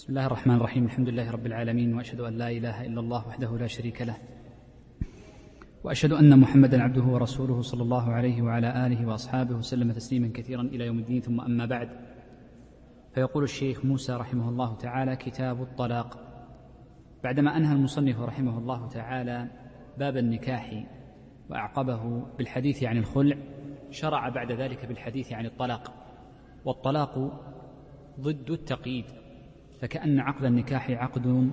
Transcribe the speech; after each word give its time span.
بسم 0.00 0.08
الله 0.08 0.26
الرحمن 0.26 0.56
الرحيم 0.56 0.84
الحمد 0.84 1.08
لله 1.08 1.30
رب 1.30 1.46
العالمين 1.46 1.94
واشهد 1.94 2.20
ان 2.20 2.38
لا 2.38 2.50
اله 2.50 2.86
الا 2.86 3.00
الله 3.00 3.28
وحده 3.28 3.58
لا 3.58 3.66
شريك 3.66 4.02
له 4.02 4.16
واشهد 5.84 6.12
ان 6.12 6.38
محمدا 6.40 6.82
عبده 6.82 7.02
ورسوله 7.02 7.62
صلى 7.62 7.82
الله 7.82 8.12
عليه 8.12 8.42
وعلى 8.42 8.86
اله 8.86 9.06
واصحابه 9.06 9.54
وسلم 9.54 9.92
تسليما 9.92 10.30
كثيرا 10.34 10.62
إلى 10.62 10.86
يوم 10.86 10.98
الدين 10.98 11.20
ثم 11.20 11.40
اما 11.40 11.66
بعد 11.66 11.88
فيقول 13.14 13.44
الشيخ 13.44 13.84
موسى 13.84 14.12
رحمه 14.12 14.48
الله 14.48 14.76
تعالى 14.76 15.16
كتاب 15.16 15.62
الطلاق 15.62 16.18
بعدما 17.24 17.56
انهى 17.56 17.72
المصنف 17.72 18.20
رحمه 18.20 18.58
الله 18.58 18.88
تعالى 18.88 19.48
باب 19.98 20.16
النكاح 20.16 20.84
واعقبه 21.50 22.26
بالحديث 22.38 22.84
عن 22.84 22.98
الخلع 22.98 23.36
شرع 23.90 24.28
بعد 24.28 24.52
ذلك 24.52 24.86
بالحديث 24.86 25.32
عن 25.32 25.46
الطلاق 25.46 25.92
والطلاق 26.64 27.42
ضد 28.20 28.50
التقييد 28.50 29.19
فكأن 29.80 30.20
عقد 30.20 30.44
النكاح 30.44 30.90
عقد 30.90 31.50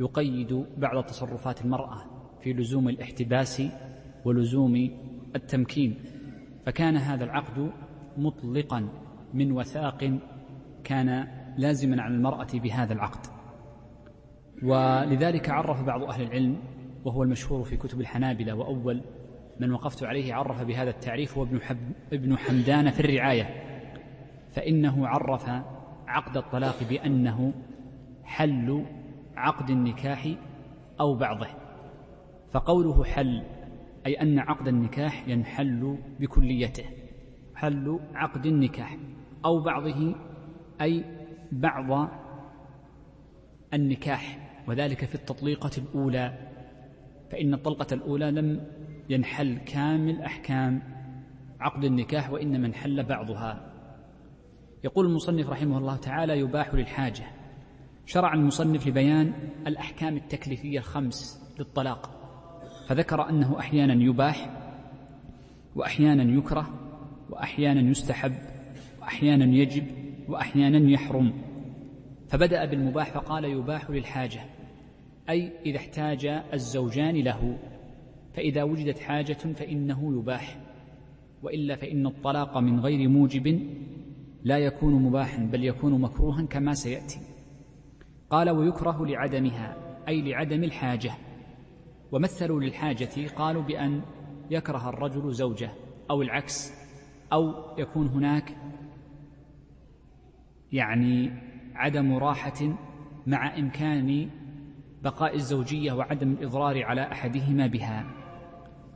يقيد 0.00 0.66
بعض 0.78 1.04
تصرفات 1.04 1.64
المرأة 1.64 1.96
في 2.40 2.52
لزوم 2.52 2.88
الاحتباس 2.88 3.62
ولزوم 4.24 4.90
التمكين. 5.36 5.96
فكان 6.66 6.96
هذا 6.96 7.24
العقد 7.24 7.70
مطلقا 8.16 8.88
من 9.34 9.52
وثاق 9.52 10.18
كان 10.84 11.26
لازما 11.56 12.02
على 12.02 12.14
المرأة 12.14 12.46
بهذا 12.54 12.92
العقد. 12.92 13.26
ولذلك 14.62 15.50
عرف 15.50 15.82
بعض 15.82 16.02
أهل 16.02 16.22
العلم 16.22 16.56
وهو 17.04 17.22
المشهور 17.22 17.64
في 17.64 17.76
كتب 17.76 18.00
الحنابلة 18.00 18.54
وأول 18.54 19.00
من 19.60 19.72
وقفت 19.72 20.04
عليه 20.04 20.34
عرف 20.34 20.62
بهذا 20.62 20.90
التعريف 20.90 21.38
هو 21.38 21.42
ابن, 21.42 21.60
حب 21.60 21.92
ابن 22.12 22.36
حمدان 22.36 22.90
في 22.90 23.00
الرعاية. 23.00 23.48
فإنه 24.50 25.08
عرف 25.08 25.50
عقد 26.14 26.36
الطلاق 26.36 26.82
بأنه 26.88 27.52
حل 28.24 28.84
عقد 29.36 29.70
النكاح 29.70 30.28
أو 31.00 31.14
بعضه. 31.14 31.46
فقوله 32.52 33.04
حل 33.04 33.42
أي 34.06 34.14
أن 34.14 34.38
عقد 34.38 34.68
النكاح 34.68 35.28
ينحل 35.28 35.98
بكليته. 36.20 36.84
حل 37.54 38.00
عقد 38.14 38.46
النكاح 38.46 38.96
أو 39.44 39.60
بعضه 39.60 40.14
أي 40.80 41.04
بعض 41.52 42.08
النكاح. 43.74 44.38
وذلك 44.68 45.04
في 45.04 45.14
التطليقة 45.14 45.70
الأولى. 45.78 46.38
فإن 47.30 47.54
الطلقة 47.54 47.94
الأولى 47.94 48.30
لم 48.30 48.66
ينحل 49.08 49.58
كامل 49.58 50.22
أحكام 50.22 50.82
عقد 51.60 51.84
النكاح 51.84 52.30
وإنما 52.30 52.66
انحل 52.66 53.02
بعضها. 53.02 53.73
يقول 54.84 55.06
المصنف 55.06 55.50
رحمه 55.50 55.78
الله 55.78 55.96
تعالى 55.96 56.38
يباح 56.38 56.74
للحاجة. 56.74 57.24
شرع 58.06 58.34
المصنف 58.34 58.86
لبيان 58.86 59.32
الأحكام 59.66 60.16
التكليفية 60.16 60.78
الخمس 60.78 61.42
للطلاق. 61.58 62.10
فذكر 62.88 63.28
أنه 63.30 63.58
أحيانا 63.58 64.02
يباح 64.02 64.50
وأحيانا 65.76 66.38
يكره 66.38 66.70
وأحيانا 67.30 67.90
يستحب 67.90 68.34
وأحيانا 69.00 69.44
يجب 69.44 69.86
وأحيانا 70.28 70.90
يحرم. 70.90 71.32
فبدأ 72.28 72.64
بالمباح 72.64 73.10
فقال 73.10 73.44
يباح 73.44 73.90
للحاجة 73.90 74.40
أي 75.30 75.52
إذا 75.66 75.76
احتاج 75.76 76.26
الزوجان 76.52 77.14
له. 77.14 77.58
فإذا 78.34 78.62
وجدت 78.62 78.98
حاجة 78.98 79.32
فإنه 79.32 80.18
يباح 80.18 80.60
وإلا 81.42 81.76
فإن 81.76 82.06
الطلاق 82.06 82.58
من 82.58 82.80
غير 82.80 83.08
موجب 83.08 83.60
لا 84.44 84.58
يكون 84.58 85.02
مباحا 85.02 85.38
بل 85.38 85.64
يكون 85.64 86.00
مكروها 86.00 86.46
كما 86.46 86.74
سيأتي. 86.74 87.20
قال 88.30 88.50
ويكره 88.50 89.06
لعدمها 89.06 89.76
أي 90.08 90.22
لعدم 90.22 90.64
الحاجة. 90.64 91.12
ومثلوا 92.12 92.60
للحاجة 92.60 93.28
قالوا 93.36 93.62
بأن 93.62 94.02
يكره 94.50 94.88
الرجل 94.88 95.32
زوجه 95.32 95.70
أو 96.10 96.22
العكس 96.22 96.72
أو 97.32 97.54
يكون 97.78 98.06
هناك 98.06 98.56
يعني 100.72 101.30
عدم 101.74 102.14
راحة 102.14 102.76
مع 103.26 103.58
إمكان 103.58 104.30
بقاء 105.02 105.34
الزوجية 105.34 105.92
وعدم 105.92 106.32
الإضرار 106.32 106.84
على 106.84 107.02
أحدهما 107.12 107.66
بها. 107.66 108.04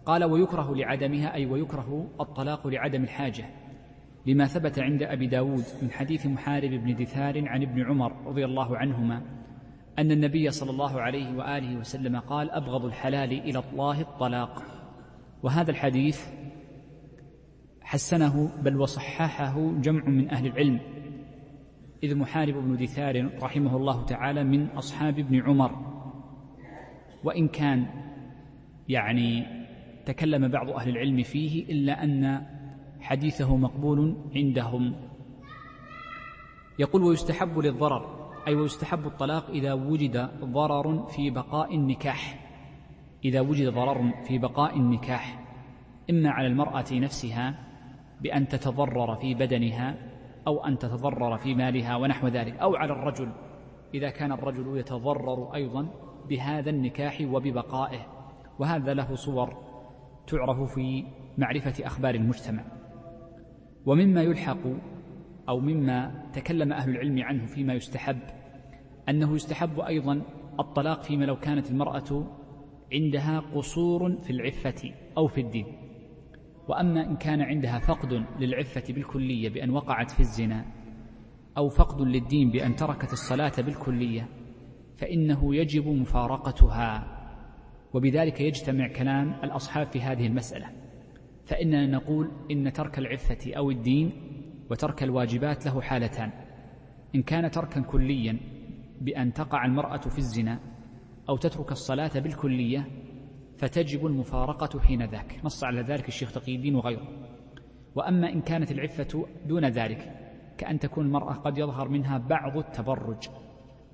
قال 0.06 0.25
ويكره 0.25 0.75
لعدمها 0.75 1.34
أي 1.34 1.47
ويكره 1.47 2.10
الطلاق 2.20 2.66
لعدم 2.66 3.03
الحاجة. 3.03 3.57
لما 4.28 4.47
ثبت 4.47 4.78
عند 4.78 5.03
أبي 5.03 5.27
داود 5.27 5.65
من 5.83 5.91
حديث 5.91 6.27
محارب 6.27 6.71
بن 6.71 6.94
دثار 6.94 7.49
عن 7.49 7.62
ابن 7.62 7.83
عمر 7.83 8.27
رضي 8.27 8.44
الله 8.44 8.77
عنهما 8.77 9.22
أن 9.99 10.11
النبي 10.11 10.50
صلى 10.50 10.71
الله 10.71 11.00
عليه 11.00 11.37
وآله 11.37 11.77
وسلم 11.77 12.19
قال 12.19 12.50
أبغض 12.50 12.84
الحلال 12.84 13.33
إلى 13.33 13.62
الله 13.72 14.00
الطلاق. 14.00 14.62
وهذا 15.43 15.71
الحديث 15.71 16.27
حسنه 17.81 18.62
بل 18.62 18.77
وصححه 18.77 19.72
جمع 19.81 20.05
من 20.05 20.31
أهل 20.31 20.47
العلم 20.47 20.81
إذ 22.03 22.17
محارب 22.17 22.55
بن 22.55 22.77
دثار 22.77 23.31
رحمه 23.43 23.77
الله 23.77 24.05
تعالى 24.05 24.44
من 24.44 24.67
أصحاب 24.67 25.19
ابن 25.19 25.43
عمر. 25.43 25.71
وإن 27.25 27.49
كان 27.49 27.87
يعني 28.88 29.47
تكلم 30.06 30.49
بعض 30.49 30.71
أهل 30.71 30.88
العلم 30.88 31.22
فيه 31.22 31.72
إلا 31.72 32.05
أن 32.05 32.47
حديثه 33.08 33.56
مقبول 33.56 34.16
عندهم. 34.36 34.94
يقول 36.78 37.02
ويستحب 37.02 37.58
للضرر 37.58 38.30
أي 38.46 38.54
ويستحب 38.54 39.06
الطلاق 39.06 39.50
إذا 39.50 39.72
وجد 39.72 40.30
ضرر 40.44 41.06
في 41.06 41.30
بقاء 41.30 41.74
النكاح. 41.74 42.48
إذا 43.24 43.41
وجد 43.41 43.69
ضرر 43.69 44.12
في 44.26 44.38
بقاء 44.38 44.76
النكاح. 44.76 45.44
إما 46.10 46.30
على 46.30 46.46
المرأة 46.46 46.84
نفسها 46.92 47.54
بأن 48.20 48.48
تتضرر 48.48 49.16
في 49.16 49.34
بدنها 49.34 49.96
أو 50.46 50.64
أن 50.64 50.78
تتضرر 50.78 51.38
في 51.38 51.54
مالها 51.54 51.96
ونحو 51.96 52.28
ذلك 52.28 52.56
أو 52.56 52.76
على 52.76 52.92
الرجل 52.92 53.32
إذا 53.94 54.10
كان 54.10 54.32
الرجل 54.32 54.78
يتضرر 54.78 55.54
أيضا 55.54 55.88
بهذا 56.28 56.70
النكاح 56.70 57.20
وببقائه. 57.20 58.06
وهذا 58.58 58.94
له 58.94 59.14
صور 59.14 59.56
تعرف 60.26 60.75
في 60.75 61.04
معرفة 61.38 61.86
أخبار 61.86 62.14
المجتمع. 62.14 62.78
ومما 63.87 64.22
يلحق 64.22 64.59
أو 65.49 65.61
مما 65.61 66.31
تكلم 66.33 66.72
أهل 66.72 66.91
العلم 66.91 67.22
عنه 67.22 67.47
فيما 67.47 67.75
يستحب 67.75 68.19
أنه 69.09 69.34
يستحب 69.34 69.81
أيضا 69.81 70.22
الطلاق 70.61 71.03
فيما 71.03 71.25
لو 71.25 71.37
كانت 71.37 71.71
المرأة 71.71 72.27
عندها 72.93 73.41
قصور 73.41 74.17
في 74.22 74.31
العفة 74.31 74.94
أو 75.17 75.27
في 75.27 75.41
الدين. 75.41 75.67
وأما 76.69 77.06
إن 77.11 77.17
كان 77.17 77.41
عندها 77.41 77.78
فقد 77.78 78.25
للعفة 78.41 78.94
بالكلية 78.94 79.49
بأن 79.49 79.71
وقعت 79.71 80.11
في 80.11 80.21
الزنا 80.21 80.65
أو 81.56 81.69
فقد 81.69 82.00
للدين 82.00 82.50
بأن 82.50 82.77
تركت 82.77 83.12
الصلاة 83.12 83.53
بالكلية 83.59 84.28
فإنه 84.97 85.56
يجب 85.56 85.87
مفارقتها 85.88 87.15
وبذلك 87.94 88.41
يجتمع 88.41 88.88
كلام 88.88 89.33
الأصحاب 89.44 89.87
في 89.87 90.00
هذه 90.00 90.27
المسألة. 90.27 90.78
فإننا 91.48 91.86
نقول 91.86 92.31
إن 92.50 92.72
ترك 92.72 92.98
العفة 92.98 93.54
أو 93.56 93.70
الدين 93.70 94.12
وترك 94.70 95.03
الواجبات 95.03 95.66
له 95.66 95.81
حالتان. 95.81 96.31
إن 97.14 97.22
كان 97.22 97.50
تركا 97.50 97.81
كليا 97.81 98.41
بأن 99.00 99.32
تقع 99.32 99.64
المرأة 99.64 100.00
في 100.00 100.19
الزنا 100.19 100.60
أو 101.28 101.37
تترك 101.37 101.72
الصلاة 101.72 102.10
بالكلية 102.19 102.88
فتجب 103.58 104.06
المفارقة 104.06 104.81
حين 104.81 105.03
ذاك. 105.03 105.41
نص 105.44 105.64
على 105.64 105.81
ذلك 105.81 106.08
الشيخ 106.08 106.32
تقي 106.32 106.56
الدين 106.56 106.75
وغيره. 106.75 107.08
وأما 107.94 108.32
إن 108.32 108.41
كانت 108.41 108.72
العفة 108.72 109.26
دون 109.47 109.64
ذلك 109.64 110.14
كأن 110.58 110.78
تكون 110.78 111.06
المرأة 111.06 111.32
قد 111.32 111.58
يظهر 111.58 111.88
منها 111.88 112.19
بعض 112.19 112.56
التبرج 112.56 113.28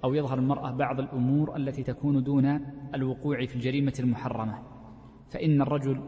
أو 0.04 0.14
يظهر 0.14 0.38
المرأة 0.38 0.70
بعض 0.70 1.00
الأمور 1.00 1.56
التي 1.56 1.82
تكون 1.82 2.22
دون 2.22 2.60
الوقوع 2.94 3.46
في 3.46 3.56
الجريمة 3.56 3.94
المحرمة. 4.00 4.62
فإن 5.30 5.62
الرجل 5.62 6.00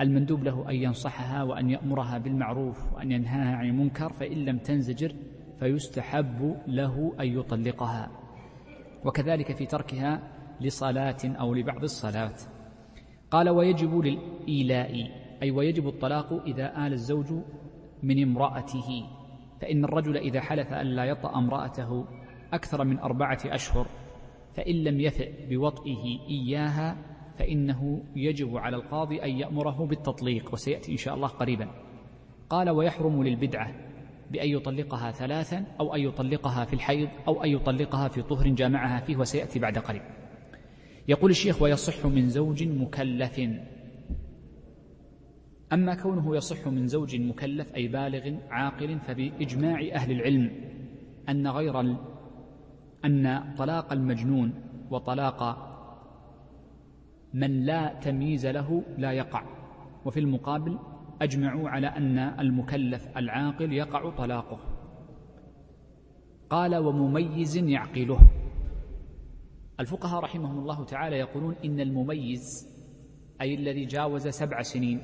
المندوب 0.00 0.44
له 0.44 0.70
أن 0.70 0.74
ينصحها 0.74 1.42
وأن 1.42 1.70
يأمرها 1.70 2.18
بالمعروف 2.18 2.92
وأن 2.94 3.12
ينهاها 3.12 3.56
عن 3.56 3.66
المنكر 3.66 4.12
فإن 4.12 4.44
لم 4.44 4.58
تنزجر 4.58 5.12
فيستحب 5.58 6.56
له 6.66 7.12
أن 7.20 7.26
يطلقها. 7.26 8.10
وكذلك 9.04 9.56
في 9.56 9.66
تركها 9.66 10.22
لصلاة 10.60 11.16
أو 11.24 11.54
لبعض 11.54 11.82
الصلاة. 11.82 12.34
قال 13.30 13.48
ويجب 13.48 13.98
للإيلاء 13.98 15.10
أي 15.42 15.50
ويجب 15.50 15.88
الطلاق 15.88 16.32
إذا 16.46 16.86
آل 16.86 16.92
الزوج 16.92 17.26
من 18.02 18.22
امرأته. 18.22 19.06
فإن 19.60 19.84
الرجل 19.84 20.16
إذا 20.16 20.40
حلف 20.40 20.72
أن 20.72 20.86
لا 20.86 21.04
يطأ 21.04 21.38
امرأته 21.38 22.04
أكثر 22.52 22.84
من 22.84 22.98
أربعة 22.98 23.38
أشهر 23.44 23.86
فإن 24.54 24.74
لم 24.74 25.00
يفئ 25.00 25.48
بوطئه 25.50 26.20
إياها 26.28 26.96
فإنه 27.38 28.02
يجب 28.16 28.56
على 28.56 28.76
القاضي 28.76 29.22
أن 29.22 29.30
يأمره 29.30 29.86
بالتطليق 29.86 30.52
وسيأتي 30.52 30.92
إن 30.92 30.96
شاء 30.96 31.14
الله 31.14 31.28
قريبا. 31.28 31.68
قال 32.50 32.70
ويحرم 32.70 33.22
للبدعة 33.22 33.74
بأن 34.30 34.48
يطلقها 34.48 35.10
ثلاثا 35.10 35.64
أو 35.80 35.94
أن 35.94 36.00
يطلقها 36.00 36.64
في 36.64 36.72
الحيض 36.72 37.08
أو 37.28 37.44
أن 37.44 37.50
يطلقها 37.50 38.08
في 38.08 38.22
طهر 38.22 38.48
جامعها 38.48 39.00
فيه 39.00 39.16
وسيأتي 39.16 39.58
بعد 39.58 39.78
قريب. 39.78 40.02
يقول 41.08 41.30
الشيخ 41.30 41.62
ويصح 41.62 42.06
من 42.06 42.28
زوج 42.28 42.64
مكلف. 42.64 43.40
أما 45.72 45.94
كونه 45.94 46.36
يصح 46.36 46.68
من 46.68 46.86
زوج 46.86 47.16
مكلف 47.16 47.74
أي 47.74 47.88
بالغ 47.88 48.36
عاقل 48.50 48.98
فبإجماع 48.98 49.88
أهل 49.92 50.10
العلم 50.12 50.50
أن 51.28 51.48
غير 51.48 51.80
أن 53.04 53.54
طلاق 53.58 53.92
المجنون 53.92 54.54
وطلاق 54.90 55.65
من 57.34 57.64
لا 57.64 57.94
تمييز 58.00 58.46
له 58.46 58.82
لا 58.98 59.12
يقع. 59.12 59.42
وفي 60.04 60.20
المقابل 60.20 60.78
أجمعوا 61.22 61.68
على 61.68 61.86
أن 61.86 62.18
المكلف 62.18 63.18
العاقل 63.18 63.72
يقع 63.72 64.10
طلاقه. 64.10 64.58
قال 66.50 66.76
ومميز 66.76 67.56
يعقله. 67.56 68.18
الفقهاء 69.80 70.20
رحمهم 70.20 70.58
الله 70.58 70.84
تعالى 70.84 71.16
يقولون 71.16 71.54
إن 71.64 71.80
المميز 71.80 72.76
أي 73.40 73.54
الذي 73.54 73.84
جاوز 73.84 74.28
سبع 74.28 74.62
سنين 74.62 75.00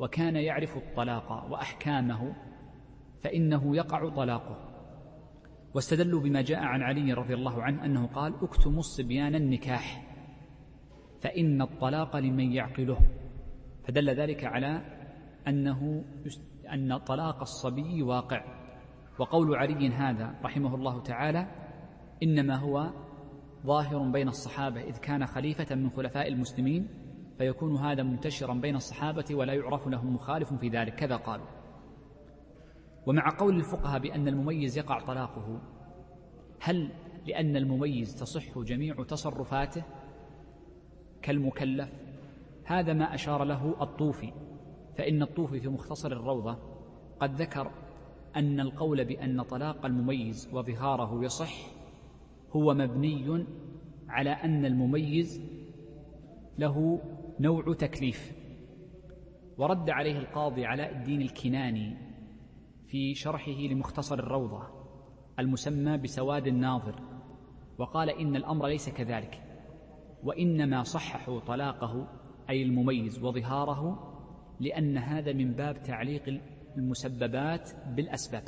وكان 0.00 0.36
يعرف 0.36 0.76
الطلاق 0.76 1.46
وأحكامه 1.50 2.34
فإنه 3.20 3.76
يقع 3.76 4.08
طلاقه. 4.08 4.68
واستدلوا 5.74 6.20
بما 6.20 6.42
جاء 6.42 6.58
عن 6.58 6.82
علي 6.82 7.12
رضي 7.12 7.34
الله 7.34 7.62
عنه 7.62 7.84
أنه 7.84 8.06
قال 8.06 8.34
اكتموا 8.42 8.78
الصبيان 8.78 9.34
النكاح. 9.34 10.11
فإن 11.22 11.62
الطلاق 11.62 12.16
لمن 12.16 12.52
يعقله. 12.52 12.98
فدل 13.84 14.10
ذلك 14.10 14.44
على 14.44 14.82
أنه 15.48 16.04
أن 16.72 16.98
طلاق 16.98 17.40
الصبي 17.40 18.02
واقع. 18.02 18.44
وقول 19.18 19.56
علي 19.56 19.88
هذا 19.88 20.34
رحمه 20.44 20.74
الله 20.74 21.02
تعالى 21.02 21.46
إنما 22.22 22.56
هو 22.56 22.90
ظاهر 23.66 24.10
بين 24.10 24.28
الصحابة 24.28 24.80
إذ 24.80 24.98
كان 24.98 25.26
خليفة 25.26 25.74
من 25.74 25.90
خلفاء 25.90 26.28
المسلمين 26.28 26.88
فيكون 27.38 27.76
هذا 27.76 28.02
منتشرا 28.02 28.54
بين 28.54 28.76
الصحابة 28.76 29.24
ولا 29.30 29.52
يعرف 29.54 29.88
لهم 29.88 30.14
مخالف 30.14 30.54
في 30.54 30.68
ذلك. 30.68 30.94
كذا 30.94 31.16
قالوا. 31.16 31.46
ومع 33.06 33.36
قول 33.38 33.56
الفقهاء 33.56 34.00
بأن 34.00 34.28
المميز 34.28 34.78
يقع 34.78 35.00
طلاقه 35.00 35.60
هل 36.60 36.90
لأن 37.26 37.56
المميز 37.56 38.14
تصح 38.14 38.58
جميع 38.58 38.94
تصرفاته؟ 38.94 39.82
كالمكلف. 41.22 41.88
هذا 42.64 42.92
ما 42.92 43.14
أشار 43.14 43.44
له 43.44 43.82
الطوفي 43.82 44.32
فإن 44.98 45.22
الطوفي 45.22 45.60
في 45.60 45.68
مختصر 45.68 46.12
الروضة 46.12 46.58
قد 47.20 47.34
ذكر 47.34 47.70
أن 48.36 48.60
القول 48.60 49.04
بأن 49.04 49.42
طلاق 49.42 49.86
المميز 49.86 50.54
وظهاره 50.54 51.24
يصح 51.24 51.54
هو 52.50 52.74
مبني 52.74 53.46
على 54.08 54.30
أن 54.30 54.64
المميز 54.64 55.42
له 56.58 57.00
نوع 57.40 57.74
تكليف. 57.74 58.32
ورد 59.58 59.90
عليه 59.90 60.18
القاضي 60.18 60.64
علاء 60.66 60.92
الدين 60.96 61.22
الكناني 61.22 61.96
في 62.86 63.14
شرحه 63.14 63.60
لمختصر 63.60 64.18
الروضة 64.18 64.62
المسمى 65.38 65.98
بسواد 65.98 66.46
الناظر 66.46 67.00
وقال 67.78 68.10
إن 68.10 68.36
الأمر 68.36 68.66
ليس 68.66 68.88
كذلك. 68.88 69.41
وإنما 70.22 70.82
صححوا 70.82 71.40
طلاقه 71.40 72.08
أي 72.50 72.62
المميز 72.62 73.24
وظهاره 73.24 74.12
لأن 74.60 74.98
هذا 74.98 75.32
من 75.32 75.52
باب 75.52 75.82
تعليق 75.82 76.40
المسببات 76.76 77.70
بالأسباب. 77.96 78.42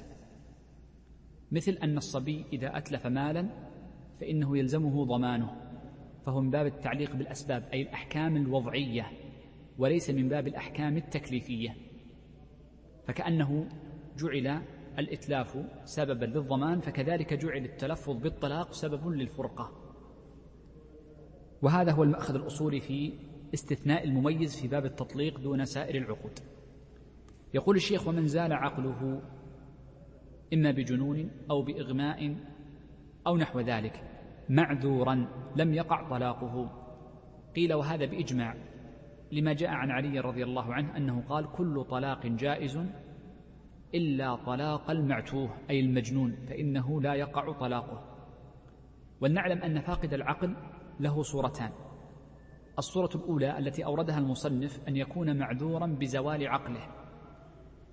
مثل 1.53 1.73
أن 1.73 1.97
الصبي 1.97 2.45
إذا 2.53 2.77
أتلف 2.77 3.07
مالا 3.07 3.49
فإنه 4.21 4.59
يلزمه 4.59 5.05
ضمانه 5.05 5.65
فهو 6.27 6.41
من 6.41 6.51
باب 6.51 6.67
التعليق 6.67 7.17
بالأسباب 7.17 7.63
أي 7.73 7.83
الأحكام 7.83 8.37
الوضعية 8.37 9.07
وليس 9.79 10.11
من 10.11 10.29
باب 10.29 10.47
الأحكام 10.47 10.97
التكليفية. 10.97 11.77
فكأنه 13.07 13.69
جعل 14.19 14.63
الإتلاف 14.99 15.59
سببا 15.85 16.25
للضمان 16.25 16.81
فكذلك 16.81 17.35
جعل 17.35 17.65
التلفظ 17.65 18.17
بالطلاق 18.23 18.73
سبب 18.73 19.09
للفرقة. 19.09 19.84
وهذا 21.65 21.93
هو 21.93 22.03
المأخذ 22.03 22.35
الأصولي 22.35 22.81
في 22.81 23.13
استثناء 23.55 24.05
المميز 24.05 24.61
في 24.61 24.69
باب 24.69 24.85
التطليق 24.85 25.41
دون 25.41 25.65
سائر 25.65 25.97
العقود. 25.97 26.39
يقول 27.55 27.77
الشيخ 27.77 28.09
ومن 28.09 28.27
زال 28.27 28.53
عقله 28.53 29.23
إما 30.55 30.71
بجنون 30.71 31.31
أو 31.51 31.63
بإغماء 31.63 32.37
أو 33.27 33.37
نحو 33.37 33.61
ذلك 33.61 34.03
معذورا 34.49 35.29
لم 35.57 35.75
يقع 35.75 36.09
طلاقه. 36.09 36.71
قيل 37.57 37.75
وهذا 37.75 38.05
بإجماع 38.05 38.55
لما 39.33 39.53
جاء 39.53 39.71
عن 39.71 39.91
علي 39.91 40.21
رضي 40.21 40.45
الله 40.45 40.75
عنه 40.75 40.97
أنه 40.97 41.23
قال 41.29 41.53
كل 41.53 41.85
طلاق 41.91 42.27
جائز 42.27 42.81
إلا 43.95 44.37
طلاق 44.37 44.91
المعتوه 44.91 45.51
أي 45.71 45.81
المجنون 45.81 46.37
فإنه 46.49 47.01
لا 47.01 47.15
يقع 47.15 47.53
طلاقه. 47.53 48.05
ولنعلم 49.21 49.59
أن 49.63 49.81
فاقد 49.81 50.15
العقل 50.15 50.57
له 51.01 51.23
صورتان. 51.23 51.71
الصورة 52.79 53.11
الأولى 53.15 53.59
التي 53.59 53.85
أوردها 53.85 54.19
المصنف 54.19 54.89
أن 54.89 54.97
يكون 54.97 55.39
معذورا 55.39 55.87
بزوال 55.87 56.49
عقله 56.49 56.89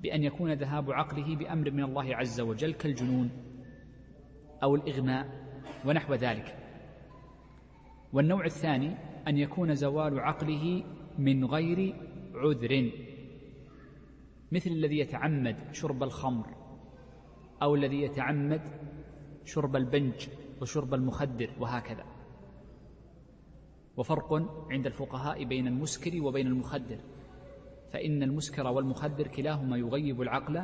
بأن 0.01 0.23
يكون 0.23 0.53
ذهاب 0.53 0.91
عقله 0.91 1.35
بأمر 1.35 1.71
من 1.71 1.83
الله 1.83 2.15
عز 2.15 2.41
وجل 2.41 2.73
كالجنون 2.73 3.29
أو 4.63 4.75
الإغماء 4.75 5.27
ونحو 5.85 6.13
ذلك. 6.13 6.57
والنوع 8.13 8.45
الثاني 8.45 8.95
أن 9.27 9.37
يكون 9.37 9.75
زوال 9.75 10.19
عقله 10.19 10.83
من 11.17 11.45
غير 11.45 11.95
عذر 12.35 12.91
مثل 14.51 14.69
الذي 14.69 14.99
يتعمد 14.99 15.57
شرب 15.71 16.03
الخمر 16.03 16.47
أو 17.61 17.75
الذي 17.75 18.01
يتعمد 18.01 18.61
شرب 19.45 19.75
البنج 19.75 20.27
وشرب 20.61 20.93
المخدر 20.93 21.49
وهكذا. 21.59 22.10
وفرق 24.01 24.33
عند 24.71 24.85
الفقهاء 24.85 25.43
بين 25.43 25.67
المسكر 25.67 26.21
وبين 26.21 26.47
المخدر 26.47 26.97
فإن 27.91 28.23
المسكر 28.23 28.67
والمخدر 28.67 29.27
كلاهما 29.27 29.77
يغيب 29.77 30.21
العقل 30.21 30.63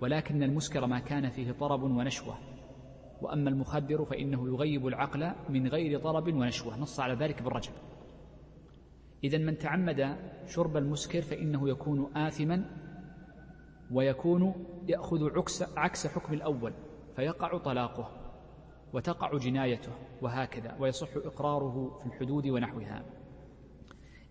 ولكن 0.00 0.42
المسكر 0.42 0.86
ما 0.86 0.98
كان 0.98 1.30
فيه 1.30 1.52
طرب 1.52 1.82
ونشوة 1.82 2.38
وأما 3.22 3.50
المخدر 3.50 4.04
فإنه 4.04 4.48
يغيب 4.48 4.86
العقل 4.86 5.32
من 5.48 5.68
غير 5.68 6.00
طرب 6.00 6.28
ونشوة 6.28 6.78
نص 6.78 7.00
على 7.00 7.14
ذلك 7.14 7.42
بالرجب 7.42 7.72
إذا 9.24 9.38
من 9.38 9.58
تعمد 9.58 10.16
شرب 10.46 10.76
المسكر 10.76 11.22
فإنه 11.22 11.68
يكون 11.68 12.16
آثما 12.16 12.64
ويكون 13.92 14.66
يأخذ 14.88 15.38
عكس, 15.38 15.78
عكس 15.78 16.06
حكم 16.06 16.34
الأول 16.34 16.72
فيقع 17.16 17.58
طلاقه. 17.58 18.25
وتقع 18.92 19.38
جنايته 19.38 19.92
وهكذا 20.22 20.76
ويصح 20.80 21.08
إقراره 21.16 21.98
في 21.98 22.06
الحدود 22.06 22.46
ونحوها. 22.46 23.04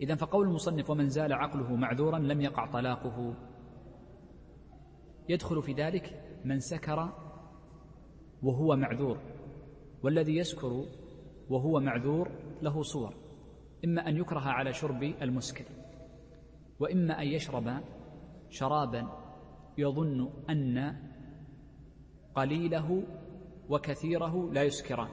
إذا 0.02 0.16
فقول 0.16 0.48
المصنف 0.48 0.90
ومن 0.90 1.10
زال 1.10 1.34
عقله 1.34 1.76
معذورا 1.76 2.20
لم 2.20 2.42
يقع 2.42 2.72
طلاقه. 2.72 3.36
يدخل 5.30 5.62
في 5.62 5.74
ذلك 5.74 6.22
من 6.46 6.60
سكر 6.60 7.14
وهو 8.44 8.76
معذور 8.76 9.18
والذي 10.04 10.38
يسكر 10.38 10.86
وهو 11.50 11.80
معذور 11.80 12.32
له 12.62 12.82
صور 12.82 13.14
إما 13.86 14.10
أن 14.10 14.18
يكره 14.18 14.40
على 14.40 14.74
شرب 14.74 15.04
المسكر 15.04 15.66
وإما 16.80 17.22
أن 17.22 17.28
يشرب 17.28 17.84
شرابا 18.50 19.08
يظن 19.78 20.30
أن 20.50 20.96
قليله 22.36 23.04
وكثيره 23.70 24.50
لا 24.52 24.64
يسكران. 24.64 25.10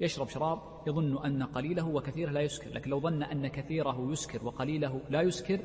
يشرب 0.00 0.28
شراب 0.28 0.58
يظن 0.86 1.24
أن 1.24 1.42
قليله 1.42 1.88
وكثيره 1.88 2.30
لا 2.30 2.40
يسكر 2.40 2.70
لكن 2.70 2.90
لو 2.90 3.00
ظن 3.00 3.22
أن 3.22 3.46
كثيره 3.46 4.10
يسكر 4.10 4.46
وقليله 4.46 5.00
لا 5.10 5.22
يسكر 5.22 5.60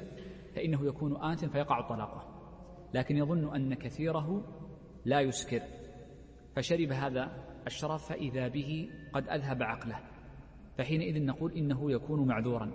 فإنه 0.56 0.86
يكون 0.86 1.24
آت 1.24 1.46
فيقع 1.46 1.82
طلاقه. 1.82 2.24
لكن 2.94 3.18
يظن 3.18 3.56
أن 3.56 3.74
كثيره 3.74 4.44
لا 5.06 5.22
يسكر. 5.22 5.62
فشرب 6.56 6.92
هذا 6.92 7.32
الشراب 7.68 8.00
فإذا 8.00 8.48
به 8.48 8.90
قد 9.14 9.30
أذهب 9.30 9.64
عقله. 9.64 10.00
فحينئذ 10.78 11.26
نقول 11.26 11.52
إنه 11.52 11.92
يكون 11.92 12.28
معذورا. 12.28 12.72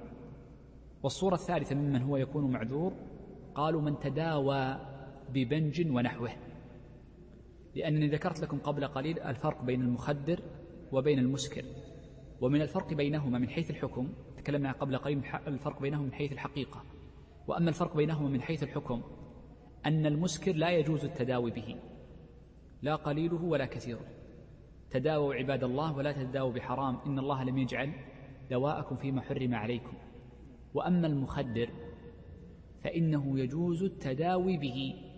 والصورة 1.03 1.35
الثالثة 1.35 1.77
ممن 1.77 2.03
هو 2.03 2.17
يكون 2.17 2.51
معذور 2.51 2.93
قالوا 3.55 3.83
من 3.83 3.99
تداوى 3.99 4.77
ببنج 5.33 5.87
ونحوه. 5.91 6.31
لأنني 7.75 8.09
ذكرت 8.09 8.41
لكم 8.41 8.59
قبل 8.59 8.87
قليل 8.87 9.21
الفرق 9.21 9.63
بين 9.63 9.81
المخدر 9.81 10.41
وبين 10.93 11.19
المسكر 11.19 11.65
ومن 12.41 12.63
الفرق 12.63 12.95
بينهما 12.95 13.39
من 13.39 13.49
حيث 13.49 13.71
الحكم 13.71 14.09
تكلمنا 14.37 14.73
قبل 14.73 14.99
قليل 14.99 15.23
الفرق 15.47 15.81
بينهما 15.81 16.05
من 16.05 16.13
حيث 16.13 16.33
الحقيقة. 16.33 16.85
وأما 17.47 17.69
الفرق 17.69 17.97
بينهما 17.97 18.29
من 18.29 18.43
حيث 18.43 18.63
الحكم 18.63 19.03
أن 19.87 20.07
المسكر 20.07 20.53
لا 20.53 20.71
يجوز 20.71 21.05
التداوي 21.05 21.51
به 21.51 21.77
لا 22.83 22.97
قليله 22.97 23.45
ولا 23.45 23.67
كثيره. 23.67 24.05
تداووا 24.91 25.35
عباد 25.35 25.65
الله 25.65 25.97
ولا 25.97 26.13
تتداووا 26.13 26.53
بحرام 26.53 26.99
إن 27.07 27.19
الله 27.19 27.45
لم 27.45 27.59
يجعل 27.59 27.93
دواءكم 28.51 28.97
فيما 28.97 29.21
حرم 29.21 29.55
عليكم. 29.55 29.97
وأما 30.75 31.07
المخدر 31.07 31.71
فإنه 32.85 33.39
يجوز 33.39 33.83
التداوي 33.83 34.57
به. 34.57 35.10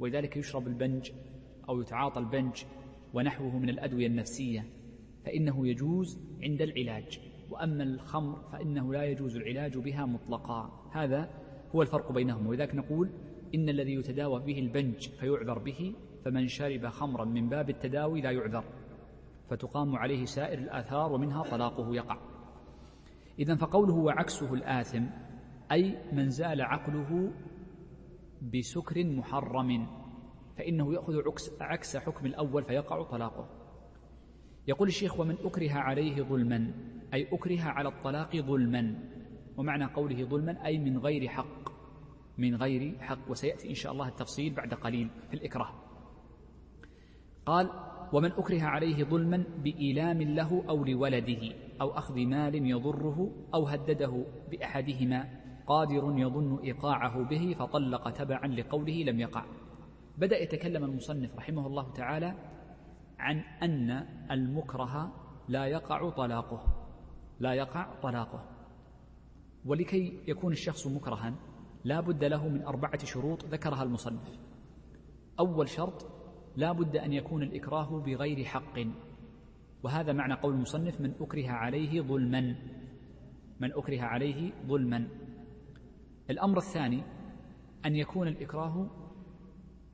ولذلك 0.00 0.36
يشرب 0.36 0.66
البنج 0.66 1.10
أو 1.68 1.80
يتعاطى 1.80 2.20
البنج 2.20 2.64
ونحوه 3.14 3.58
من 3.58 3.68
الأدوية 3.68 4.06
النفسية 4.06 4.64
فإنه 5.24 5.68
يجوز 5.68 6.18
عند 6.42 6.62
العلاج. 6.62 7.20
وأما 7.50 7.82
الخمر 7.82 8.36
فإنه 8.52 8.92
لا 8.92 9.04
يجوز 9.04 9.36
العلاج 9.36 9.78
بها 9.78 10.06
مطلقا. 10.06 10.90
هذا 10.92 11.30
هو 11.74 11.82
الفرق 11.82 12.12
بينهم. 12.12 12.46
ولذلك 12.46 12.74
نقول 12.74 13.10
إن 13.54 13.68
الذي 13.68 13.94
يتداوى 13.94 14.40
به 14.40 14.58
البنج 14.58 15.08
فيعذر 15.08 15.58
به 15.58 15.94
فمن 16.24 16.48
شرب 16.48 16.86
خمرا 16.86 17.24
من 17.24 17.48
باب 17.48 17.70
التداوي 17.70 18.20
لا 18.20 18.30
يعذر. 18.30 18.64
فتقام 19.50 19.96
عليه 19.96 20.24
سائر 20.24 20.58
الآثار 20.58 21.12
ومنها 21.12 21.42
طلاقه 21.42 21.94
يقع. 21.94 22.18
إذا 23.38 23.54
فقوله 23.54 23.94
وعكسه 23.94 24.54
الآثم 24.54 25.04
أي 25.72 25.98
من 26.12 26.30
زال 26.30 26.62
عقله 26.62 27.32
بسكر 28.42 29.04
محرم 29.04 29.86
فإنه 30.56 30.94
يأخذ 30.94 31.14
عكس 31.60 31.96
حكم 31.96 32.26
الأول 32.26 32.64
فيقع 32.64 33.02
طلاقه. 33.02 33.48
يقول 34.68 34.88
الشيخ 34.88 35.20
ومن 35.20 35.36
أكره 35.44 35.72
عليه 35.72 36.22
ظلما 36.22 36.74
أي 37.14 37.28
أكره 37.32 37.62
على 37.62 37.88
الطلاق 37.88 38.36
ظلما. 38.36 38.94
ومعنى 39.56 39.84
قوله 39.84 40.24
ظلما 40.24 40.66
أي 40.66 40.78
من 40.78 40.98
غير 40.98 41.28
حق 41.28 41.68
من 42.38 42.54
غير 42.54 42.98
حق. 42.98 43.30
وسيأتي 43.30 43.70
إن 43.70 43.74
شاء 43.74 43.92
الله 43.92 44.08
التفصيل 44.08 44.54
بعد 44.54 44.74
قليل 44.74 45.10
في 45.28 45.34
الإكراه. 45.34 45.74
قال 47.46 47.70
ومن 48.12 48.32
أكره 48.32 48.62
عليه 48.62 49.04
ظلما 49.04 49.44
بإيلام 49.64 50.22
له 50.22 50.64
أو 50.68 50.84
لولده 50.84 51.52
أو 51.80 51.90
أخذ 51.90 52.18
مال 52.18 52.54
يضره 52.70 53.30
أو 53.54 53.66
هدده 53.66 54.24
بأحدهما 54.50 55.45
قادر 55.66 56.12
يظن 56.16 56.58
إيقاعه 56.58 57.22
به 57.22 57.56
فطلق 57.58 58.10
تبعا 58.10 58.46
لقوله 58.46 59.02
لم 59.02 59.20
يقع. 59.20 59.44
بدأ 60.18 60.42
يتكلم 60.42 60.84
المصنف 60.84 61.36
رحمه 61.36 61.66
الله 61.66 61.92
تعالى 61.92 62.34
عن 63.18 63.38
أن 63.38 64.06
المكره 64.30 65.12
لا 65.48 65.66
يقع 65.66 66.10
طلاقه. 66.10 66.86
لا 67.40 67.54
يقع 67.54 68.00
طلاقه. 68.02 68.44
ولكي 69.64 70.20
يكون 70.28 70.52
الشخص 70.52 70.86
مكرها 70.86 71.34
لا 71.84 72.00
بد 72.00 72.24
له 72.24 72.48
من 72.48 72.62
أربعة 72.62 73.04
شروط 73.04 73.44
ذكرها 73.44 73.82
المصنف. 73.82 74.38
أول 75.40 75.68
شرط 75.68 76.06
لا 76.56 76.72
بد 76.72 76.96
أن 76.96 77.12
يكون 77.12 77.42
الإكراه 77.42 78.00
بغير 78.00 78.44
حق. 78.44 78.78
وهذا 79.82 80.12
معنى 80.12 80.34
قول 80.34 80.54
المصنف 80.54 81.00
من 81.00 81.14
أكره 81.20 81.50
عليه 81.50 82.00
ظلما. 82.00 82.56
من 83.60 83.72
أكره 83.72 84.02
عليه 84.02 84.52
ظلما. 84.66 85.08
الأمر 86.30 86.58
الثاني 86.58 87.02
أن 87.86 87.96
يكون 87.96 88.28
الإكراه 88.28 88.90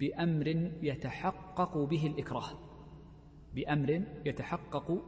بأمر 0.01 0.47
يتحقق 0.83 1.79
به 1.79 2.07
الإكراه 2.07 2.59
بأمر 3.55 4.03
يتحقق 4.27 5.03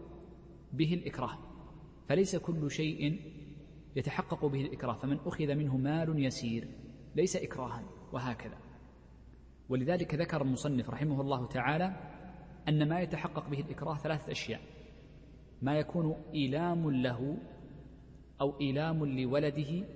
به 0.72 0.94
الإكراه 0.94 1.38
فليس 2.08 2.36
كل 2.36 2.70
شيء 2.70 3.20
يتحقق 3.96 4.46
به 4.46 4.60
الإكراه 4.60 4.94
فمن 4.94 5.18
أخذ 5.26 5.54
منه 5.54 5.76
مال 5.76 6.24
يسير 6.24 6.68
ليس 7.16 7.36
إكراها 7.36 7.82
وهكذا. 8.12 8.58
ولذلك 9.68 10.14
ذكر 10.14 10.42
المصنف 10.42 10.90
رحمه 10.90 11.20
الله 11.20 11.46
تعالى 11.46 11.96
أن 12.68 12.88
ما 12.88 13.00
يتحقق 13.00 13.48
به 13.48 13.60
الإكراه 13.60 13.94
ثلاثة 13.94 14.32
أشياء. 14.32 14.60
ما 15.62 15.78
يكون 15.78 16.16
إيلام 16.34 16.90
له 16.90 17.38
أو 18.40 18.60
إيلام 18.60 19.04
لولده 19.04 19.86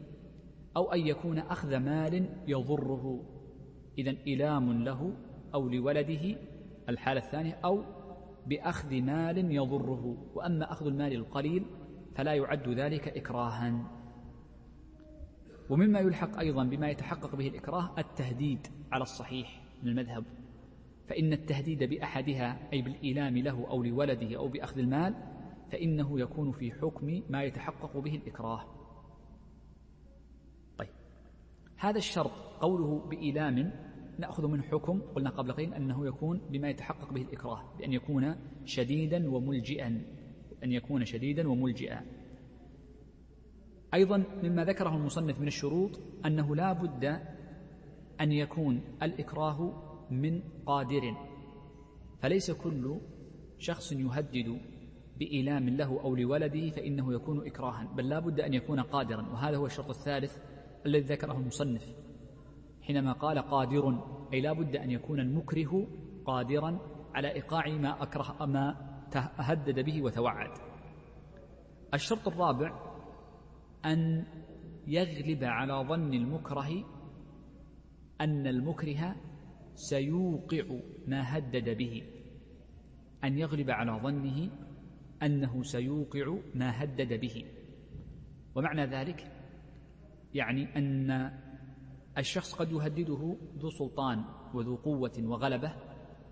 أو 0.78 0.92
أن 0.92 1.06
يكون 1.06 1.38
أخذ 1.38 1.76
مال 1.76 2.28
يضره. 2.46 3.24
إذا 3.98 4.14
إيلام 4.26 4.84
له 4.84 5.12
أو 5.54 5.68
لولده 5.68 6.36
الحالة 6.88 7.20
الثانية 7.20 7.52
أو 7.64 7.84
بأخذ 8.46 8.94
مال 8.94 9.52
يضره. 9.52 10.16
وأما 10.34 10.72
أخذ 10.72 10.86
المال 10.86 11.12
القليل 11.12 11.64
فلا 12.14 12.34
يعد 12.34 12.68
ذلك 12.68 13.08
إكراها. 13.08 13.84
ومما 15.70 16.00
يلحق 16.00 16.38
أيضا 16.38 16.64
بما 16.64 16.90
يتحقق 16.90 17.36
به 17.36 17.48
الإكراه 17.48 17.98
التهديد 17.98 18.66
على 18.92 19.02
الصحيح 19.02 19.62
من 19.82 19.88
المذهب. 19.88 20.24
فإن 21.08 21.32
التهديد 21.32 21.84
بأحدها 21.84 22.72
أي 22.72 22.82
بالإيلام 22.82 23.38
له 23.38 23.66
أو 23.70 23.82
لولده 23.82 24.36
أو 24.36 24.48
بأخذ 24.48 24.78
المال 24.78 25.14
فإنه 25.72 26.20
يكون 26.20 26.52
في 26.52 26.72
حكم 26.72 27.22
ما 27.30 27.42
يتحقق 27.42 27.96
به 27.96 28.14
الإكراه 28.14 28.64
طيب 30.78 30.88
هذا 31.78 31.98
الشرط 31.98 32.30
قوله 32.60 32.98
بإيلام 33.10 33.72
نأخذ 34.18 34.46
من 34.46 34.62
حكم 34.62 35.00
قلنا 35.14 35.30
قبل 35.30 35.52
قليل 35.52 35.74
أنه 35.74 36.06
يكون 36.06 36.40
بما 36.50 36.68
يتحقق 36.68 37.12
به 37.12 37.22
الإكراه 37.22 37.64
بأن 37.78 37.92
يكون 37.92 38.36
شديدا 38.64 39.30
وملجئا 39.30 40.02
أن 40.64 40.72
يكون 40.72 41.04
شديدا 41.04 41.48
وملجئا. 41.48 42.06
أيضا 43.94 44.24
مما 44.42 44.64
ذكره 44.64 44.96
المصنف 44.96 45.40
من 45.40 45.46
الشروط 45.46 46.00
أنه 46.26 46.56
لا 46.56 46.72
بد 46.72 47.04
أن 48.20 48.32
يكون 48.32 48.80
الإكراه 49.02 49.72
من 50.10 50.40
قادر. 50.66 51.16
فليس 52.20 52.50
كل 52.50 52.96
شخص 53.58 53.92
يهدد 53.92 54.60
بإيلام 55.18 55.68
له 55.68 56.00
أو 56.00 56.16
لولده 56.16 56.70
فإنه 56.70 57.14
يكون 57.14 57.46
إكراها 57.46 57.84
بل 57.96 58.08
لا 58.08 58.18
بد 58.18 58.40
أن 58.40 58.54
يكون 58.54 58.80
قادرا 58.80 59.22
وهذا 59.22 59.56
هو 59.56 59.66
الشرط 59.66 59.88
الثالث 59.90 60.38
الذي 60.88 61.14
ذكره 61.14 61.32
المصنف 61.32 61.94
حينما 62.82 63.12
قال 63.12 63.38
قادر 63.38 63.84
أي 64.32 64.40
لا 64.40 64.52
بد 64.52 64.76
أن 64.76 64.90
يكون 64.90 65.20
المكره 65.20 65.86
قادرا 66.24 66.78
على 67.14 67.32
إيقاع 67.32 67.68
ما 67.68 68.02
أكره 68.02 68.46
ما 68.46 68.76
تهدد 69.10 69.80
به 69.80 70.02
وتوعد. 70.02 70.50
الشرط 71.94 72.28
الرابع 72.28 72.72
أن 73.84 74.24
يغلب 74.86 75.44
على 75.44 75.72
ظن 75.88 76.14
المكره 76.14 76.84
أن 78.20 78.46
المكره 78.46 79.16
سيوقع 79.74 80.64
ما 81.06 81.38
هدد 81.38 81.76
به. 81.78 82.02
أن 83.24 83.38
يغلب 83.38 83.70
على 83.70 83.92
ظنه 84.02 84.50
أنه 85.22 85.62
سيوقع 85.62 86.36
ما 86.54 86.82
هدد 86.84 87.20
به. 87.20 87.44
ومعنى 88.54 88.86
ذلك 88.86 89.37
يعني 90.34 90.76
أن 90.76 91.30
الشخص 92.18 92.54
قد 92.54 92.72
يهدده 92.72 93.36
ذو 93.58 93.70
سلطان 93.70 94.24
وذو 94.54 94.76
قوة 94.76 95.12
وغلبة 95.18 95.72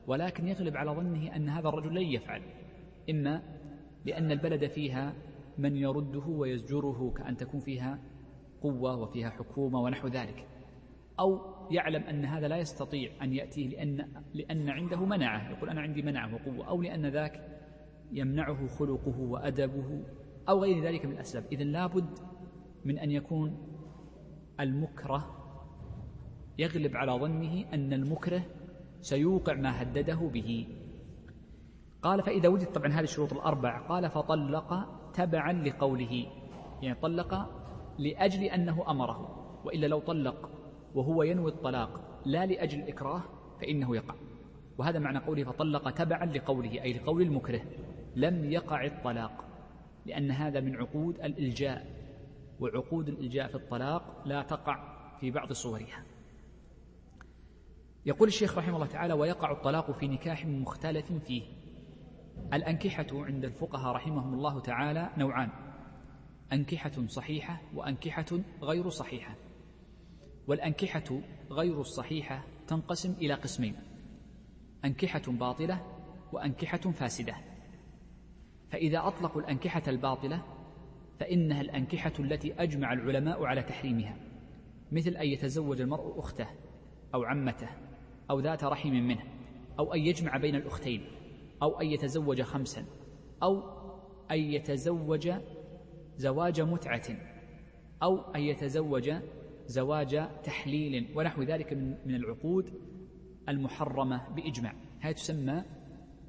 ولكن 0.07 0.49
يغلب 0.49 0.77
على 0.77 0.91
ظنه 0.91 1.37
أن 1.37 1.49
هذا 1.49 1.69
الرجل 1.69 1.95
لن 1.95 2.03
يفعل 2.03 2.43
إما 3.11 3.43
لأن 4.05 4.31
البلد 4.33 4.67
فيها 4.67 5.15
من 5.59 5.77
يرده 5.77 6.27
ويزجره 6.27 7.13
كأن 7.17 7.37
تكون 7.37 7.61
فيها 7.61 7.99
قوة 8.61 8.97
وفيها 8.97 9.31
حكومة 9.31 9.81
ونحو 9.81 10.09
ذلك 10.09 10.47
أو 11.21 11.41
يعلم 11.71 12.03
أن 12.03 12.25
هذا 12.25 12.49
لا 12.49 12.57
يستطيع 12.57 13.11
أن 13.23 13.33
يأتيه 13.33 13.69
لأن, 13.69 14.23
لأن 14.35 14.69
عنده 14.69 15.05
منعه 15.05 15.51
يقول 15.51 15.71
أنا 15.71 15.81
عندي 15.81 16.03
منعه 16.03 16.35
وقوة 16.35 16.69
أو 16.69 16.83
لأن 16.83 17.07
ذاك 17.07 17.61
يمنعه 18.13 18.67
خلقه 18.67 19.21
وأدبه 19.21 20.05
أو 20.49 20.63
غير 20.63 20.85
ذلك 20.85 21.05
من 21.05 21.13
الأسباب. 21.13 21.45
إذن 21.53 21.67
لابد 21.67 22.19
من 22.85 22.99
أن 22.99 23.11
يكون 23.11 23.76
المكره 24.61 25.37
يغلب 26.59 26.97
على 26.97 27.13
ظنه 27.13 27.65
أن 27.75 27.93
المكره 27.93 28.43
سيوقع 29.01 29.55
ما 29.55 29.83
هدده 29.83 30.15
به. 30.15 30.67
قال 32.03 32.23
فإذا 32.23 32.49
وجد 32.49 32.67
طبعا 32.67 32.93
هذه 32.93 33.05
الشروط 33.05 33.33
الأربع 33.33 33.79
قال 33.79 34.11
فطلق 34.11 34.87
تبعا 35.15 35.53
لقوله. 35.53 36.27
يعني 36.83 36.99
طلق 37.01 37.49
لأجل 37.99 38.45
أنه 38.45 38.91
أمره 38.91 39.47
وإلا 39.65 39.87
لو 39.87 39.99
طلق 40.01 40.51
وهو 40.95 41.23
ينوي 41.23 41.51
الطلاق 41.51 42.21
لا 42.25 42.47
لأجل 42.47 42.81
الإكراه 42.81 43.23
فإنه 43.61 43.97
يقع. 43.97 44.15
وهذا 44.79 44.99
معنى 44.99 45.19
قوله 45.19 45.45
فطلق 45.45 45.91
تبعا 45.91 46.27
لقوله 46.27 46.83
أي 46.83 46.93
لقول 46.93 47.23
المكره 47.23 47.61
لم 48.17 48.53
يقع 48.53 48.85
الطلاق 48.85 49.45
لأن 50.07 50.31
هذا 50.31 50.61
من 50.61 50.77
عقود 50.77 51.15
الإلجاء. 51.15 51.96
وعقود 52.61 53.09
الإلجاء 53.09 53.49
في 53.49 53.55
الطلاق 53.55 54.23
لا 54.27 54.43
تقع 54.43 54.97
في 55.21 55.31
بعض 55.31 55.53
صورها. 55.53 56.05
يقول 58.07 58.29
الشيخ 58.29 58.59
رحمه 58.59 58.75
الله 58.75 58.87
تعالى 58.87 59.15
ويقع 59.15 59.53
الطلاق 59.53 59.91
في 59.99 60.09
نكاح 60.09 60.47
مختلف 60.47 61.13
فيه. 61.13 61.43
الأنكحة 62.53 63.07
عند 63.13 63.45
الفقهاء 63.45 63.95
رحمهم 63.95 64.35
الله 64.35 64.61
تعالى 64.61 65.11
نوعان 65.19 65.51
أنكحة 66.53 67.07
صحيحة 67.07 67.63
وأنكحة 67.75 68.41
غير 68.63 68.89
صحيحة. 68.89 69.35
والأنكحة 70.47 71.21
غير 71.51 71.81
الصحيحة 71.81 72.45
تنقسم 72.67 73.13
إلى 73.13 73.35
قسمين 73.35 73.77
أنكحة 74.85 75.23
باطلة 75.29 75.87
وأنكحة 76.33 76.79
فاسدة. 76.79 77.37
فإذا 78.71 79.07
أطلقوا 79.07 79.43
الأنكحة 79.43 79.83
الباطلة 79.89 80.56
فإنها 81.21 81.61
الأنكحة 81.61 82.13
التي 82.19 82.55
أجمع 82.55 82.93
العلماء 82.93 83.45
على 83.45 83.63
تحريمها 83.63 84.17
مثل 84.93 85.11
أن 85.11 85.27
يتزوج 85.27 85.81
المرء 85.81 86.19
أخته 86.19 86.47
أو 87.15 87.25
عمته 87.25 87.69
أو 88.31 88.41
ذات 88.41 88.65
رحم 88.65 88.93
منه 88.93 89.23
أو 89.79 89.95
أن 89.95 90.01
يجمع 90.01 90.37
بين 90.37 90.55
الأختين 90.55 91.05
أو 91.63 91.81
أن 91.81 91.87
يتزوج 91.87 92.43
خمسا 92.43 92.85
أو 93.43 93.63
أن 94.31 94.39
يتزوج 94.39 95.33
زواج 96.17 96.61
متعة 96.61 97.05
أو 98.03 98.21
أن 98.35 98.41
يتزوج 98.41 99.13
زواج 99.67 100.29
تحليل 100.45 101.07
ونحو 101.15 101.43
ذلك 101.43 101.73
من 102.07 102.15
العقود 102.15 102.73
المحرمة 103.49 104.29
بإجماع. 104.29 104.75
هذه 105.01 105.13
تسمى 105.13 105.63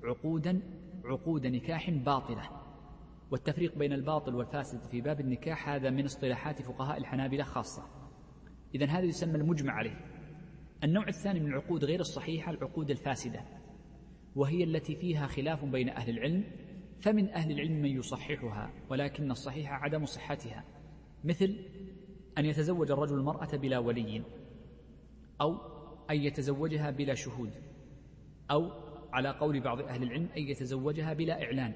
عقودا 0.03 0.61
عقود 1.05 1.47
نكاح 1.47 1.89
باطلة. 1.89 2.56
والتفريق 3.31 3.77
بين 3.77 3.93
الباطل 3.93 4.35
والفاسد 4.35 4.83
في 4.91 5.01
باب 5.01 5.19
النكاح 5.19 5.69
هذا 5.69 5.89
من 5.89 6.05
اصطلاحات 6.05 6.61
فقهاء 6.61 6.97
الحنابلة 6.97 7.43
خاصة. 7.43 7.83
إذا 8.75 8.85
هذا 8.85 9.05
يسمى 9.05 9.35
المجمع 9.35 9.73
عليه. 9.73 10.17
النوع 10.83 11.07
الثاني 11.07 11.39
من 11.39 11.47
العقود 11.47 11.85
غير 11.85 11.99
الصحيحة 11.99 12.51
العقود 12.51 12.89
الفاسدة 12.89 13.41
وهي 14.35 14.63
التي 14.63 14.95
فيها 14.95 15.27
خلاف 15.27 15.65
بين 15.65 15.89
أهل 15.89 16.09
العلم 16.09 16.43
فمن 17.01 17.29
أهل 17.29 17.51
العلم 17.51 17.81
من 17.81 17.89
يصححها 17.89 18.73
ولكن 18.89 19.31
الصحيح 19.31 19.71
عدم 19.71 20.05
صحتها 20.05 20.63
مثل 21.23 21.55
أن 22.37 22.45
يتزوج 22.45 22.91
الرجل 22.91 23.15
المرأة 23.15 23.57
بلا 23.57 23.79
ولي 23.79 24.23
أو 25.41 25.57
أن 26.09 26.15
يتزوجها 26.15 26.91
بلا 26.91 27.13
شهود 27.13 27.51
أو 28.51 28.71
على 29.13 29.29
قول 29.29 29.59
بعض 29.59 29.81
أهل 29.81 30.03
العلم 30.03 30.29
أن 30.37 30.41
يتزوجها 30.41 31.13
بلا 31.13 31.43
إعلان 31.43 31.73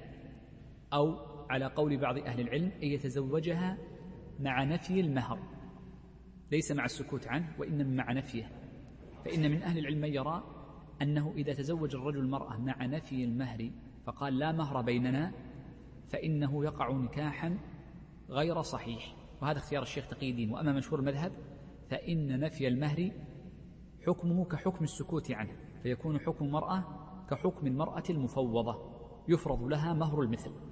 أو 0.92 1.31
على 1.52 1.64
قول 1.64 1.96
بعض 1.96 2.18
أهل 2.18 2.40
العلم 2.40 2.70
أن 2.82 2.88
يتزوجها 2.88 3.78
مع 4.40 4.64
نفي 4.64 5.00
المهر. 5.00 5.38
ليس 6.52 6.72
مع 6.72 6.84
السكوت 6.84 7.28
عنه 7.28 7.56
وإنما 7.58 8.04
مع 8.04 8.12
نفيه. 8.12 8.50
فإن 9.24 9.50
من 9.50 9.62
أهل 9.62 9.78
العلم 9.78 10.00
من 10.00 10.14
يرى 10.14 10.42
أنه 11.02 11.32
إذا 11.36 11.52
تزوج 11.52 11.94
الرجل 11.94 12.18
المرأة 12.18 12.56
مع 12.58 12.86
نفي 12.86 13.24
المهر 13.24 13.70
فقال 14.06 14.38
لا 14.38 14.52
مهر 14.52 14.82
بيننا 14.82 15.32
فإنه 16.08 16.64
يقع 16.64 16.92
نكاحا 16.92 17.58
غير 18.30 18.62
صحيح. 18.62 19.16
وهذا 19.42 19.58
اختيار 19.58 19.82
الشيخ 19.82 20.08
تقي 20.08 20.30
الدين 20.30 20.50
وأما 20.50 20.72
مشهور 20.72 21.00
المذهب 21.00 21.32
فإن 21.90 22.40
نفي 22.40 22.68
المهر 22.68 23.10
حكمه 24.06 24.44
كحكم 24.44 24.84
السكوت 24.84 25.30
عنه. 25.30 25.56
فيكون 25.82 26.20
حكم 26.20 26.44
المرأة 26.44 26.84
كحكم 27.30 27.66
المرأة 27.66 28.04
المفوضة. 28.10 28.92
يفرض 29.28 29.62
لها 29.62 29.92
مهر 29.94 30.20
المثل. 30.20 30.71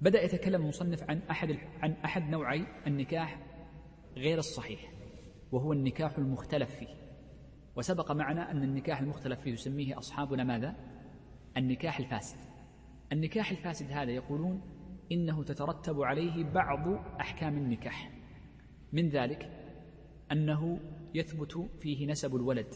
بدأ 0.00 0.22
يتكلم 0.22 0.62
المصنف 0.62 1.10
عن 1.10 1.22
أحد 1.30 1.58
عن 1.82 1.92
أحد 1.92 2.30
نوعي 2.30 2.66
النكاح 2.86 3.40
غير 4.16 4.38
الصحيح 4.38 4.92
وهو 5.52 5.72
النكاح 5.72 6.18
المختلف 6.18 6.70
فيه. 6.74 6.88
وسبق 7.76 8.12
معنا 8.12 8.50
أن 8.50 8.62
النكاح 8.62 9.00
المختلف 9.00 9.40
فيه 9.40 9.52
يسميه 9.52 9.98
أصحابنا 9.98 10.44
ماذا؟ 10.44 10.76
النكاح 11.56 11.98
الفاسد. 11.98 12.38
النكاح 13.12 13.50
الفاسد 13.50 13.90
هذا 13.90 14.10
يقولون 14.10 14.60
إنه 15.12 15.44
تترتب 15.44 16.02
عليه 16.02 16.44
بعض 16.44 16.88
أحكام 17.20 17.56
النكاح. 17.56 18.12
من 18.92 19.08
ذلك 19.08 19.50
أنه 20.32 20.80
يثبت 21.14 21.70
فيه 21.80 22.06
نسب 22.06 22.36
الولد 22.36 22.74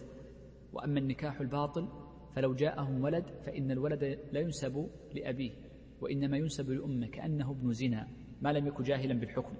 وأما 0.73 1.01
النكاح 1.01 1.41
الباطل 1.41 1.89
فلو 2.37 2.55
جاءهم 2.55 3.05
ولد 3.05 3.25
فإن 3.47 3.71
الولد 3.71 4.05
لا 4.33 4.41
ينسب 4.41 4.91
لأبيه. 5.15 5.70
وإنما 6.01 6.37
ينسب 6.37 6.71
لأمة 6.71 7.07
كأنه 7.07 7.51
ابن 7.51 7.73
زنا 7.73 8.09
ما 8.43 8.53
لم 8.53 8.67
يكن 8.67 8.85
جاهلا 8.85 9.15
بالحكم. 9.15 9.55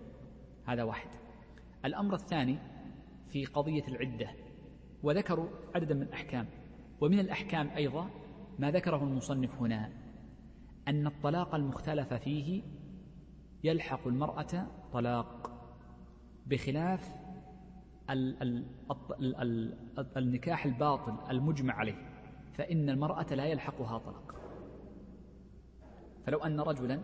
هذا 0.67 0.83
واحد. 0.83 1.09
الأمر 1.85 2.15
الثاني 2.15 2.59
في 3.29 3.45
قضية 3.45 3.85
العدة 3.89 4.31
وذكروا 5.03 5.49
عددا 5.75 5.95
من 5.95 6.03
الأحكام. 6.03 6.47
ومن 7.01 7.19
الأحكام 7.19 7.69
أيضا 7.69 8.11
ما 8.59 8.71
ذكره 8.71 9.05
المصنف 9.05 9.55
هنا 9.55 9.93
أن 10.89 11.07
الطلاق 11.07 11.55
المختلف 11.55 12.15
فيه 12.15 12.63
يلحق 13.65 14.07
المرأة 14.07 14.67
طلاق 14.93 15.51
بخلاف 16.47 17.15
ال 18.11 18.43
ال 18.43 18.67
ال 19.21 19.37
ال 19.99 20.17
النكاح 20.17 20.65
الباطل 20.67 21.31
المجمع 21.31 21.75
عليه 21.75 22.11
فإن 22.55 22.91
المرأة 22.91 23.35
لا 23.35 23.45
يلحقها 23.45 23.99
طلاق. 23.99 24.35
فلو 26.27 26.39
أن 26.39 26.61
رجلا 26.61 27.03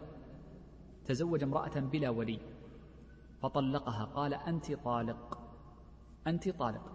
تزوج 1.05 1.43
امرأة 1.43 1.81
بلا 1.81 2.11
ولي 2.11 2.41
فطلقها 3.43 4.05
قال 4.05 4.35
أنت 4.35 4.73
طالق 4.73 5.47
أنت 6.27 6.49
طالق. 6.49 6.93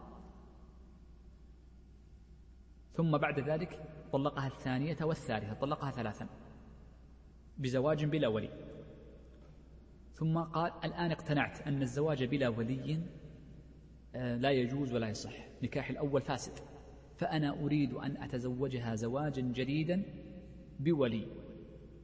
ثم 2.94 3.18
بعد 3.18 3.40
ذلك 3.40 3.80
طلقها 4.12 4.48
الثانية 4.48 4.98
والثالثة 5.02 5.54
طلقها 5.54 5.92
ثلاثا 5.92 6.28
بزواج 7.58 8.06
بلا 8.06 8.28
ولي. 8.28 8.50
ثم 10.14 10.38
قال 10.40 10.72
الآن 10.84 11.12
اقتنعت 11.12 11.62
أن 11.62 11.82
الزواج 11.82 12.24
بلا 12.24 12.50
ولي 12.50 13.04
آه، 14.16 14.36
لا 14.36 14.52
يجوز 14.52 14.94
ولا 14.94 15.10
يصح 15.10 15.48
نكاح 15.64 15.90
الأول 15.90 16.22
فاسد. 16.22 16.54
فأنا 17.18 17.50
أريد 17.64 17.94
أن 17.94 18.18
أتزوجها 18.18 18.96
زواجا 18.96 19.42
جديدا 19.42 20.04
بولي. 20.80 21.28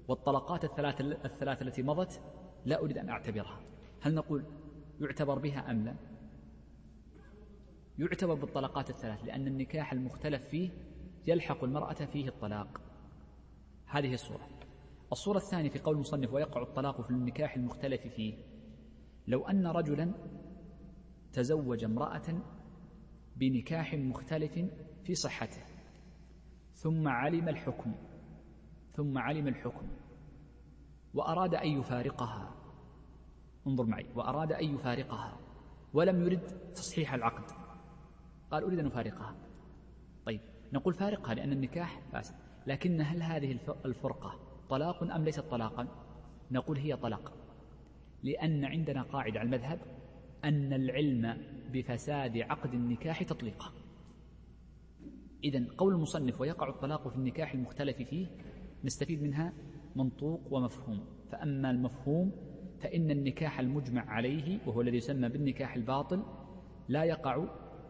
والطلقات 0.08 0.64
الثلاث 0.64 1.02
الثلاث 1.02 1.62
التي 1.62 1.84
مضت 1.84 2.22
لا 2.66 2.82
أريد 2.82 2.98
أن 2.98 3.10
أعتبرها. 3.10 3.62
هل 4.02 4.16
نقول 4.16 4.46
يعتبر 5.02 5.40
بها 5.40 5.72
أم 5.72 5.86
لا؟ 5.86 5.96
يعتبر 8.00 8.34
بالطلقات 8.34 8.90
الثلاث 8.90 9.26
لأن 9.26 9.48
النكاح 9.48 9.94
المختلف 9.94 10.48
فيه 10.48 10.70
يلحق 11.28 11.64
المرأة 11.64 11.94
فيه 11.94 12.28
الطلاق. 12.28 12.82
هذه 13.86 14.14
الصورة. 14.14 14.48
الصورة 15.12 15.38
الثانية 15.38 15.70
في 15.70 15.80
قول 15.80 15.96
المصنف 15.96 16.34
ويقع 16.34 16.62
الطلاق 16.62 17.02
في 17.02 17.10
النكاح 17.10 17.56
المختلف 17.56 18.08
فيه. 18.08 18.34
لو 19.28 19.48
أن 19.48 19.68
رجلا 19.68 20.14
تزوج 21.34 21.84
امرأة 21.84 22.42
بنكاح 23.36 23.94
مختلف 23.94 24.60
في 25.04 25.16
صحته 25.16 25.64
ثم 26.74 27.08
علم 27.08 27.50
الحكم 27.50 27.96
ثم 28.94 29.18
علم 29.18 29.48
الحكم 29.48 29.88
وأراد 31.14 31.56
أن 31.56 31.68
يفارقها. 31.68 32.52
انظر 33.68 33.86
معي. 33.86 34.06
وأراد 34.16 34.52
أن 34.52 34.76
يفارقها. 34.76 35.38
ولم 35.94 36.26
يرد 36.26 36.48
تصحيح 36.76 37.14
العقد. 37.14 37.52
قال 38.52 38.64
أريد 38.64 38.80
أن 38.80 38.86
أفارقها. 38.86 39.36
طيب 40.26 40.42
نقول 40.74 40.94
فارقها 40.94 41.36
لأن 41.36 41.52
النكاح 41.52 42.02
فاسد. 42.12 42.36
لكن 42.68 43.02
هل 43.02 43.24
هذه 43.24 43.58
الفرقة 43.86 44.40
طلاق 44.70 45.04
أم 45.04 45.24
ليست 45.24 45.40
طلاقا؟ 45.40 45.88
نقول 46.52 46.78
هي 46.78 46.96
طلاق. 46.96 47.34
لأن 48.24 48.66
عندنا 48.66 49.02
قاعدة 49.02 49.40
على 49.40 49.46
المذهب 49.48 49.80
أن 50.44 50.74
العلم 50.74 51.38
بفساد 51.74 52.38
عقد 52.38 52.74
النكاح 52.74 53.24
تطليقه 53.24 53.72
إذا 55.44 55.66
قول 55.78 55.94
المصنف 55.94 56.42
ويقع 56.42 56.70
الطلاق 56.70 57.08
في 57.08 57.16
النكاح 57.16 57.54
المختلف 57.54 57.98
فيه 57.98 58.28
نستفيد 58.84 59.24
منها 59.24 59.54
منطوق 59.98 60.42
ومفهوم. 60.52 61.06
فأما 61.32 61.72
المفهوم 61.72 62.32
فإن 62.80 63.12
النكاح 63.12 63.60
المجمع 63.60 64.10
عليه 64.10 64.60
وهو 64.68 64.82
الذي 64.82 64.98
يسمى 64.98 65.30
بالنكاح 65.30 65.76
الباطل 65.76 66.24
لا 66.88 67.04
يقع 67.04 67.46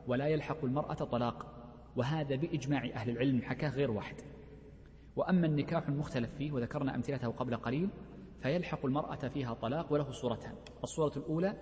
ولا 0.08 0.28
يلحق 0.28 0.66
المرأة 0.66 0.94
طلاق 0.94 1.54
وهذا 1.96 2.36
بإجماع 2.36 2.86
أهل 2.86 3.10
العلم 3.10 3.42
حكاه 3.42 3.70
غير 3.70 3.92
واحد. 3.92 4.16
وأما 5.16 5.48
النكاح 5.48 5.88
المختلف 5.88 6.36
فيه 6.36 6.52
وذكرنا 6.52 6.96
أمثلته 6.96 7.28
قبل 7.28 7.56
قليل 7.56 7.90
فيلحق 8.42 8.86
المرأة 8.86 9.28
فيها 9.28 9.54
طلاق 9.54 9.94
وله 9.94 10.12
صورتان 10.12 10.54
الصورة 10.84 11.18
الأولى 11.18 11.54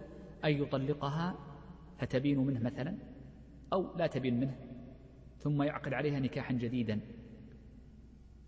أن 0.45 0.51
يطلقها 0.51 1.36
فتبين 1.97 2.39
منه 2.39 2.60
مثلا 2.60 2.97
أو 3.73 3.97
لا 3.97 4.08
تبين 4.08 4.39
منه 4.39 4.55
ثم 5.38 5.63
يعقد 5.63 5.93
عليها 5.93 6.19
نكاحا 6.19 6.53
جديدا. 6.53 6.99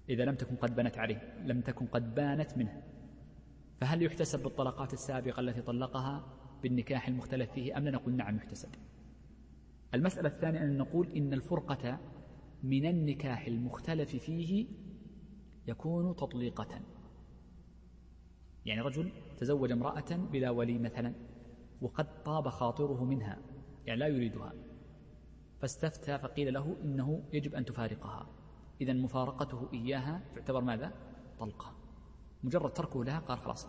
إذا 0.09 0.25
لم 0.25 0.35
تكن 0.35 0.55
قد 0.55 0.75
بنت 0.75 0.97
عليه 0.97 1.33
لم 1.45 1.61
تكن 1.61 1.85
قد 1.85 2.15
بانت 2.15 2.57
منه. 2.57 2.83
فهل 3.81 4.03
يحتسب 4.03 4.43
بالطلقات 4.43 4.93
السابقة 4.93 5.39
التي 5.39 5.61
طلقها 5.61 6.25
بالنكاح 6.63 7.07
المختلف 7.07 7.51
فيه 7.51 7.77
أم 7.77 7.83
لا 7.83 7.91
نقول 7.91 8.15
نعم 8.15 8.37
يحتسب؟ 8.37 8.69
المسألة 9.93 10.29
الثانية 10.29 10.63
أن 10.63 10.77
نقول 10.77 11.07
إن 11.15 11.33
الفرقة 11.33 11.99
من 12.63 12.85
النكاح 12.85 13.47
المختلف 13.47 14.15
فيه 14.15 14.67
يكون 15.67 16.15
تطليقة. 16.15 16.81
يعني 18.65 18.81
رجل 18.81 19.11
تزوج 19.37 19.71
امرأة 19.71 20.15
بلا 20.31 20.49
ولي 20.49 20.77
مثلا 20.77 21.13
وقد 21.81 22.23
طاب 22.23 22.49
خاطره 22.49 23.03
منها 23.03 23.37
يعني 23.85 23.99
لا 23.99 24.07
يريدها 24.07 24.53
فاستفتى 25.59 26.19
فقيل 26.19 26.53
له 26.53 26.75
إنه 26.83 27.23
يجب 27.33 27.55
أن 27.55 27.65
تفارقها. 27.65 28.36
إذا 28.81 28.93
مفارقته 28.93 29.69
إياها 29.73 30.21
تعتبر 30.35 30.61
ماذا؟ 30.61 30.93
طلقة. 31.39 31.75
مجرد 32.43 32.73
تركه 32.73 33.03
لها 33.03 33.19
قال 33.19 33.39
خلاص. 33.39 33.67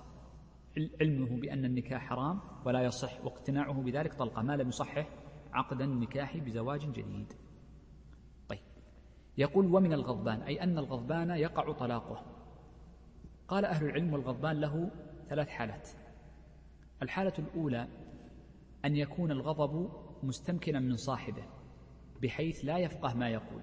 علمه 1.00 1.40
بأن 1.40 1.64
النكاح 1.64 2.02
حرام 2.02 2.40
ولا 2.64 2.82
يصح 2.82 3.24
واقتناعه 3.24 3.82
بذلك 3.82 4.14
طلقة. 4.14 4.42
ما 4.42 4.56
لم 4.56 4.68
يصحح 4.68 5.08
عقد 5.52 5.80
النكاح 5.80 6.36
بزواج 6.36 6.80
جديد. 6.80 7.32
طيب. 8.48 8.60
يقول 9.38 9.74
ومن 9.74 9.92
الغضبان 9.92 10.42
أي 10.42 10.62
أن 10.62 10.78
الغضبان 10.78 11.30
يقع 11.30 11.72
طلاقه. 11.72 12.24
قال 13.48 13.64
أهل 13.64 13.86
العلم 13.86 14.12
والغضبان 14.12 14.60
له 14.60 14.90
ثلاث 15.28 15.48
حالات. 15.48 15.88
الحالة 17.02 17.32
الأولى 17.38 17.88
أن 18.84 18.96
يكون 18.96 19.30
الغضب 19.30 19.90
مستمكنا 20.22 20.80
من 20.80 20.96
صاحبه 20.96 21.44
بحيث 22.22 22.64
لا 22.64 22.78
يفقه 22.78 23.14
ما 23.14 23.28
يقول. 23.28 23.62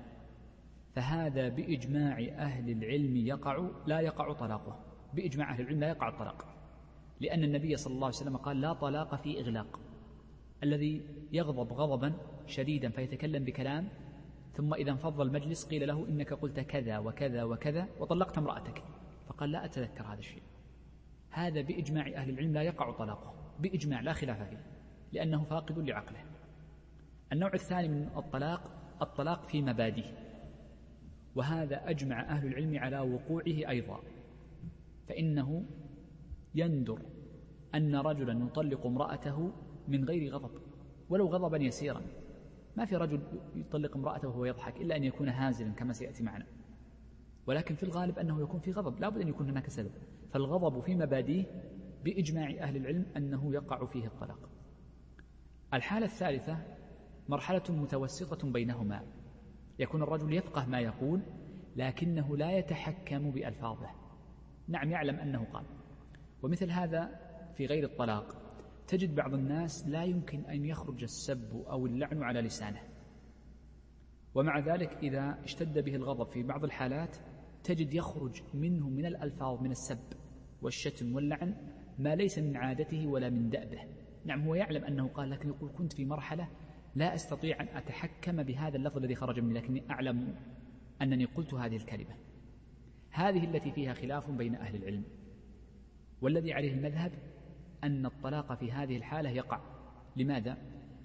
فهذا 0.96 1.50
بإجماع 1.50 2.20
أهل 2.20 2.70
العلم 2.70 3.18
يقع 3.18 3.70
لا 3.86 4.00
يقع 4.00 4.34
طلاقه. 4.34 4.80
بإجماع 5.14 5.52
أهل 5.52 5.62
العلم 5.62 5.80
لا 5.80 5.88
يقع 5.88 6.10
الطلاق. 6.10 6.46
لأن 7.20 7.44
النبي 7.44 7.76
صلى 7.76 7.94
الله 7.94 8.06
عليه 8.06 8.16
وسلم 8.16 8.38
قال 8.38 8.62
لا 8.62 8.74
طلاق 8.74 9.16
في 9.16 9.40
إغلاق. 9.40 9.80
الذي 10.64 11.02
يغضب 11.32 11.74
غضبا 11.74 12.14
شديدا 12.48 12.90
فيتكلم 12.90 13.44
بكلام 13.44 13.88
ثم 14.54 14.74
إذا 14.74 14.92
انفض 14.92 15.22
المجلس 15.22 15.68
قيل 15.68 15.88
له 15.88 16.08
إنك 16.10 16.34
قلت 16.34 16.60
كذا 16.60 16.98
وكذا 16.98 17.44
وكذا 17.44 17.88
وطلقت 18.00 18.38
امرأتك. 18.38 18.84
فقال 19.28 19.52
لا 19.52 19.66
أتذكر 19.66 20.04
هذا 20.04 20.20
الشيء. 20.20 20.44
هذا 21.30 21.62
بإجماع 21.62 22.08
أهل 22.08 22.30
العلم 22.30 22.54
لا 22.54 22.62
يقع 22.62 22.92
طلاقه. 22.92 23.34
بإجماع 23.60 24.02
لا 24.02 24.14
خلاف 24.14 24.50
فيه. 24.50 24.64
لأنه 25.14 25.44
فاقد 25.44 25.80
لعقله. 25.80 26.24
النوع 27.34 27.54
الثاني 27.54 27.88
من 27.88 28.10
الطلاق 28.18 28.62
الطلاق 29.02 29.48
في 29.48 29.62
مبادئه. 29.62 30.25
وهذا 31.36 31.90
أجمع 31.90 32.22
أهل 32.22 32.48
العلم 32.48 32.80
على 32.80 33.00
وقوعه 33.00 33.70
أيضا. 33.70 34.00
فإنه 35.08 35.66
يندر 36.56 37.00
أن 37.76 37.96
رجلا 37.96 38.46
يطلق 38.46 38.86
امرأته 38.86 39.52
من 39.88 40.04
غير 40.04 40.34
غضب 40.34 40.62
ولو 41.10 41.28
غضبا 41.28 41.58
يسيرا. 41.58 42.02
ما 42.78 42.86
في 42.86 42.96
رجل 42.96 43.22
يطلق 43.56 43.98
امرأته 43.98 44.28
وهو 44.28 44.46
يضحك 44.46 44.82
إلا 44.82 44.96
أن 44.96 45.04
يكون 45.04 45.30
هازلا 45.30 45.70
كما 45.70 45.94
سيأتي 45.94 46.24
معنا. 46.24 46.46
ولكن 47.48 47.76
في 47.76 47.84
الغالب 47.84 48.20
أنه 48.20 48.42
يكون 48.42 48.60
في 48.60 48.72
غضب 48.72 49.00
لا 49.00 49.10
بد 49.10 49.22
أن 49.22 49.28
يكون 49.28 49.50
هناك 49.50 49.70
سبب. 49.70 49.92
فالغضب 50.32 50.80
في 50.80 50.96
مبادئه 50.96 51.46
بإجماع 52.04 52.50
أهل 52.50 52.78
العلم 52.78 53.06
أنه 53.18 53.54
يقع 53.54 53.86
فيه 53.86 54.08
الطلاق. 54.08 54.50
الحالة 55.74 56.06
الثالثة 56.06 56.58
مرحلة 57.30 57.64
متوسطة 57.70 58.52
بينهما. 58.52 59.04
يكون 59.80 60.04
الرجل 60.04 60.34
يفقه 60.34 60.66
ما 60.66 60.80
يقول 60.80 61.22
لكنه 61.76 62.38
لا 62.38 62.52
يتحكم 62.52 63.32
بألفاظه. 63.32 63.90
نعم 64.68 64.92
يعلم 64.92 65.16
أنه 65.16 65.44
قال. 65.44 65.66
ومثل 66.44 66.72
هذا 66.72 67.20
في 67.56 67.66
غير 67.66 67.84
الطلاق 67.84 68.42
تجد 68.88 69.16
بعض 69.16 69.34
الناس 69.34 69.88
لا 69.88 70.04
يمكن 70.04 70.46
أن 70.46 70.66
يخرج 70.66 71.04
السب 71.04 71.64
أو 71.70 71.86
اللعن 71.86 72.24
على 72.24 72.42
لسانه. 72.42 72.82
ومع 74.36 74.60
ذلك 74.60 74.98
إذا 75.04 75.40
اشتد 75.44 75.80
به 75.80 75.96
الغضب 75.96 76.32
في 76.32 76.44
بعض 76.44 76.64
الحالات 76.64 77.18
تجد 77.64 77.94
يخرج 77.94 78.42
منه 78.54 78.90
من 78.90 79.06
الألفاظ 79.06 79.62
من 79.62 79.72
السب 79.72 80.14
والشتم 80.62 81.16
واللعن 81.16 81.56
ما 82.00 82.16
ليس 82.16 82.40
من 82.40 82.58
عادته 82.58 83.08
ولا 83.08 83.30
من 83.30 83.50
دأبه. 83.50 83.82
نعم 84.26 84.42
هو 84.42 84.56
يعلم 84.56 84.84
أنه 84.84 85.08
قال 85.08 85.30
لكن 85.30 85.50
يقول 85.50 85.72
كنت 85.78 85.94
في 85.94 86.06
مرحلة 86.06 86.50
لا 86.96 87.16
أستطيع 87.16 87.62
أن 87.62 87.68
أتحكم 87.68 88.44
بهذا 88.44 88.78
اللفظ 88.78 88.98
الذي 88.98 89.16
خرج 89.16 89.40
مني 89.40 89.54
لكني 89.54 89.84
أعلم 89.90 90.36
أنني 91.02 91.26
قلت 91.26 91.54
هذه 91.54 91.76
الكلمة. 91.76 92.16
هذه 93.12 93.44
التي 93.44 93.72
فيها 93.72 93.94
خلاف 93.94 94.32
بين 94.32 94.56
أهل 94.56 94.76
العلم 94.76 95.04
والذي 96.22 96.54
عليه 96.54 96.74
المذهب 96.74 97.12
أن 97.84 98.06
الطلاق 98.06 98.54
في 98.54 98.72
هذه 98.72 98.98
الحالة 98.98 99.30
يقع. 99.30 99.62
لماذا؟ 100.16 100.58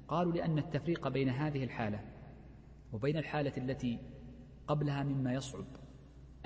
قالوا 0.08 0.32
لأن 0.32 0.58
التفريق 0.58 1.08
بين 1.08 1.28
هذه 1.28 1.64
الحالة 1.64 2.00
وبين 2.92 3.16
الحالة 3.16 3.52
التي 3.56 3.98
قبلها 4.66 5.02
مما 5.02 5.34
يصعب 5.34 5.64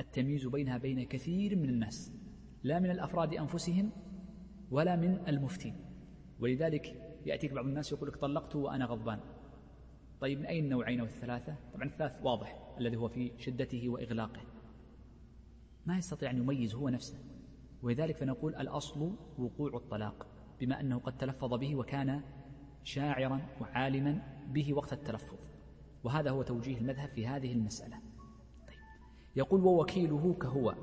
التمييز 0.00 0.46
بينها 0.46 0.78
بين 0.78 1.04
كثير 1.04 1.56
من 1.56 1.68
الناس 1.68 2.12
لا 2.62 2.78
من 2.78 2.90
الأفراد 2.90 3.34
أنفسهم 3.34 3.90
ولا 4.70 4.96
من 4.96 5.28
المفتين 5.28 5.76
ولذلك 6.40 7.14
يأتيك 7.26 7.52
بعض 7.52 7.64
الناس 7.64 7.92
يقول 7.92 8.08
لك 8.08 8.16
طلقت 8.16 8.56
وأنا 8.56 8.84
غضبان. 8.84 9.20
طيب 10.20 10.38
من 10.38 10.46
أي 10.46 10.58
النوعين 10.58 11.00
أو 11.00 11.06
الثلاثة؟ 11.06 11.56
طبعا 11.74 11.84
الثالث 11.84 12.14
واضح 12.22 12.58
الذي 12.78 12.96
هو 12.96 13.08
في 13.08 13.32
شدته 13.38 13.88
وإغلاقه. 13.88 14.40
ما 15.86 15.98
يستطيع 15.98 16.30
أن 16.30 16.36
يميز 16.36 16.74
هو 16.74 16.88
نفسه. 16.88 17.18
ولذلك 17.82 18.16
فنقول 18.16 18.54
الأصل 18.54 19.12
وقوع 19.38 19.76
الطلاق 19.76 20.26
بما 20.60 20.80
أنه 20.80 20.98
قد 20.98 21.18
تلفظ 21.18 21.54
به 21.54 21.76
وكان 21.76 22.22
شاعرا 22.84 23.40
وعالما 23.60 24.22
به 24.48 24.74
وقت 24.74 24.92
التلفظ. 24.92 25.38
وهذا 26.04 26.30
هو 26.30 26.42
توجيه 26.42 26.78
المذهب 26.78 27.08
في 27.08 27.26
هذه 27.26 27.52
المسألة. 27.52 27.96
طيب. 28.68 28.76
يقول 29.36 29.64
ووكيله 29.64 30.36
كهو. 30.40 30.74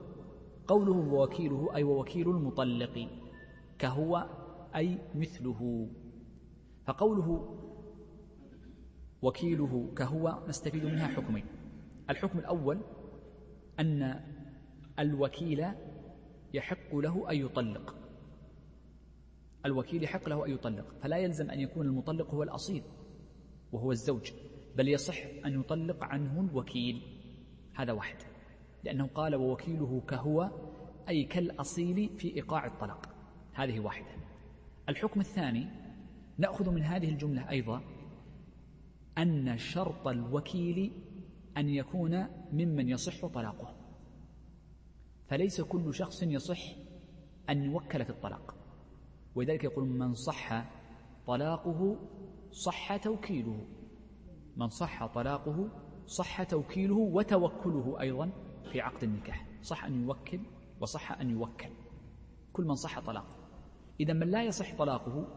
قوله 0.67 1.13
ووكيله 1.13 1.75
أي 1.75 1.83
ووكيل 1.83 2.29
المطلق 2.29 3.07
كهو 3.79 4.27
أي 4.75 4.97
مثله. 5.15 5.89
فقوله 6.85 7.57
وكيله 9.21 9.93
كهو 9.97 10.43
نستفيد 10.47 10.85
منها 10.85 11.07
حكمين. 11.07 11.45
الحكم 12.09 12.39
الأول 12.39 12.81
أن 13.79 14.19
الوكيل 14.99 15.65
يحق 16.53 16.95
له 16.95 17.31
أن 17.31 17.35
يطلق. 17.35 17.95
الوكيل 19.65 20.03
يحق 20.03 20.29
له 20.29 20.45
أن 20.45 20.51
يطلق. 20.51 20.85
فلا 21.01 21.17
يلزم 21.17 21.49
أن 21.51 21.59
يكون 21.59 21.85
المطلق 21.85 22.29
هو 22.33 22.43
الأصيل 22.43 22.83
وهو 23.71 23.91
الزوج 23.91 24.31
بل 24.75 24.87
يصح 24.87 25.17
أن 25.45 25.59
يطلق 25.59 26.03
عنه 26.03 26.41
الوكيل. 26.41 27.01
هذا 27.73 27.91
واحد. 27.91 28.17
لأنه 28.83 29.07
قال 29.07 29.35
ووكيله 29.35 30.01
كهو 30.07 30.49
أي 31.09 31.23
كالأصيل 31.23 32.09
في 32.17 32.35
إيقاع 32.35 32.65
الطلاق. 32.65 33.09
هذه 33.53 33.79
واحدة. 33.79 34.21
الحكم 34.89 35.19
الثاني 35.19 35.67
نأخذ 36.37 36.69
من 36.69 36.83
هذه 36.83 37.09
الجملة 37.09 37.49
أيضا 37.49 37.81
أن 39.21 39.57
شرط 39.57 40.07
الوكيل 40.07 40.91
أن 41.57 41.69
يكون 41.69 42.25
ممن 42.53 42.89
يصح 42.89 43.25
طلاقه. 43.25 43.75
فليس 45.27 45.61
كل 45.61 45.93
شخص 45.93 46.23
يصح 46.23 46.59
أن 47.49 47.63
يوكل 47.63 48.05
في 48.05 48.09
الطلاق. 48.09 48.55
ولذلك 49.35 49.63
يقول 49.63 49.87
من 49.87 50.13
صح 50.13 50.65
طلاقه 51.27 51.99
صح 52.51 52.97
توكيله. 52.97 53.65
من 54.57 54.69
صح 54.69 55.05
طلاقه 55.05 55.69
صح 56.05 56.43
توكيله 56.43 56.95
وتوكله 56.95 58.01
أيضا 58.01 58.31
في 58.71 58.81
عقد 58.81 59.03
النكاح. 59.03 59.47
صح 59.61 59.85
أن 59.85 60.03
يوكل 60.03 60.39
وصح 60.79 61.11
أن 61.11 61.29
يوكل. 61.29 61.69
كل 62.53 62.63
من 62.63 62.75
صح 62.75 62.99
طلاقه. 62.99 63.35
إذا 63.99 64.13
من 64.13 64.27
لا 64.27 64.43
يصح 64.43 64.77
طلاقه 64.77 65.27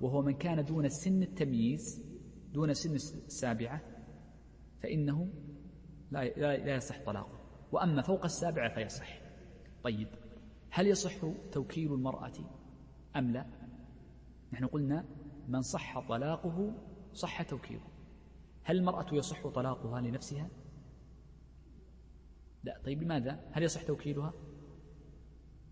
وهو 0.00 0.22
من 0.22 0.34
كان 0.34 0.64
دون 0.64 0.88
سن 0.88 1.22
التمييز 1.22 2.13
دون 2.54 2.74
سن 2.74 2.94
السابعة 2.94 3.82
فإنه 4.82 5.28
لا 6.10 6.24
لا 6.56 6.76
يصح 6.76 7.04
طلاقه. 7.06 7.38
وأما 7.72 8.02
فوق 8.02 8.24
السابعة 8.24 8.74
فيصح. 8.74 9.20
طيب 9.84 10.08
هل 10.70 10.86
يصح 10.86 11.12
توكيل 11.52 11.94
المرأة 11.94 12.32
أم 13.16 13.30
لا؟ 13.30 13.46
نحن 14.52 14.66
قلنا 14.66 15.04
من 15.48 15.62
صح 15.62 16.08
طلاقه 16.08 16.74
صح 17.12 17.42
توكيله. 17.42 17.86
هل 18.62 18.76
المرأة 18.76 19.14
يصح 19.14 19.46
طلاقها 19.48 20.00
لنفسها؟ 20.00 20.48
لا. 22.64 22.80
طيب 22.84 23.02
لماذا؟ 23.02 23.50
هل 23.52 23.62
يصح 23.62 23.82
توكيلها؟ 23.82 24.32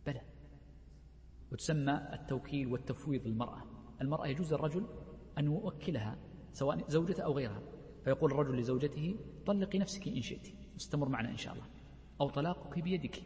بلى. 0.06 0.20
وتسمى 1.52 2.08
التوكيل 2.12 2.66
والتفويض 2.66 3.26
للمرأة. 3.26 3.62
المرأة 4.00 4.26
يجوز 4.26 4.54
للرجل 4.54 4.86
أن 5.38 5.44
يوكلها 5.44 6.18
سواء 6.52 6.88
زوجته 6.88 7.22
أو 7.22 7.32
غيرها. 7.32 7.62
فيقول 8.04 8.32
الرجل 8.32 8.58
لزوجته 8.58 9.16
طلقي 9.46 9.78
نفسك 9.78 10.08
إن 10.08 10.20
شئت. 10.20 10.48
استمر 10.76 11.08
معنا 11.08 11.30
إن 11.30 11.36
شاء 11.36 11.54
الله. 11.54 11.66
أو 12.20 12.28
طلاقك 12.28 12.78
بيدك. 12.78 13.22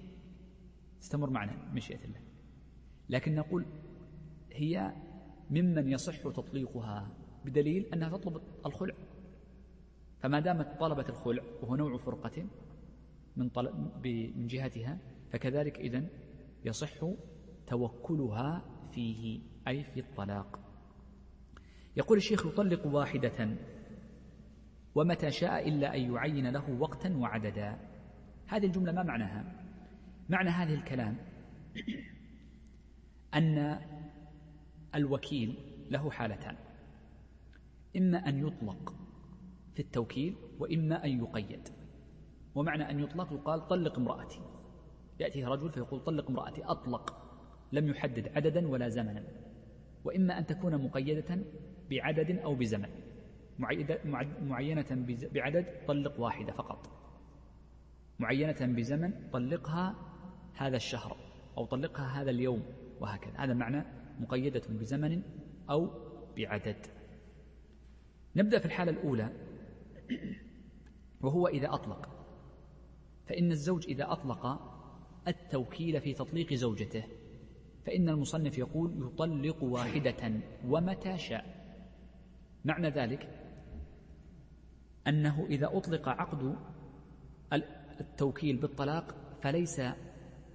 استمر 1.03 1.31
معنا 1.31 1.73
مشيئة 1.73 2.05
الله. 2.05 2.21
لكن 3.09 3.35
نقول 3.35 3.67
هي 4.53 4.95
ممن 5.51 5.89
يصح 5.89 6.23
تطليقها 6.23 7.11
بدليل 7.45 7.87
أنها 7.95 8.09
تطلب 8.09 8.43
الخلع. 8.67 8.95
فما 10.19 10.41
دامت 10.41 10.81
طلبت 10.81 11.11
الخلع 11.11 11.43
وهو 11.63 11.77
نوع 11.77 11.97
فرقة 11.97 12.47
من, 13.37 13.49
طلب 13.49 13.75
من 14.37 14.47
جهتها 14.47 14.99
فكذلك 15.31 15.79
إذن 15.79 16.09
يصح 16.65 17.07
توكلها 17.67 18.65
فيه 18.93 19.41
أي 19.69 19.85
في 19.85 20.01
الطلاق. 20.01 20.66
يقول 21.97 22.19
الشيخ 22.19 22.47
يطلق 22.47 22.87
واحدة. 22.87 23.57
ومتى 24.95 25.31
شاء 25.31 25.69
إلا 25.69 25.95
أن 25.95 26.15
يعين 26.15 26.47
له 26.51 26.71
وقتا 26.71 27.17
وعددا. 27.17 27.79
هذه 28.47 28.67
الجملة 28.67 28.93
ما 28.93 29.03
معناها؟ 29.03 29.45
معنى 30.29 30.51
هذه 30.51 30.75
الكلام 30.75 31.17
أن 33.35 33.79
الوكيل 34.95 35.55
له 35.91 36.11
حالتان. 36.11 36.57
إما 37.97 38.29
أن 38.29 38.47
يطلق 38.47 38.95
في 39.75 39.81
التوكيل 39.83 40.37
وإما 40.59 41.05
أن 41.05 41.11
يقيد. 41.11 41.69
ومعنى 42.55 42.91
أن 42.91 43.01
يطلق 43.01 43.33
يقال 43.33 43.69
طلق 43.69 43.99
امرأتي. 43.99 44.41
يأتي 45.21 45.45
رجل 45.45 45.73
فيقول 45.73 46.01
طلق 46.01 46.31
امرأتي. 46.31 46.65
أطلق. 46.65 47.23
لم 47.73 47.89
يحدد 47.89 48.29
عددا 48.37 48.69
ولا 48.69 48.89
زمنا. 48.89 49.25
وإما 50.05 50.39
أن 50.39 50.47
تكون 50.47 50.85
مقيدة 50.85 51.45
بعدد 51.91 52.31
أو 52.31 52.55
بزمن. 52.55 52.89
معينة 54.43 55.07
بعدد 55.33 55.67
طلق 55.87 56.21
واحدة 56.21 56.53
فقط. 56.53 56.91
معينة 58.19 58.57
بزمن 58.61 59.31
طلقها 59.33 59.95
هذا 60.55 60.77
الشهر 60.77 61.17
أو 61.59 61.65
طلقها 61.67 62.23
هذا 62.23 62.31
اليوم 62.31 62.63
وهكذا. 63.01 63.35
هذا 63.37 63.55
معنى 63.55 63.85
مقيدة 64.21 64.63
بزمن 64.69 65.23
أو 65.71 65.91
بعدد. 66.37 66.87
نبدأ 68.37 68.59
في 68.59 68.67
الحالة 68.67 68.93
الأولى. 68.93 69.31
وهو 71.21 71.49
إذا 71.49 71.75
أطلق. 71.75 72.09
فإن 73.27 73.51
الزوج 73.51 73.87
إذا 73.87 74.13
أطلق 74.13 74.47
التوكيل 75.29 76.01
في 76.01 76.15
تطليق 76.15 76.55
زوجته. 76.55 77.05
فإن 77.87 78.09
المصنف 78.09 78.59
يقول 78.59 79.11
يطلق 79.13 79.63
واحدة 79.63 80.41
ومتى 80.67 81.19
شاء. 81.19 81.56
معنى 82.67 82.89
ذلك 82.89 83.29
أنه 85.09 85.47
إذا 85.51 85.67
أطلق 85.77 86.09
عقد 86.09 86.57
التوكيل 88.01 88.57
بالطلاق 88.57 89.15
فليس 89.43 89.83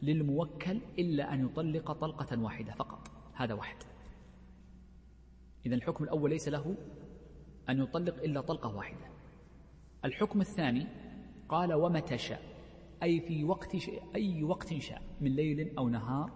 للموكل 0.01 0.81
إلا 0.99 1.33
أن 1.33 1.45
يطلق 1.45 1.91
طلقة 1.91 2.41
واحدة 2.41 2.73
فقط 2.73 3.07
هذا 3.33 3.53
واحد. 3.53 3.75
إذا 5.65 5.75
الحكم 5.75 6.03
الأول 6.03 6.29
ليس 6.29 6.47
له 6.47 6.75
أن 7.69 7.79
يطلق 7.81 8.15
إلا 8.23 8.41
طلقة 8.41 8.75
واحدة. 8.75 9.05
الحكم 10.05 10.41
الثاني 10.41 10.87
قال 11.49 11.73
ومتى 11.73 12.17
شاء 12.17 12.41
أي 13.03 13.19
في 13.19 13.43
وقت 13.43 13.75
أي 14.15 14.43
وقت 14.43 14.73
شاء 14.73 15.01
من 15.21 15.35
ليل 15.35 15.77
أو 15.77 15.89
نهار 15.89 16.31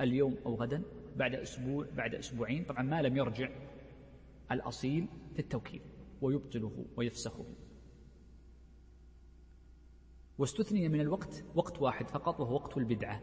اليوم 0.00 0.36
أو 0.46 0.54
غدا 0.54 0.82
بعد 1.16 1.34
أسبوع 1.34 1.86
بعد 1.96 2.14
أسبوعين. 2.14 2.64
طبعا 2.64 2.82
ما 2.82 3.02
لم 3.02 3.16
يرجع 3.16 3.48
الأصيل 4.52 5.08
في 5.34 5.38
التوكيل 5.38 5.82
ويبطله 6.22 6.84
ويفسخه. 6.96 7.44
واستثني 10.38 10.88
من 10.88 11.00
الوقت 11.00 11.44
وقت 11.54 11.82
واحد 11.82 12.08
فقط 12.08 12.40
وهو 12.40 12.54
وقت 12.54 12.76
البدعة. 12.76 13.20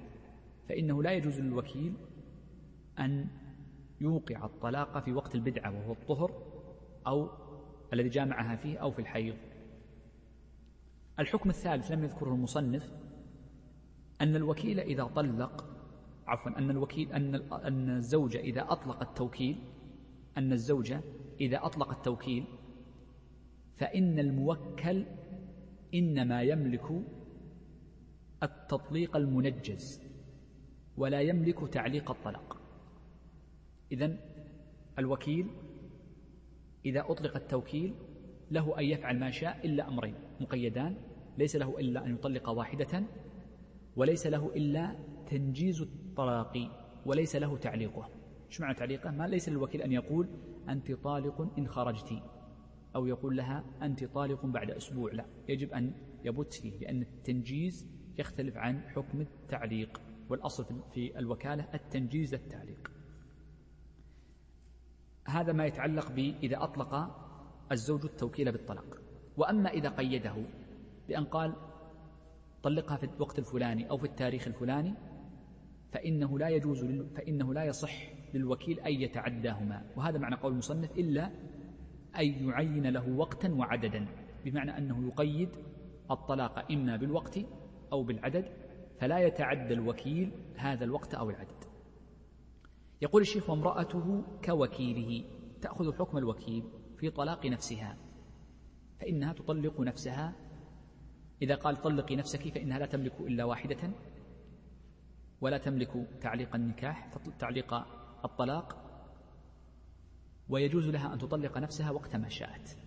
فإنه 0.70 1.04
لا 1.04 1.12
يجوز 1.12 1.40
للوكيل 1.40 1.94
أن 3.00 3.28
يوقع 4.02 4.46
الطلاق 4.46 5.00
في 5.00 5.14
وقت 5.14 5.36
البدعة 5.36 5.72
وهو 5.72 5.92
الطهر 5.92 6.44
أو 7.08 7.30
الذي 7.94 8.10
جامعها 8.10 8.56
فيه 8.56 8.78
أو 8.78 8.92
في 8.92 9.00
الحيض. 9.00 9.36
الحكم 11.20 11.50
الثالث 11.50 11.92
لم 11.92 12.04
يذكره 12.04 12.30
المصنف 12.30 12.92
أن 14.22 14.36
الوكيل 14.36 14.80
إذا 14.80 15.04
طلق 15.04 15.66
عفوا 16.28 16.58
أن 16.58 16.70
الوكيل 16.70 17.12
أن 17.12 17.36
أن 17.52 17.90
الزوجة 17.90 18.40
إذا 18.40 18.72
أطلق 18.72 19.02
التوكيل 19.02 19.58
أن 20.38 20.54
الزوجة 20.54 21.02
إذا 21.42 21.66
أطلق 21.66 21.90
التوكيل 21.90 22.46
فإن 23.78 24.20
الموكل 24.20 25.06
إنما 25.94 26.42
يملك 26.42 27.02
التطليق 28.44 29.16
المنجز 29.16 30.02
ولا 30.98 31.22
يملك 31.22 31.74
تعليق 31.74 32.12
الطلاق. 32.12 32.62
إذا 33.92 34.18
الوكيل 35.00 35.48
إذا 36.86 37.12
أطلق 37.12 37.36
التوكيل 37.36 37.94
له 38.52 38.80
أن 38.80 38.86
يفعل 38.86 39.20
ما 39.20 39.32
شاء 39.32 39.66
إلا 39.66 39.88
أمرين 39.88 40.16
مقيدان 40.42 40.96
ليس 41.38 41.56
له 41.56 41.80
إلا 41.80 42.06
أن 42.06 42.14
يطلق 42.14 42.50
واحدة 42.50 43.04
وليس 43.96 44.28
له 44.28 44.56
إلا 44.56 44.96
تنجيز 45.28 45.82
الطلاق 45.82 46.54
وليس 47.06 47.36
له 47.36 47.58
تعليقه. 47.58 48.17
إيش 48.48 48.62
معنى 48.62 48.74
تعليقه؟ 48.74 49.12
ما 49.12 49.28
ليس 49.28 49.50
للوكيل 49.50 49.82
أن 49.82 49.92
يقول 49.92 50.28
أنت 50.70 50.92
طالق 50.92 51.58
إن 51.58 51.68
خرجت 51.68 52.24
أو 52.96 53.06
يقول 53.06 53.38
لها 53.38 53.64
أنت 53.82 54.04
طالق 54.04 54.46
بعد 54.46 54.72
أسبوع 54.72 55.12
لا 55.12 55.26
يجب 55.48 55.74
أن 55.74 55.94
يبت 56.24 56.54
فيه 56.54 56.78
لأن 56.78 57.02
التنجيز 57.02 57.88
يختلف 58.18 58.58
عن 58.58 58.82
حكم 58.82 59.22
التعليق 59.22 60.02
والأصل 60.30 60.66
في 60.94 61.20
الوكالة 61.20 61.68
التنجيز 61.74 62.34
التعليق. 62.34 62.92
هذا 65.28 65.54
ما 65.54 65.66
يتعلق 65.66 66.12
بإذا 66.12 66.64
أطلق 66.64 66.96
الزوج 67.72 68.06
التوكيل 68.06 68.52
بالطلاق. 68.52 69.02
وأما 69.38 69.70
إذا 69.70 69.90
قيده 69.90 70.36
بأن 71.08 71.26
قال 71.26 71.56
طلقها 72.64 72.98
في 72.98 73.04
الوقت 73.04 73.40
الفلاني 73.40 73.90
أو 73.90 73.98
في 73.98 74.06
التاريخ 74.06 74.48
الفلاني 74.48 74.94
فإنه 75.92 76.40
لا 76.40 76.50
يجوز 76.50 76.86
فإنه 77.16 77.54
لا 77.54 77.64
يصح 77.64 78.17
للوكيل 78.34 78.80
أن 78.80 78.94
يتعداهما. 78.94 79.86
وهذا 79.96 80.18
معنى 80.18 80.36
قول 80.36 80.52
المصنف 80.52 80.92
إلا 80.92 81.32
أن 82.20 82.50
يعين 82.50 82.88
له 82.88 83.10
وقتا 83.10 83.54
وعددا 83.54 84.08
بمعنى 84.46 84.78
أنه 84.78 85.08
يقيد 85.08 85.50
الطلاق 86.12 86.72
إما 86.72 86.96
بالوقت 86.96 87.40
أو 87.92 88.04
بالعدد 88.04 88.46
فلا 89.00 89.20
يتعدى 89.20 89.74
الوكيل 89.74 90.32
هذا 90.56 90.84
الوقت 90.84 91.14
أو 91.14 91.30
العدد. 91.30 91.64
يقول 93.02 93.22
الشيخ 93.22 93.50
وامرأته 93.50 94.24
كوكيله 94.46 95.26
تأخذ 95.62 95.94
حكم 95.94 96.18
الوكيل 96.18 96.64
في 96.98 97.10
طلاق 97.10 97.46
نفسها 97.46 97.98
فإنها 99.00 99.34
تطلق 99.34 99.82
نفسها. 99.82 100.36
إذا 101.42 101.56
قال 101.56 101.82
طلقي 101.82 102.16
نفسك 102.16 102.54
فإنها 102.54 102.80
لا 102.80 102.86
تملك 102.86 103.20
إلا 103.20 103.44
واحدة 103.44 103.92
ولا 105.42 105.58
تملك 105.58 106.08
تعليق 106.22 106.56
النكاح 106.56 107.14
تعليق 107.40 107.74
الطلاق 108.28 108.84
ويجوز 110.50 110.90
لها 110.90 111.14
أن 111.14 111.20
تطلق 111.20 111.58
نفسها 111.58 111.92
وقت 111.92 112.16
ما 112.16 112.30
شاءت. 112.30 112.78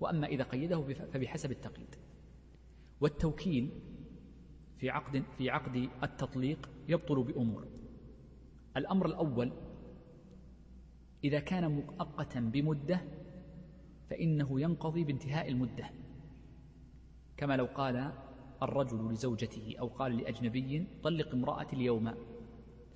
وأما 0.00 0.26
إذا 0.26 0.44
قيده 0.44 0.82
فبحسب 1.12 1.50
التقييد. 1.50 1.94
والتوكيل 3.00 3.70
في 4.78 4.90
عقد 4.90 5.24
في 5.38 5.50
عقد 5.50 5.88
التطليق 6.02 6.70
يبطل 6.88 7.22
بأمور. 7.22 7.68
الأمر 8.76 9.06
الأول 9.06 9.52
إذا 11.24 11.40
كان 11.40 11.70
مؤقتا 11.70 12.40
بمدة 12.40 13.00
فإنه 14.10 14.60
ينقضي 14.60 15.04
بانتهاء 15.04 15.48
المدة. 15.48 15.90
كما 17.36 17.56
لو 17.56 17.64
قال 17.64 18.12
الرجل 18.62 19.12
لزوجته 19.12 19.74
أو 19.80 19.86
قال 19.86 20.16
لأجنبي 20.16 20.86
طلق 21.02 21.32
امرأتي 21.32 21.76
اليوم. 21.76 22.14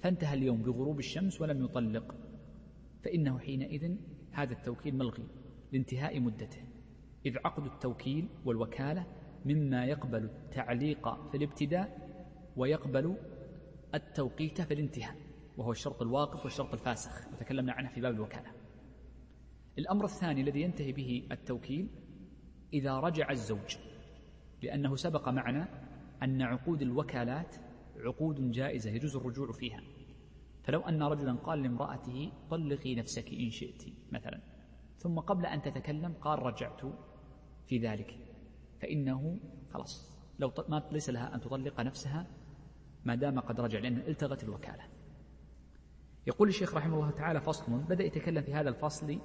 فانتهى 0.05 0.35
اليوم 0.35 0.63
بغروب 0.63 0.99
الشمس 0.99 1.41
ولم 1.41 1.65
يطلق. 1.65 2.15
فإنه 3.05 3.39
حينئذ 3.39 3.97
هذا 4.33 4.53
التوكيل 4.53 4.97
ملغي 4.97 5.27
لانتهاء 5.73 6.21
مدته. 6.21 6.63
إذ 7.27 7.39
عقد 7.45 7.65
التوكيل 7.65 8.29
والوكالة 8.45 9.07
مما 9.45 9.85
يقبل 9.87 10.25
التعليق 10.25 11.29
في 11.31 11.37
الابتداء 11.37 12.09
ويقبل 12.57 13.17
التوقيت 13.95 14.61
في 14.61 14.75
الانتهاء 14.75 15.17
وهو 15.57 15.71
الشرط 15.71 16.03
الواقف 16.03 16.45
والشرط 16.45 16.73
الفاسخ. 16.73 17.33
وتكلمنا 17.33 17.73
عنه 17.73 17.89
في 17.89 18.01
باب 18.01 18.15
الوكالة. 18.15 18.53
الأمر 19.79 20.05
الثاني 20.05 20.41
الذي 20.41 20.61
ينتهي 20.61 20.93
به 20.93 21.29
التوكيل 21.33 21.89
إذا 22.73 23.01
رجع 23.01 23.31
الزوج 23.31 23.77
لأنه 24.63 24.97
سبق 24.97 25.29
معنا 25.29 25.69
أن 26.23 26.43
عقود 26.43 26.83
الوكالات 26.83 27.57
عقود 27.97 28.51
جائزة 28.51 28.91
يجوز 28.91 29.17
الرجوع 29.17 29.53
فيها. 29.53 29.94
فلو 30.65 30.81
أن 30.81 31.03
رجلا 31.03 31.33
قال 31.33 31.63
لامرأته 31.63 32.33
طلقي 32.51 32.95
نفسك 32.95 33.29
إن 33.33 33.51
شئت 33.51 33.83
مثلا 34.13 34.41
ثم 34.97 35.19
قبل 35.19 35.47
أن 35.47 35.63
تتكلم 35.63 36.13
قال 36.13 36.39
رجعت 36.39 36.81
في 37.67 37.79
ذلك 37.79 38.19
فإنه 38.81 39.39
خلاص 39.71 40.15
لو 40.39 40.53
ما 40.69 40.83
ليس 40.93 41.11
لها 41.11 41.35
أن 41.35 41.41
تطلق 41.41 41.81
نفسها 41.81 42.27
ما 43.05 43.15
دام 43.15 43.41
قد 43.41 43.61
رجع 43.61 43.79
لأن 43.79 43.97
التغت 43.97 44.45
الوكالة. 44.45 44.83
يقول 46.27 46.49
الشيخ 46.49 46.75
رحمه 46.75 46.95
الله 46.97 47.11
تعالى 47.11 47.41
فصل 47.41 47.79
بدأ 47.79 48.05
يتكلم 48.05 48.43
في 48.43 48.55
هذا 48.55 48.69
الفصل 48.69 49.19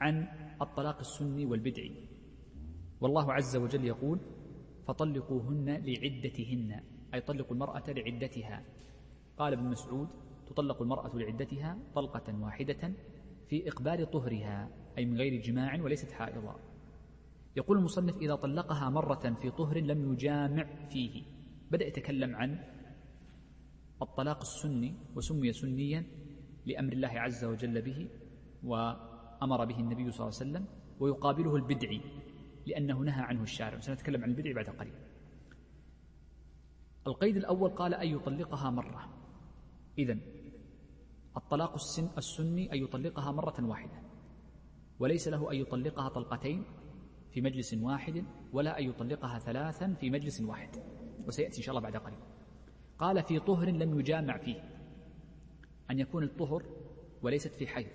عن 0.00 0.28
الطلاق 0.62 0.98
السني 0.98 1.46
والبدعي. 1.46 2.08
والله 3.00 3.32
عز 3.32 3.56
وجل 3.56 3.84
يقول 3.84 4.20
فطلقوهن 4.86 5.70
لعدتهن 5.70 6.80
أي 7.14 7.20
طلقوا 7.20 7.52
المرأة 7.52 7.84
لعدتها. 7.88 8.64
قال 9.38 9.52
ابن 9.52 9.64
مسعود 9.64 10.08
تطلق 10.46 10.82
المرأة 10.82 11.16
لعدتها 11.16 11.78
طلقة 11.94 12.40
واحدة 12.42 12.92
في 13.48 13.68
إقبال 13.68 14.10
طهرها 14.10 14.70
أي 14.98 15.04
من 15.04 15.16
غير 15.16 15.40
جماع 15.40 15.82
وليست 15.82 16.12
حائضا. 16.12 16.56
يقول 17.56 17.78
المصنف 17.78 18.16
إذا 18.16 18.34
طلقها 18.34 18.90
مرة 18.90 19.36
في 19.42 19.50
طهر 19.50 19.78
لم 19.78 20.12
يجامع 20.12 20.86
فيه. 20.88 21.22
بدأ 21.70 21.86
يتكلم 21.86 22.36
عن 22.36 22.58
الطلاق 24.02 24.40
السني 24.40 24.94
وسمي 25.16 25.52
سنيا 25.52 26.04
لأمر 26.66 26.92
الله 26.92 27.08
عز 27.08 27.44
وجل 27.44 27.82
به 27.82 28.08
وأمر 28.62 29.64
به 29.64 29.80
النبي 29.80 30.10
صلى 30.10 30.26
الله 30.26 30.38
عليه 30.40 30.50
وسلم 30.50 30.66
ويقابله 31.00 31.56
البدعي 31.56 32.00
لأنه 32.66 32.98
نهى 32.98 33.22
عنه 33.22 33.42
الشارع. 33.42 33.80
سنتكلم 33.80 34.22
عن 34.22 34.30
البدعي 34.30 34.52
بعد 34.52 34.68
قليل. 34.68 34.94
القيد 37.06 37.36
الأول 37.36 37.70
قال 37.70 37.94
أن 37.94 38.08
يطلقها 38.08 38.70
مرة. 38.70 39.08
إذن 39.98 40.20
الطلاق 41.36 41.74
السن 41.74 42.08
السني 42.18 42.72
أن 42.72 42.78
يطلقها 42.78 43.32
مرة 43.32 43.54
واحدة 43.60 44.02
وليس 44.98 45.28
له 45.28 45.52
أن 45.52 45.56
يطلقها 45.56 46.08
طلقتين 46.08 46.64
في 47.30 47.40
مجلس 47.40 47.74
واحد 47.74 48.24
ولا 48.52 48.78
أن 48.78 48.84
يطلقها 48.84 49.38
ثلاثا 49.38 49.94
في 50.00 50.10
مجلس 50.10 50.40
واحد. 50.40 50.70
وسيأتي 51.26 51.58
إن 51.58 51.62
شاء 51.62 51.76
الله 51.76 51.90
بعد 51.90 51.96
قليل. 51.96 52.18
قال 52.98 53.22
في 53.22 53.40
طهر 53.40 53.70
لم 53.70 54.00
يجامع 54.00 54.38
فيه 54.38 54.62
أن 55.90 55.98
يكون 55.98 56.24
الطهر 56.24 56.62
وليست 57.22 57.54
في 57.54 57.66
حيض 57.66 57.90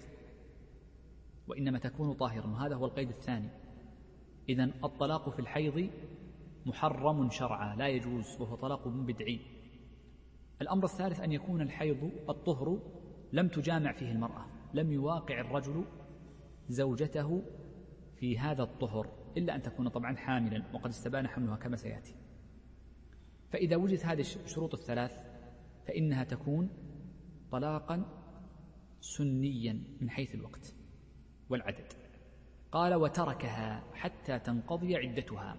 وإنما 1.48 1.80
تكون 1.80 2.14
طاهرا. 2.14 2.48
وهذا 2.48 2.76
هو 2.76 2.86
القيد 2.86 3.10
الثاني. 3.10 3.50
إذا 4.50 4.64
الطلاق 4.64 5.30
في 5.30 5.40
الحيض 5.40 5.90
محرم 6.66 7.30
شرعا 7.30 7.76
لا 7.76 7.88
يجوز 7.88 8.42
وهو 8.42 8.56
طلاق 8.56 8.88
بدعي. 8.88 9.40
الأمر 10.62 10.84
الثالث 10.84 11.20
أن 11.20 11.32
يكون 11.32 11.62
الحيض 11.62 12.12
الطهر 12.30 12.80
لم 13.34 13.48
تجامع 13.48 13.92
فيه 13.92 14.12
المرأة 14.12 14.46
لم 14.74 14.92
يواقع 14.92 15.40
الرجل 15.40 15.86
زوجته 16.70 17.44
في 18.16 18.40
هذا 18.40 18.64
الطهر 18.64 19.10
إلا 19.38 19.56
أن 19.56 19.62
تكون 19.62 19.90
طبعا 19.90 20.16
حاملا 20.16 20.64
وقد 20.74 20.90
استبان 20.90 21.28
حملها 21.28 21.56
كما 21.56 21.76
سيأتي. 21.76 22.16
فإذا 23.52 23.76
وجدت 23.76 24.06
هذه 24.06 24.22
الشروط 24.22 24.74
الثلاث 24.74 25.24
فإنها 25.88 26.24
تكون 26.24 26.70
طلاقا 27.52 28.06
سنيا 29.02 29.84
من 30.02 30.10
حيث 30.10 30.36
الوقت 30.36 30.76
والعدد. 31.50 31.94
قال 32.72 32.94
وتركها 32.94 33.84
حتى 33.94 34.40
تنقضي 34.40 34.96
عدتها. 34.96 35.58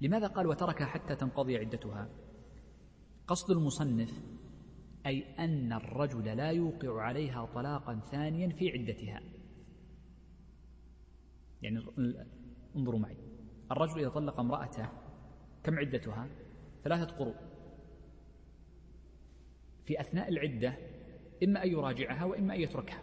لماذا 0.00 0.26
قال 0.26 0.46
وتركها 0.46 0.86
حتى 0.86 1.16
تنقضي 1.16 1.56
عدتها؟ 1.56 2.08
قصد 3.26 3.50
المصنف 3.50 4.22
أي 5.06 5.24
أن 5.38 5.72
الرجل 5.72 6.36
لا 6.36 6.50
يوقع 6.50 7.02
عليها 7.02 7.44
طلاقا 7.44 8.00
ثانيا 8.10 8.48
في 8.48 8.70
عدتها. 8.70 9.22
يعني 11.62 11.82
انظروا 12.76 13.00
معي. 13.00 13.16
الرجل 13.72 14.00
إذا 14.00 14.08
طلق 14.08 14.40
امرأته 14.40 14.88
كم 15.64 15.78
عدتها؟ 15.78 16.28
ثلاثة 16.84 17.16
قروء 17.16 17.36
في 19.84 20.00
أثناء 20.00 20.28
العدة 20.28 20.76
إما 21.44 21.64
أن 21.64 21.70
يراجعها 21.70 22.24
وإما 22.24 22.54
أن 22.54 22.60
يتركها. 22.60 23.02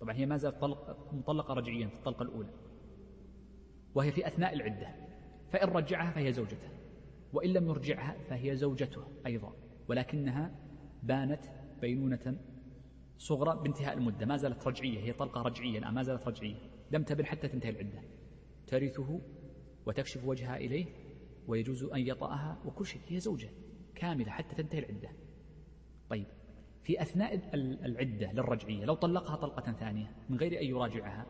طبعا 0.00 0.14
هي 0.14 0.26
ما 0.26 0.36
زالت 0.36 0.64
مطلقة 1.12 1.54
رجعيا 1.54 1.88
في 1.88 1.94
الطلقة 1.94 2.22
الأولى. 2.22 2.50
وهي 3.94 4.12
في 4.12 4.26
أثناء 4.26 4.54
العدة. 4.54 4.94
فإن 5.52 5.68
رجعها 5.68 6.10
فهي 6.10 6.32
زوجته. 6.32 6.68
وإن 7.32 7.50
لم 7.50 7.66
يرجعها 7.66 8.16
فهي 8.28 8.56
زوجته 8.56 9.04
أيضا. 9.26 9.65
ولكنها 9.88 10.50
بانت 11.02 11.44
بينونة 11.80 12.38
صغرى 13.18 13.62
بانتهاء 13.62 13.94
المدة. 13.94 14.26
ما 14.26 14.36
زالت 14.36 14.66
رجعية 14.66 14.98
هي 14.98 15.12
طلقة 15.12 15.42
رجعية 15.42 15.78
الآن 15.78 15.94
ما 15.94 16.02
زالت 16.02 16.28
رجعية. 16.28 16.56
لم 16.90 17.02
تبن 17.02 17.26
حتى 17.26 17.48
تنتهي 17.48 17.70
العدة. 17.70 18.02
ترثه 18.66 19.20
وتكشف 19.86 20.24
وجهها 20.24 20.56
إليه 20.56 20.86
ويجوز 21.46 21.84
أن 21.84 22.00
يطأها 22.00 22.58
وكل 22.64 22.86
شيء. 22.86 23.00
هي 23.08 23.20
زوجة 23.20 23.48
كاملة 23.94 24.30
حتى 24.30 24.54
تنتهي 24.54 24.78
العدة. 24.78 25.08
طيب 26.10 26.26
في 26.82 27.02
أثناء 27.02 27.54
العدة 27.54 28.32
للرجعية 28.32 28.84
لو 28.84 28.94
طلقها 28.94 29.36
طلقة 29.36 29.72
ثانية 29.72 30.14
من 30.28 30.36
غير 30.36 30.60
أن 30.60 30.66
يراجعها 30.66 31.26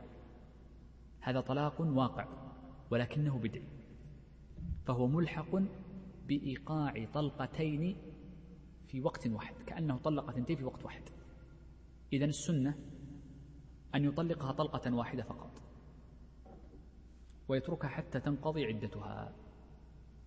هذا 1.21 1.41
طلاق 1.41 1.81
واقع 1.81 2.29
ولكنه 2.91 3.39
بدعي 3.39 3.69
فهو 4.87 5.07
ملحق 5.07 5.63
بإيقاع 6.27 7.07
طلقتين 7.15 7.97
في 8.87 9.01
وقت 9.01 9.27
واحد 9.27 9.55
كأنه 9.67 9.99
طلق 9.99 10.31
ثنتين 10.31 10.57
في 10.57 10.65
وقت 10.65 10.85
واحد. 10.85 11.03
إذا 12.13 12.25
السنة 12.25 12.79
أن 13.95 14.05
يطلقها 14.05 14.53
طلقة 14.53 14.95
واحدة 14.95 15.23
فقط. 15.23 15.63
ويتركها 17.49 17.89
حتى 17.89 18.21
تنقضي 18.21 18.65
عدتها 18.65 19.33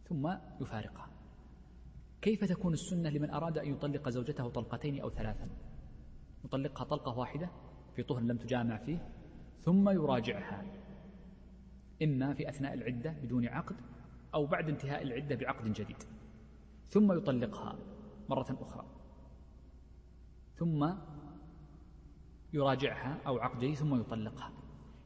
ثم 0.03 0.27
يفارقها. 0.61 1.09
كيف 2.21 2.43
تكون 2.43 2.73
السنة 2.73 3.09
لمن 3.09 3.29
أراد 3.29 3.57
أن 3.57 3.71
يطلق 3.71 4.09
زوجته 4.09 4.49
طلقتين 4.49 5.01
أو 5.01 5.09
ثلاثا؟ 5.09 5.49
يطلقها 6.45 6.83
طلقة 6.83 7.17
واحدة 7.17 7.49
في 7.95 8.03
طهر 8.03 8.21
لم 8.21 8.37
تجامع 8.37 8.77
فيه 8.77 9.09
ثم 9.61 9.89
يراجعها. 9.89 10.65
إما 12.03 12.33
في 12.33 12.49
أثناء 12.49 12.73
العدة 12.73 13.11
بدون 13.11 13.47
عقد 13.47 13.75
أو 14.33 14.45
بعد 14.45 14.69
انتهاء 14.69 15.01
العدة 15.01 15.35
بعقد 15.35 15.73
جديد 15.73 16.03
ثم 16.87 17.11
يطلقها. 17.11 17.98
مرة 18.29 18.57
أخرى. 18.61 18.85
ثم 20.55 20.93
يراجعها 22.53 23.21
أو 23.27 23.37
عقد 23.37 23.57
جديد 23.57 23.75
ثم 23.75 23.99
يطلقها. 23.99 24.51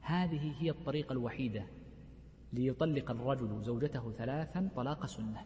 هذه 0.01 0.61
هي 0.61 0.69
الطريقة 0.69 1.13
الوحيدة 1.13 1.67
ليطلق 2.53 3.11
الرجل 3.11 3.61
زوجته 3.61 4.11
ثلاثا 4.11 4.69
طلاق 4.75 5.05
سنة. 5.05 5.45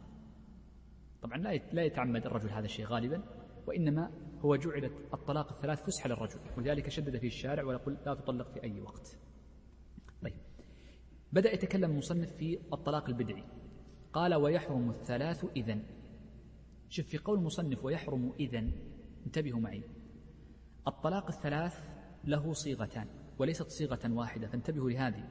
طبعا 1.22 1.38
لا 1.74 1.84
يتعمد 1.84 2.26
الرجل 2.26 2.50
هذا 2.50 2.66
الشيء 2.66 2.86
غالبا 2.86 3.24
وإنما 3.68 4.12
هو 4.40 4.56
جعلت 4.56 4.94
الطلاق 5.14 5.54
الثلاث 5.54 5.84
فسحة 5.84 6.10
للرجل 6.10 6.40
ولذلك 6.58 6.90
شدد 6.90 7.18
فيه 7.18 7.28
الشارع 7.28 7.64
ويقول 7.64 7.98
لا 8.06 8.14
تطلق 8.14 8.52
في 8.52 8.64
أي 8.64 8.82
وقت. 8.82 9.18
طيب. 10.24 10.34
بدأ 11.34 11.54
يتكلم 11.54 11.92
المصنف 11.92 12.32
في 12.32 12.60
الطلاق 12.74 13.10
البدعي. 13.10 13.44
قال 14.14 14.36
ويحرم 14.36 14.90
الثلاث 14.90 15.46
إذن. 15.56 15.84
شوف 16.90 17.06
في 17.08 17.18
قول 17.18 17.40
المصنف 17.40 17.86
ويحرم 17.86 18.34
إذن 18.40 18.72
انتبهوا 19.26 19.60
معي. 19.60 19.84
الطلاق 20.88 21.28
الثلاث 21.28 21.80
له 22.24 22.54
صيغتان 22.54 23.08
وليست 23.40 23.68
صيغة 23.68 24.12
واحدة 24.12 24.48
فانتبهوا 24.48 24.90
لهذه. 24.90 25.24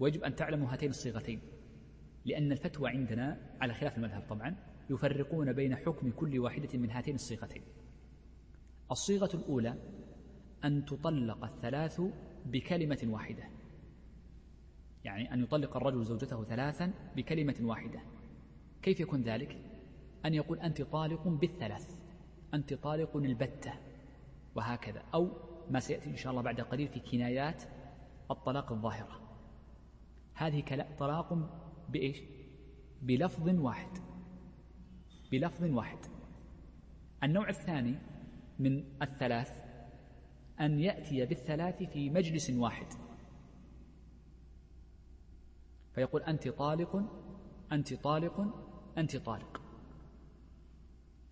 ويجب 0.00 0.24
أن 0.24 0.34
تعلموا 0.34 0.72
هاتين 0.72 0.90
الصيغتين. 0.90 1.40
لأن 2.24 2.52
الفتوى 2.52 2.90
عندنا 2.90 3.56
على 3.60 3.74
خلاف 3.74 3.96
المذهب 3.96 4.22
طبعا 4.28 4.56
يفرقون 4.90 5.52
بين 5.52 5.76
حكم 5.76 6.10
كل 6.10 6.38
واحدة 6.38 6.78
من 6.78 6.90
هاتين 6.90 7.14
الصيغتين. 7.14 7.62
الصيغة 8.90 9.36
الأولى 9.36 9.74
أن 10.64 10.84
تطلق 10.84 11.44
الثلاث 11.44 12.00
بكلمة 12.46 12.98
واحدة. 13.04 13.44
يعني 15.04 15.34
أن 15.34 15.42
يطلق 15.42 15.76
الرجل 15.76 16.04
زوجته 16.04 16.44
ثلاثا 16.44 16.92
بكلمة 17.16 17.56
واحدة. 17.60 18.00
كيف 18.82 19.00
يكون 19.00 19.22
ذلك؟ 19.22 19.67
أن 20.24 20.34
يقول 20.34 20.60
أنت 20.60 20.82
طالق 20.82 21.28
بالثلاث 21.28 21.98
أنت 22.54 22.74
طالق 22.74 23.16
البتة 23.16 23.72
وهكذا 24.54 25.02
أو 25.14 25.30
ما 25.70 25.80
سيأتي 25.80 26.10
إن 26.10 26.16
شاء 26.16 26.30
الله 26.30 26.42
بعد 26.42 26.60
قليل 26.60 26.88
في 26.88 27.00
كنايات 27.00 27.62
الطلاق 28.30 28.72
الظاهرة. 28.72 29.20
هذه 30.34 30.86
طلاق 30.98 31.34
بإيش؟ 31.88 32.22
بلفظ 33.02 33.48
واحد 33.48 33.98
بلفظ 35.32 35.64
واحد. 35.64 35.98
النوع 37.22 37.48
الثاني 37.48 37.98
من 38.58 38.84
الثلاث 39.02 39.52
أن 40.60 40.80
يأتي 40.80 41.26
بالثلاث 41.26 41.82
في 41.82 42.10
مجلس 42.10 42.50
واحد. 42.50 42.86
فيقول 45.94 46.22
أنت 46.22 46.48
طالق 46.48 47.02
أنت 47.72 47.94
طالق 47.94 48.46
أنت 48.98 49.16
طالق. 49.16 49.67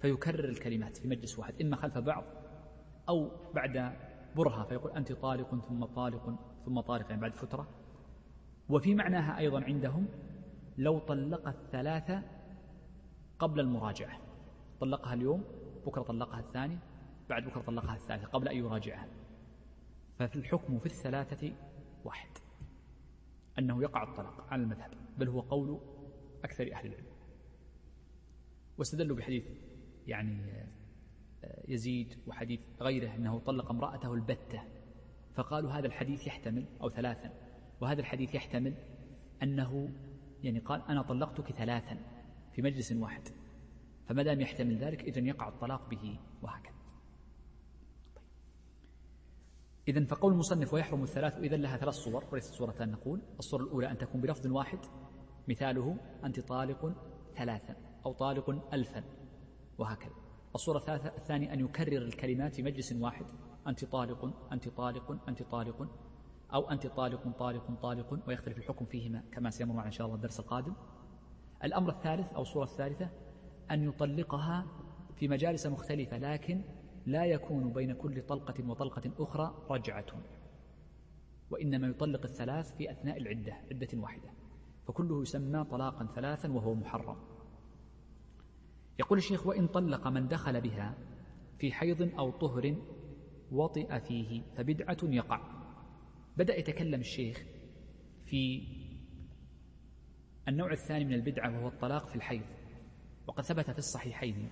فيكرر 0.06 0.48
الكلمات 0.48 0.96
في 0.96 1.08
مجلس 1.08 1.38
واحد 1.38 1.62
إما 1.62 1.76
خلف 1.76 1.98
بعض 1.98 2.24
أو 3.08 3.30
بعد 3.54 3.96
برهة 4.36 4.64
فيقول 4.64 4.90
أنت 4.92 5.12
طالق 5.12 5.54
ثم 5.68 5.84
طالق 5.84 6.38
ثم 6.64 6.80
طالق 6.80 7.10
يعني 7.10 7.20
بعد 7.20 7.34
فترة. 7.34 7.68
وفي 8.68 8.94
معناها 8.94 9.38
أيضا 9.38 9.64
عندهم 9.64 10.08
لو 10.78 10.98
طلق 10.98 11.48
الثلاثة 11.48 12.22
قبل 13.38 13.60
المراجعة. 13.60 14.20
طلقها 14.80 15.14
اليوم 15.14 15.44
بكرة 15.86 16.02
طلقها 16.02 16.40
الثاني 16.40 16.78
بعد 17.28 17.44
بكرة 17.44 17.60
طلقها 17.60 17.94
الثالثة 17.94 18.26
قبل 18.26 18.48
أن 18.48 18.56
يراجعها. 18.56 19.08
ففي 20.18 20.36
الحكم 20.36 20.78
في 20.78 20.86
الثلاثة 20.86 21.52
واحد 22.04 22.30
أنه 23.58 23.82
يقع 23.82 24.02
الطلاق 24.02 24.46
على 24.50 24.62
المذهب 24.62 24.90
بل 25.18 25.28
هو 25.28 25.40
قول 25.40 25.80
أكثر 26.44 26.72
أهل 26.72 26.86
العلم. 26.86 27.06
واستدلوا 28.78 29.16
بحديث 29.16 29.65
يعني 30.06 30.66
آه، 31.44 31.62
يزيد 31.68 32.18
وحديث 32.26 32.60
غيره 32.80 33.14
أنه 33.14 33.38
طلق 33.38 33.70
امرأته 33.70 34.14
البتة. 34.14 34.62
فقالوا 35.34 35.70
هذا 35.70 35.86
الحديث 35.86 36.26
يحتمل 36.26 36.64
أو 36.82 36.90
ثلاثا. 36.90 37.30
وهذا 37.80 38.00
الحديث 38.00 38.34
يحتمل 38.34 38.74
أنه 39.42 39.88
يعني 40.42 40.58
قال 40.58 40.82
أنا 40.88 41.02
طلقتك 41.02 41.52
ثلاثا 41.52 41.98
في 42.52 42.62
مجلس 42.62 42.92
واحد. 42.92 43.22
فما 44.08 44.22
دام 44.22 44.40
يحتمل 44.40 44.76
ذلك 44.76 45.04
إذن 45.04 45.26
يقع 45.26 45.48
الطلاق 45.48 45.90
به 45.90 46.18
وهكذا. 46.42 46.74
طيب. 48.14 48.24
إذن 49.88 50.04
فقول 50.04 50.32
المصنف 50.32 50.74
ويحرم 50.74 51.02
الثلاث 51.02 51.38
إذن 51.38 51.60
لها 51.60 51.76
ثلاث 51.76 51.94
صور 51.94 52.24
وليست 52.32 52.54
صورتان 52.54 52.90
نقول. 52.90 53.22
الصورة 53.38 53.62
الأولى 53.62 53.90
أن 53.90 53.98
تكون 53.98 54.20
بلفظ 54.20 54.46
واحد 54.46 54.78
مثاله 55.48 55.96
أنت 56.24 56.40
طالق 56.40 56.94
ثلاثا 57.36 57.76
أو 58.06 58.12
طالق 58.12 58.74
ألفا. 58.74 59.25
وهكذا. 59.78 60.14
الصورة 60.54 60.94
الثانية 61.18 61.52
أن 61.52 61.60
يكرر 61.60 62.02
الكلمات 62.02 62.54
في 62.54 62.62
مجلس 62.62 62.92
واحد. 62.92 63.26
أنت 63.66 63.84
طالق 63.84 64.52
أنت 64.52 64.68
طالق 64.68 65.28
أنت 65.28 65.42
طالق. 65.42 65.88
أو 66.54 66.70
أنت 66.70 66.86
طالق 66.86 67.28
طالق 67.38 67.80
طالق 67.82 68.28
ويختلف 68.28 68.58
الحكم 68.58 68.84
فيهما 68.84 69.22
كما 69.32 69.50
سيمر 69.50 69.74
معنا 69.74 69.86
إن 69.86 69.92
شاء 69.92 70.06
الله 70.06 70.16
الدرس 70.16 70.40
القادم. 70.40 70.74
الأمر 71.64 71.90
الثالث 71.90 72.32
أو 72.32 72.42
الصورة 72.42 72.64
الثالثة 72.64 73.10
أن 73.70 73.88
يطلقها 73.88 74.66
في 75.16 75.28
مجالس 75.28 75.66
مختلفة 75.66 76.18
لكن 76.18 76.62
لا 77.06 77.24
يكون 77.24 77.72
بين 77.72 77.92
كل 77.92 78.22
طلقة 78.22 78.68
وطلقة 78.68 79.10
أخرى 79.18 79.54
رجعة. 79.70 80.06
وإنما 81.50 81.86
يطلق 81.86 82.22
الثلاث 82.24 82.76
في 82.76 82.90
أثناء 82.90 83.16
العدة 83.16 83.52
عدة 83.70 83.88
واحدة. 83.94 84.30
فكله 84.86 85.22
يسمى 85.22 85.64
طلاقا 85.64 86.08
ثلاثا 86.14 86.52
وهو 86.52 86.74
محرم. 86.74 87.35
يقول 88.98 89.18
الشيخ 89.18 89.46
وإن 89.46 89.66
طلق 89.66 90.08
من 90.08 90.28
دخل 90.28 90.60
بها 90.60 90.94
في 91.58 91.72
حيض 91.72 92.14
أو 92.18 92.30
طهر 92.30 92.76
وطئ 93.52 94.00
فيه 94.00 94.42
فبدعة 94.56 94.98
يقع. 95.02 95.40
بدأ 96.36 96.56
يتكلم 96.58 97.00
الشيخ 97.00 97.42
في 98.24 98.62
النوع 100.48 100.72
الثاني 100.72 101.04
من 101.04 101.12
البدعة 101.12 101.58
وهو 101.58 101.68
الطلاق 101.68 102.06
في 102.08 102.16
الحيض. 102.16 102.46
وقد 103.26 103.44
ثبت 103.44 103.70
في 103.70 103.78
الصحيحين 103.78 104.48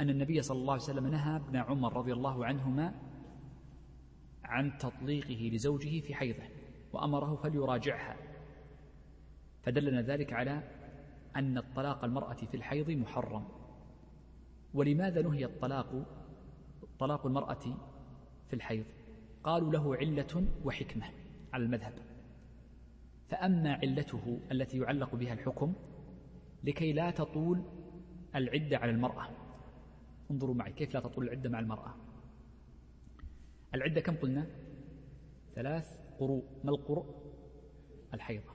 أن 0.00 0.10
النبي 0.10 0.42
صلى 0.42 0.58
الله 0.58 0.72
عليه 0.72 0.82
وسلم 0.82 1.06
نهى 1.06 1.36
ابن 1.36 1.56
عمر 1.56 1.96
رضي 1.96 2.12
الله 2.12 2.46
عنهما 2.46 2.94
عن 4.44 4.78
تطليقه 4.78 5.50
لزوجه 5.52 6.00
في 6.00 6.14
حيضه 6.14 6.42
وأمره 6.92 7.36
فليراجعها. 7.36 8.16
فدلنا 9.62 10.02
ذلك 10.02 10.32
على 10.32 10.62
أن 11.36 11.58
الطلاق 11.58 12.04
المرأة 12.04 12.34
في 12.34 12.54
الحيض 12.54 12.90
محرم. 12.90 13.61
ولماذا 14.74 15.22
نهي 15.22 15.44
الطلاق 15.44 16.06
طلاق 16.98 17.26
المرأة 17.26 17.60
في 18.48 18.52
الحيض؟ 18.52 18.84
قالوا 19.44 19.72
له 19.72 19.96
علة 19.96 20.46
وحكمة 20.64 21.06
على 21.52 21.64
المذهب. 21.64 21.92
فأما 23.28 23.72
علته 23.74 24.40
التي 24.52 24.78
يعلق 24.78 25.14
بها 25.14 25.32
الحكم 25.32 25.72
لكي 26.64 26.92
لا 26.92 27.10
تطول 27.10 27.62
العدة 28.34 28.78
على 28.78 28.90
المرأة. 28.90 29.28
انظروا 30.30 30.54
معي 30.54 30.72
كيف 30.72 30.94
لا 30.94 31.00
تطول 31.00 31.24
العدة 31.24 31.50
مع 31.50 31.58
المرأة. 31.58 31.94
العدة 33.74 34.00
كم 34.00 34.16
قلنا؟ 34.16 34.46
ثلاث 35.54 35.98
قروء. 36.18 36.44
ما 36.64 36.70
القروء؟ 36.70 37.06
الحيضة. 38.14 38.52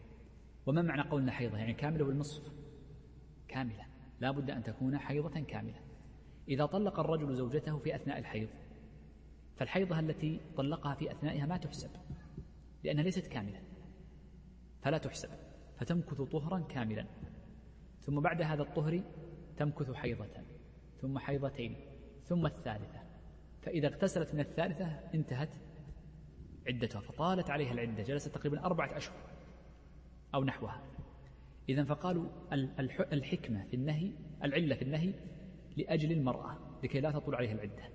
وما 0.66 0.82
معنى 0.82 1.02
قولنا 1.02 1.32
حيضة؟ 1.32 1.58
يعني 1.58 1.74
كاملة 1.74 2.06
والنصف 2.06 2.52
كاملة. 3.48 3.86
لا 4.20 4.32
بد 4.32 4.50
أن 4.50 4.64
تكون 4.64 4.98
حيضة 4.98 5.40
كاملة. 5.40 5.87
إذا 6.50 6.66
طلق 6.66 7.00
الرجل 7.00 7.36
زوجته 7.36 7.78
في 7.78 7.96
أثناء 7.96 8.18
الحيض 8.18 8.50
فالحيضة 9.56 10.00
التي 10.00 10.42
طلقها 10.58 10.96
في 10.96 11.12
أثنائها 11.12 11.46
ما 11.46 11.58
تحسب 11.58 11.90
لأنها 12.84 13.04
ليست 13.04 13.28
كاملة 13.28 13.62
فلا 14.82 14.98
تحسب 14.98 15.30
فتمكث 15.78 16.22
طهرا 16.22 16.60
كاملا 16.60 17.06
ثم 18.00 18.20
بعد 18.20 18.42
هذا 18.42 18.62
الطهر 18.62 19.02
تمكث 19.58 19.92
حيضة 19.92 20.44
ثم 21.02 21.20
حيضتين 21.20 21.76
ثم 22.24 22.46
الثالثة 22.46 23.00
فإذا 23.62 23.88
اغتسلت 23.88 24.34
من 24.34 24.40
الثالثة 24.40 24.86
انتهت 25.14 25.50
عدتها 26.68 27.02
فطالت 27.02 27.50
عليها 27.50 27.72
العدة 27.72 28.04
جلست 28.04 28.36
تقريبا 28.36 28.66
أربعة 28.66 28.98
أشهر 28.98 29.18
أو 30.36 30.44
نحوها. 30.44 30.82
إذا 31.70 31.84
فقالوا 31.84 32.26
الحكمة 33.14 33.64
في 33.64 33.76
النهي 33.76 34.12
العلة 34.44 34.76
في 34.76 34.82
النهي 34.82 35.14
لأجل 35.78 36.12
المرأة 36.12 36.58
لكي 36.84 37.00
لا 37.00 37.12
تطول 37.12 37.36
عليها 37.36 37.54
العدة. 37.54 37.90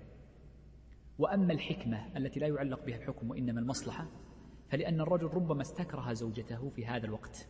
وأما 1.19 1.53
الحكمة 1.53 2.17
التي 2.17 2.39
لا 2.39 2.47
يعلق 2.47 2.85
بها 2.85 2.95
الحكم 2.95 3.29
وإنما 3.29 3.59
المصلحة 3.59 4.07
فلأن 4.69 5.01
الرجل 5.01 5.27
ربما 5.27 5.61
استكره 5.61 6.13
زوجته 6.13 6.69
في 6.69 6.85
هذا 6.85 7.05
الوقت. 7.05 7.47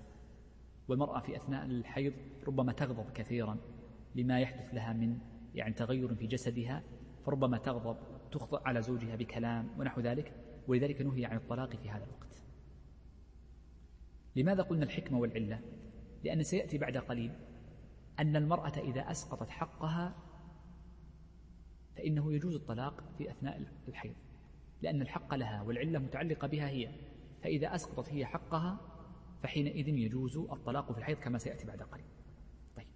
والمرأة 0.88 1.20
في 1.20 1.36
أثناء 1.36 1.66
الحيض 1.66 2.14
ربما 2.48 2.74
تغضب 2.74 3.12
كثيرا 3.12 3.58
لما 4.16 4.40
يحدث 4.40 4.74
لها 4.74 4.94
من 4.94 5.18
يعني 5.56 5.74
تغير 5.74 6.16
في 6.16 6.28
جسدها 6.28 6.84
فربما 7.26 7.58
تغضب 7.58 7.98
تخطئ 8.32 8.62
على 8.66 8.82
زوجها 8.82 9.16
بكلام 9.16 9.70
ونحو 9.80 10.02
ذلك 10.02 10.34
ولذلك 10.68 11.02
نهي 11.02 11.26
عن 11.26 11.38
الطلاق 11.38 11.76
في 11.76 11.90
هذا 11.90 12.04
الوقت. 12.04 12.44
لماذا 14.36 14.64
قلنا 14.64 14.84
الحكمة 14.86 15.20
والعلة؟ 15.20 15.60
لأن 16.24 16.44
سيأتي 16.44 16.78
بعد 16.78 16.98
قليل 16.98 17.32
أن 18.20 18.36
المرأة 18.36 18.78
إذا 18.78 19.12
أسقطت 19.12 19.50
حقها 19.50 20.16
فإنه 21.96 22.34
يجوز 22.34 22.56
الطلاق 22.56 23.04
في 23.18 23.32
أثناء 23.32 23.68
الحيض 23.88 24.16
لأن 24.82 25.02
الحق 25.02 25.36
لها 25.36 25.62
والعلة 25.62 26.00
متعلقة 26.00 26.48
بها 26.48 26.70
هي 26.70 26.90
فإذا 27.44 27.76
أسقطت 27.76 28.10
هي 28.10 28.26
حقها 28.26 28.78
فحينئذ 29.44 29.88
يجوز 29.88 30.38
الطلاق 30.38 30.92
في 30.92 30.98
الحيض 30.98 31.18
كما 31.18 31.38
سيأتي 31.38 31.68
بعد 31.68 31.82
قليل 31.82 32.06
طيب 32.76 32.88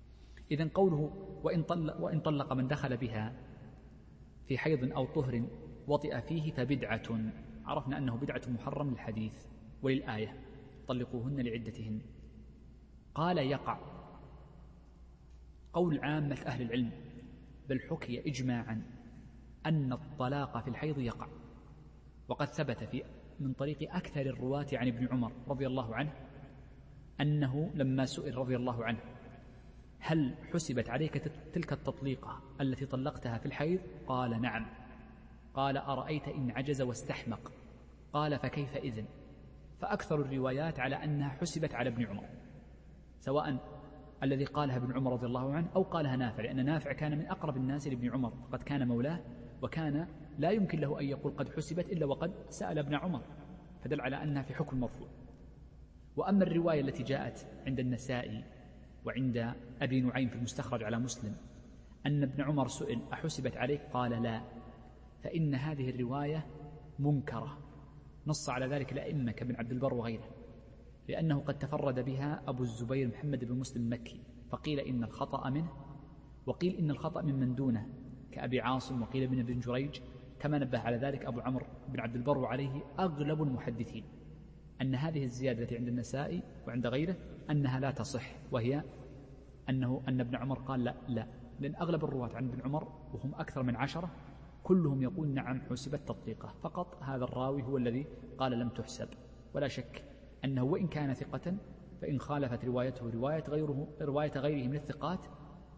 إذا 0.51 0.69
قوله 0.73 1.11
وإن 1.43 1.63
طلق, 1.63 2.01
وإن 2.01 2.19
طلق 2.19 2.53
من 2.53 2.67
دخل 2.67 2.97
بها 2.97 3.33
في 4.47 4.57
حيض 4.57 4.91
أو 4.91 5.05
طهر 5.05 5.47
وطئ 5.87 6.21
فيه 6.21 6.51
فبدعة 6.51 7.31
عرفنا 7.65 7.97
أنه 7.97 8.15
بدعة 8.15 8.41
محرم 8.47 8.89
للحديث 8.89 9.45
وللآية 9.81 10.39
طلقوهن 10.87 11.39
لعدتهن. 11.39 12.01
قال 13.15 13.37
يقع 13.37 13.96
قول 15.73 15.99
عامة 15.99 16.37
أهل 16.45 16.61
العلم 16.61 16.91
بل 17.69 17.79
حكي 17.89 18.29
إجماعا 18.29 18.81
أن 19.65 19.93
الطلاق 19.93 20.63
في 20.63 20.67
الحيض 20.67 20.99
يقع. 20.99 21.27
وقد 22.27 22.47
ثبت 22.47 22.83
في 22.83 23.03
من 23.39 23.53
طريق 23.53 23.95
أكثر 23.95 24.21
الرواة 24.21 24.67
عن 24.73 24.87
ابن 24.87 25.07
عمر 25.11 25.31
رضي 25.47 25.67
الله 25.67 25.95
عنه 25.95 26.13
أنه 27.21 27.71
لما 27.75 28.05
سئل 28.05 28.37
رضي 28.37 28.55
الله 28.55 28.85
عنه 28.85 28.99
هل 29.99 30.35
حسبت 30.53 30.89
عليك 30.89 31.17
تلك 31.53 31.73
التطليقة 31.73 32.41
التي 32.61 32.85
طلقتها 32.85 33.37
في 33.37 33.45
الحيض؟ 33.45 33.79
قال 34.07 34.41
نعم. 34.41 34.65
قال 35.53 35.77
أرأيت 35.77 36.27
إن 36.27 36.51
عجز 36.51 36.81
واستحمق؟ 36.81 37.51
قال 38.13 38.39
فكيف 38.39 38.75
إذن؟ 38.75 39.05
فأكثر 39.81 40.21
الروايات 40.21 40.79
على 40.79 40.95
أنها 40.95 41.29
حسبت 41.29 41.75
على 41.75 41.89
ابن 41.89 42.05
عمر 42.05 42.29
سواء 43.19 43.57
الذي 44.23 44.45
قالها 44.45 44.77
ابن 44.77 44.93
عمر 44.93 45.13
رضي 45.13 45.25
الله 45.25 45.53
عنه 45.53 45.67
أو 45.75 45.83
قالها 45.83 46.15
نافع 46.15 46.43
لأن 46.43 46.65
نافع 46.65 46.93
كان 46.93 47.17
من 47.17 47.25
أقرب 47.25 47.57
الناس 47.57 47.87
لابن 47.87 48.11
عمر 48.11 48.29
فقد 48.29 48.63
كان 48.63 48.87
مولاه 48.87 49.19
وكان 49.61 50.07
لا 50.39 50.51
يمكن 50.51 50.79
له 50.79 50.99
أن 50.99 51.05
يقول 51.05 51.33
قد 51.37 51.49
حسبت 51.49 51.89
إلا 51.89 52.05
وقد 52.05 52.31
سأل 52.49 52.79
ابن 52.79 52.95
عمر 52.95 53.21
فدل 53.83 54.01
على 54.01 54.23
أنها 54.23 54.41
في 54.41 54.53
حكم 54.53 54.79
مرفوع. 54.79 55.07
وأما 56.15 56.43
الرواية 56.43 56.81
التي 56.81 57.03
جاءت 57.03 57.47
عند 57.67 57.79
النسائي 57.79 58.43
وعند 59.05 59.53
أبي 59.81 60.01
نعيم 60.01 60.29
في 60.29 60.35
المستخرج 60.35 60.83
على 60.83 60.99
مسلم 60.99 61.35
أن 62.05 62.23
ابن 62.23 62.43
عمر 62.43 62.67
سئل 62.67 63.01
أحسبت 63.13 63.57
عليك؟ 63.57 63.81
قال 63.93 64.23
لا 64.23 64.41
فإن 65.23 65.55
هذه 65.55 65.89
الرواية 65.89 66.45
منكرة 66.99 67.57
نص 68.27 68.49
على 68.49 68.67
ذلك 68.67 68.91
الأئمة 68.91 69.31
كابن 69.31 69.55
عبد 69.55 69.71
البر 69.71 69.93
وغيره. 69.93 70.36
لأنه 71.07 71.39
قد 71.39 71.59
تفرد 71.59 71.99
بها 71.99 72.41
أبو 72.47 72.63
الزبير 72.63 73.07
محمد 73.07 73.45
بن 73.45 73.59
مسلم 73.59 73.83
المكي 73.83 74.21
فقيل 74.49 74.79
إن 74.79 75.03
الخطأ 75.03 75.49
منه 75.49 75.69
وقيل 76.45 76.75
إن 76.75 76.91
الخطأ 76.91 77.21
من 77.21 77.39
من 77.39 77.55
دونه 77.55 77.87
كأبي 78.31 78.61
عاصم 78.61 79.01
وقيل 79.01 79.23
ابن 79.23 79.39
ابن 79.39 79.59
جريج 79.59 79.99
كما 80.39 80.59
نبه 80.59 80.79
على 80.79 80.97
ذلك 80.97 81.25
أبو 81.25 81.39
عمرو 81.39 81.65
بن 81.89 81.99
عبد 81.99 82.15
البر 82.15 82.37
وعليه 82.37 82.83
أغلب 82.99 83.43
المحدثين 83.43 84.03
أن 84.81 84.95
هذه 84.95 85.23
الزيادة 85.23 85.63
التي 85.63 85.77
عند 85.77 85.87
النسائي 85.87 86.43
وعند 86.67 86.87
غيره 86.87 87.15
أنها 87.49 87.79
لا 87.79 87.91
تصح 87.91 88.35
وهي 88.51 88.83
أنه 89.69 90.01
أن 90.07 90.21
ابن 90.21 90.35
عمر 90.35 90.59
قال 90.59 90.83
لا 90.83 90.95
لا 91.07 91.27
لأن 91.59 91.75
أغلب 91.75 92.03
الرواة 92.03 92.35
عن 92.35 92.47
ابن 92.47 92.61
عمر 92.61 92.87
وهم 93.13 93.35
أكثر 93.35 93.63
من 93.63 93.75
عشرة 93.75 94.09
كلهم 94.63 95.01
يقول 95.01 95.27
نعم 95.27 95.61
حسبت 95.69 95.99
تطبيقه 96.07 96.53
فقط 96.61 97.03
هذا 97.03 97.23
الراوي 97.23 97.63
هو 97.63 97.77
الذي 97.77 98.05
قال 98.37 98.59
لم 98.59 98.69
تحسب 98.69 99.07
ولا 99.53 99.67
شك 99.67 100.03
أنه 100.45 100.63
وإن 100.63 100.87
كان 100.87 101.13
ثقة 101.13 101.57
فإن 102.01 102.19
خالفت 102.19 102.65
روايته 102.65 103.09
رواية 103.09 103.43
غيره 103.43 103.87
رواية 104.01 104.31
غيره 104.31 104.67
من 104.67 104.75
الثقات 104.75 105.25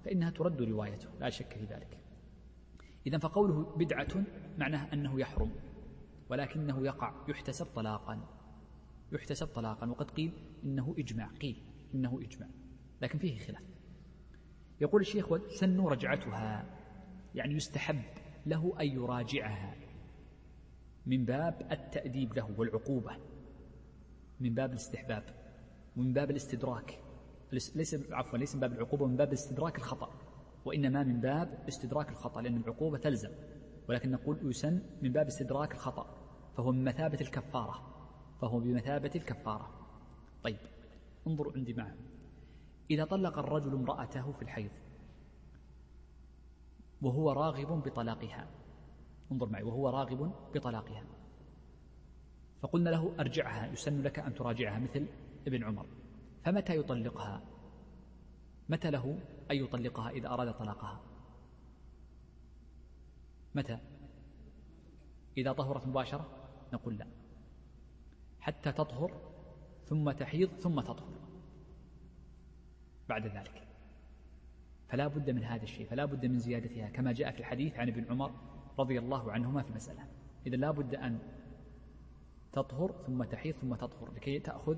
فإنها 0.06 0.30
ترد 0.30 0.62
روايته 0.62 1.10
لا 1.20 1.30
شك 1.30 1.54
في 1.54 1.66
ذلك. 1.66 1.98
إذا 3.08 3.18
فقوله 3.18 3.76
بدعة 3.76 4.26
معناه 4.58 4.94
أنه 4.94 5.20
يحرم 5.20 5.52
ولكنه 6.30 6.86
يقع 6.86 7.14
يحتسب 7.28 7.66
طلاقا 7.66 8.40
يحتسب 9.12 9.48
طلاقا 9.48 9.90
وقد 9.90 10.12
قيل 10.12 10.32
إنه 10.64 10.96
إجماع 10.98 11.28
قيل 11.28 11.64
إنه 11.94 12.20
إجماع 12.22 12.50
لكن 13.02 13.20
فيه 13.20 13.40
خلاف. 13.40 13.64
يقول 14.82 15.02
الشيخ 15.02 15.32
وسن 15.32 15.80
رجعتها 15.80 16.66
يعني 17.36 17.54
يستحب 17.54 18.02
له 18.46 18.74
أن 18.82 18.88
يراجعها 18.88 19.76
من 21.06 21.26
باب 21.26 21.68
التأديب 21.72 22.34
له 22.34 22.56
والعقوبة. 22.58 23.18
من 24.40 24.54
باب 24.54 24.70
الاستحباب 24.70 25.24
ومن 25.98 26.14
باب 26.14 26.32
الاستدراك. 26.32 27.00
ليس 27.52 27.96
عفوا 28.12 28.38
ليس 28.38 28.56
من 28.56 28.62
باب 28.62 28.74
العقوبة 28.74 29.06
من 29.06 29.18
باب 29.18 29.34
استدراك 29.34 29.78
الخطأ. 29.78 30.10
وإنما 30.66 31.04
من 31.04 31.20
باب 31.20 31.64
استدراك 31.68 32.10
الخطأ 32.10 32.42
لأن 32.42 32.58
العقوبة 32.58 32.98
تلزم. 32.98 33.30
ولكن 33.90 34.12
نقول 34.12 34.38
يسن 34.44 34.82
من 35.02 35.12
باب 35.12 35.28
استدراك 35.28 35.72
الخطأ 35.72 36.06
فهو 36.58 36.72
من 36.72 36.84
مثابة 36.84 37.18
الكفارة. 37.22 37.96
فهو 38.42 38.60
بمثابة 38.60 39.12
الكفارة. 39.16 39.70
طيب 40.44 40.60
انظروا 41.28 41.54
عندي 41.54 41.74
معا. 41.74 41.96
إذا 42.92 43.06
طلق 43.06 43.38
الرجل 43.38 43.74
امرأته 43.74 44.32
في 44.32 44.42
الحيض 44.42 44.72
وهو 47.02 47.32
راغب 47.32 47.84
بطلاقها. 47.84 48.48
انظر 49.32 49.50
معي 49.50 49.64
وهو 49.64 49.90
راغب 49.90 50.32
بطلاقها. 50.56 51.04
فقلنا 52.62 52.90
له 52.90 53.16
أرجعها 53.20 53.68
يسن 53.68 54.02
لك 54.02 54.20
أن 54.20 54.36
تراجعها 54.36 54.80
مثل 54.80 55.06
ابن 55.48 55.64
عمر. 55.64 55.86
فمتى 56.44 56.78
يطلقها؟ 56.78 57.42
متى 58.70 58.92
له 58.92 59.20
أن 59.52 59.56
يطلقها 59.56 60.10
إذا 60.10 60.28
أراد 60.28 60.54
طلاقها؟ 60.54 61.02
متى؟ 63.56 63.80
إذا 65.38 65.52
طهرت 65.52 65.88
مباشرة؟ 65.88 66.30
نقول 66.74 66.98
لا. 66.98 67.08
حتى 68.40 68.72
تطهر 68.72 69.22
ثم 69.86 70.12
تحيض 70.12 70.50
ثم 70.50 70.82
تطهر. 70.82 71.20
بعد 73.10 73.28
ذلك. 73.28 73.68
فلا 74.88 75.08
بد 75.08 75.30
من 75.30 75.44
هذا 75.44 75.64
الشيء 75.64 75.88
فلا 75.88 76.06
بد 76.06 76.26
من 76.26 76.40
زيادتها 76.40 76.90
كما 76.90 77.12
جاء 77.12 77.32
في 77.32 77.40
الحديث 77.40 77.80
عن 77.80 77.88
ابن 77.88 78.06
عمر 78.10 78.32
رضي 78.80 79.00
الله 79.00 79.32
عنهما 79.32 79.62
في 79.62 79.70
المسألة. 79.70 80.08
إذا 80.48 80.56
لا 80.56 80.72
بد 80.72 80.96
أن 80.96 81.20
تطهر 82.52 83.04
ثم 83.08 83.24
تحيض 83.24 83.56
ثم 83.56 83.76
تطهر 83.76 84.12
لكي 84.14 84.40
تأخذ 84.40 84.78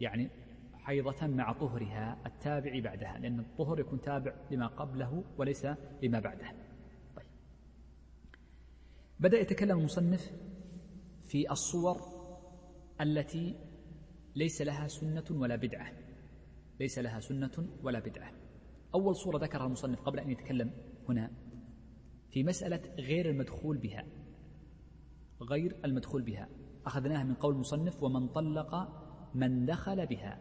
يعني 0.00 0.30
حيضة 0.74 1.26
مع 1.26 1.52
طهرها 1.52 2.18
التابع 2.26 2.80
بعدها 2.80 3.18
لأن 3.18 3.40
الطهر 3.40 3.80
يكون 3.80 4.00
تابع 4.00 4.34
لما 4.50 4.66
قبله 4.66 5.24
وليس 5.38 5.66
لما 6.02 6.20
بعده. 6.20 6.46
طيب. 7.16 7.26
بدأ 9.20 9.38
يتكلم 9.38 9.78
المصنف 9.78 10.32
في 11.26 11.50
الصور 11.50 12.00
التي 13.00 13.56
ليس 14.36 14.62
لها 14.62 14.88
سنة 14.88 15.24
ولا 15.30 15.56
بدعة. 15.56 15.92
ليس 16.80 16.98
لها 16.98 17.20
سنة 17.20 17.68
ولا 17.82 18.00
بدعة. 18.00 18.32
أول 18.94 19.16
صورة 19.16 19.38
ذكرها 19.38 19.66
المصنف 19.66 20.00
قبل 20.00 20.18
أن 20.18 20.30
يتكلم 20.30 20.72
هنا 21.08 21.30
في 22.30 22.44
مسألة 22.44 22.94
غير 22.98 23.30
المدخول 23.30 23.78
بها 23.78 24.06
غير 25.42 25.76
المدخول 25.84 26.22
بها. 26.22 26.48
أخذناها 26.86 27.24
من 27.24 27.34
قول 27.34 27.54
المصنف 27.54 28.02
ومن 28.02 28.28
طلق 28.28 28.88
من 29.34 29.66
دخل 29.66 30.06
بها 30.06 30.40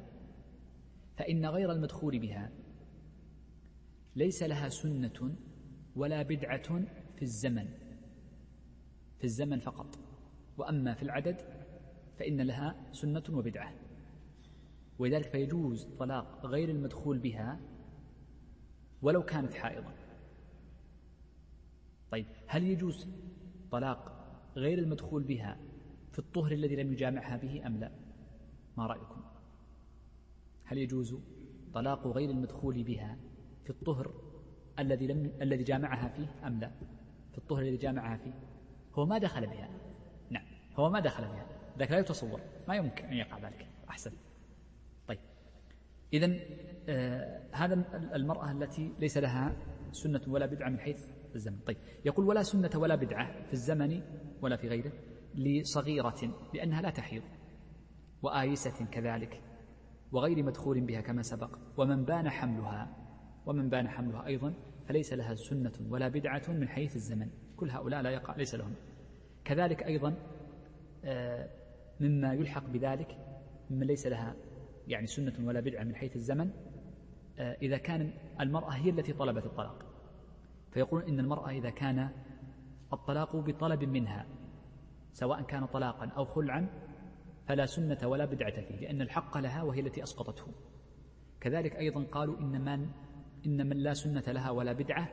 فإن 1.17 1.45
غير 1.45 1.71
المدخول 1.71 2.19
بها. 2.19 2.51
ليس 4.15 4.43
لها 4.43 4.69
سنة 4.69 5.35
ولا 5.95 6.23
بدعة 6.23 6.81
في 7.15 7.21
الزمن 7.21 7.67
في 9.17 9.23
الزمن 9.23 9.59
فقط. 9.59 9.99
وأما 10.57 10.93
في 10.93 11.03
العدد 11.03 11.41
فإن 12.19 12.41
لها 12.41 12.75
سنة 12.91 13.23
وبدعة. 13.29 13.73
ولذلك 14.99 15.29
فيجوز 15.29 15.87
طلاق 15.99 16.45
غير 16.45 16.69
المدخول 16.69 17.19
بها 17.19 17.59
ولو 19.01 19.23
كانت 19.23 19.53
حائضا. 19.53 19.93
طيب 22.11 22.25
هل 22.47 22.63
يجوز 22.63 23.07
طلاق 23.71 24.17
غير 24.55 24.79
المدخول 24.79 25.23
بها 25.23 25.57
في 26.17 26.23
الطهر 26.23 26.51
الذي 26.51 26.75
لم 26.75 26.93
يجامعها 26.93 27.37
به 27.37 27.67
أم 27.67 27.77
لا؟ 27.77 27.91
ما 28.77 28.87
رأيكم؟ 28.87 29.21
هل 30.63 30.77
يجوز 30.77 31.15
طلاق 31.73 32.07
غير 32.07 32.29
المدخول 32.29 32.83
بها 32.83 33.17
في 33.63 33.69
الطهر 33.69 34.11
الذي 34.79 35.07
لم 35.07 35.31
الذي 35.41 35.63
جامعها 35.63 36.07
فيه 36.07 36.47
أم 36.47 36.59
لا؟ 36.59 36.71
في 37.31 37.37
الطهر 37.37 37.61
الذي 37.61 37.77
جامعها 37.77 38.17
فيه. 38.17 38.33
هو 38.93 39.05
ما 39.05 39.17
دخل 39.17 39.47
بها. 39.47 39.69
نعم 40.29 40.45
هو 40.75 40.89
ما 40.89 40.99
دخل 40.99 41.23
بها. 41.23 41.45
ذاك 41.79 41.91
لا 41.91 41.99
يتصور. 41.99 42.41
ما 42.67 42.75
يمكن 42.75 43.05
أن 43.05 43.13
يقع 43.13 43.37
ذلك. 43.37 43.67
أحسن. 43.89 44.11
طيب. 45.07 45.19
إذا 46.13 46.39
آه 46.89 47.43
هذا 47.51 47.73
المرأة 48.15 48.51
التي 48.51 48.93
ليس 48.99 49.17
لها 49.17 49.55
سنة 49.91 50.21
ولا 50.27 50.45
بدعة 50.45 50.69
من 50.69 50.79
حيث 50.79 51.11
الزمن. 51.35 51.59
طيب. 51.67 51.77
يقول 52.05 52.25
ولا 52.25 52.43
سنة 52.43 52.71
ولا 52.75 52.95
بدعة 52.95 53.45
في 53.47 53.53
الزمن 53.53 54.01
ولا 54.41 54.55
في 54.55 54.67
غيره. 54.67 54.91
لصغيرة 55.37 56.33
لأنها 56.53 56.81
لا 56.81 56.89
تحيض 56.89 57.23
وآيسة 58.21 58.85
كذلك 58.85 59.41
وغير 60.11 60.43
مدخول 60.43 60.81
بها 60.81 61.01
كما 61.01 61.21
سبق 61.21 61.57
ومن 61.77 62.05
بان 62.05 62.29
حملها 62.29 62.97
ومن 63.45 63.69
بان 63.69 63.87
حملها 63.89 64.25
أيضا 64.25 64.53
فليس 64.87 65.13
لها 65.13 65.35
سنة 65.35 65.71
ولا 65.89 66.07
بدعة 66.07 66.43
من 66.49 66.67
حيث 66.67 66.95
الزمن 66.95 67.29
كل 67.57 67.69
هؤلاء 67.69 68.01
لا 68.01 68.09
يقع 68.09 68.35
ليس 68.35 68.55
لهم. 68.55 68.73
كذلك 69.45 69.83
أيضا 69.83 70.15
آه 71.05 71.49
مما 71.99 72.33
يلحق 72.33 72.65
بذلك 72.65 73.17
مما 73.69 73.85
ليس 73.85 74.07
لها 74.07 74.35
يعني 74.87 75.07
سنة 75.07 75.47
ولا 75.47 75.59
بدعة 75.59 75.83
من 75.83 75.95
حيث 75.95 76.15
الزمن 76.15 76.51
آه، 77.39 77.57
إذا 77.61 77.77
كان 77.77 78.13
المرأة 78.41 78.69
هي 78.69 78.89
التي 78.89 79.13
طلبت 79.13 79.45
الطلاق. 79.45 79.85
فيقول 80.71 81.03
إن 81.03 81.19
المرأة 81.19 81.49
إذا 81.49 81.69
كان 81.69 82.09
الطلاق 82.93 83.35
بطلب 83.35 83.83
منها 83.83 84.25
سواء 85.19 85.41
كان 85.41 85.65
طلاقا 85.65 86.05
أو 86.07 86.25
خلعا 86.25 86.69
فلا 87.47 87.65
سنة 87.65 88.07
ولا 88.07 88.25
بدعة 88.25 88.61
فيه 88.61 88.75
لأن 88.75 89.01
الحق 89.01 89.37
لها 89.37 89.63
وهي 89.63 89.79
التي 89.79 90.03
أسقطته. 90.03 90.45
كذلك 91.39 91.75
أيضا 91.75 92.03
قالوا 92.03 92.39
إن 92.39 92.61
من, 92.61 92.89
إن 93.45 93.69
من 93.69 93.77
لا 93.77 93.93
سنة 93.93 94.23
لها 94.27 94.49
ولا 94.49 94.73
بدعة 94.73 95.09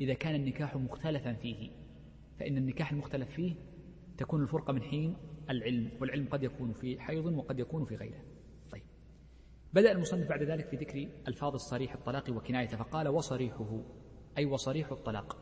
إذا 0.00 0.14
كان 0.14 0.34
النكاح 0.34 0.76
مختلفا 0.76 1.32
فيه. 1.32 1.70
فإن 2.40 2.56
النكاح 2.56 2.92
المختلف 2.92 3.30
فيه 3.30 3.54
تكون 4.16 4.42
الفرقة 4.42 4.72
من 4.72 4.82
حين 4.82 5.16
العلم 5.50 5.90
والعلم 6.00 6.28
قد 6.28 6.42
يكون 6.42 6.72
في 6.72 7.00
حيض 7.00 7.26
وقد 7.26 7.58
يكون 7.58 7.84
في 7.84 7.96
غيره. 7.96 8.22
طيب. 8.70 8.82
بدأ 9.72 9.92
المصنف 9.92 10.28
بعد 10.28 10.42
ذلك 10.42 10.68
في 10.68 10.76
ذكر 10.76 11.08
ألفاظ 11.28 11.54
الصريح 11.54 11.94
الطلاق 11.94 12.30
وكنايته 12.30 12.76
فقال 12.76 13.08
وصريحه 13.08 13.82
أي 14.38 14.44
وصريح 14.44 14.92
الطلاق. 14.92 15.38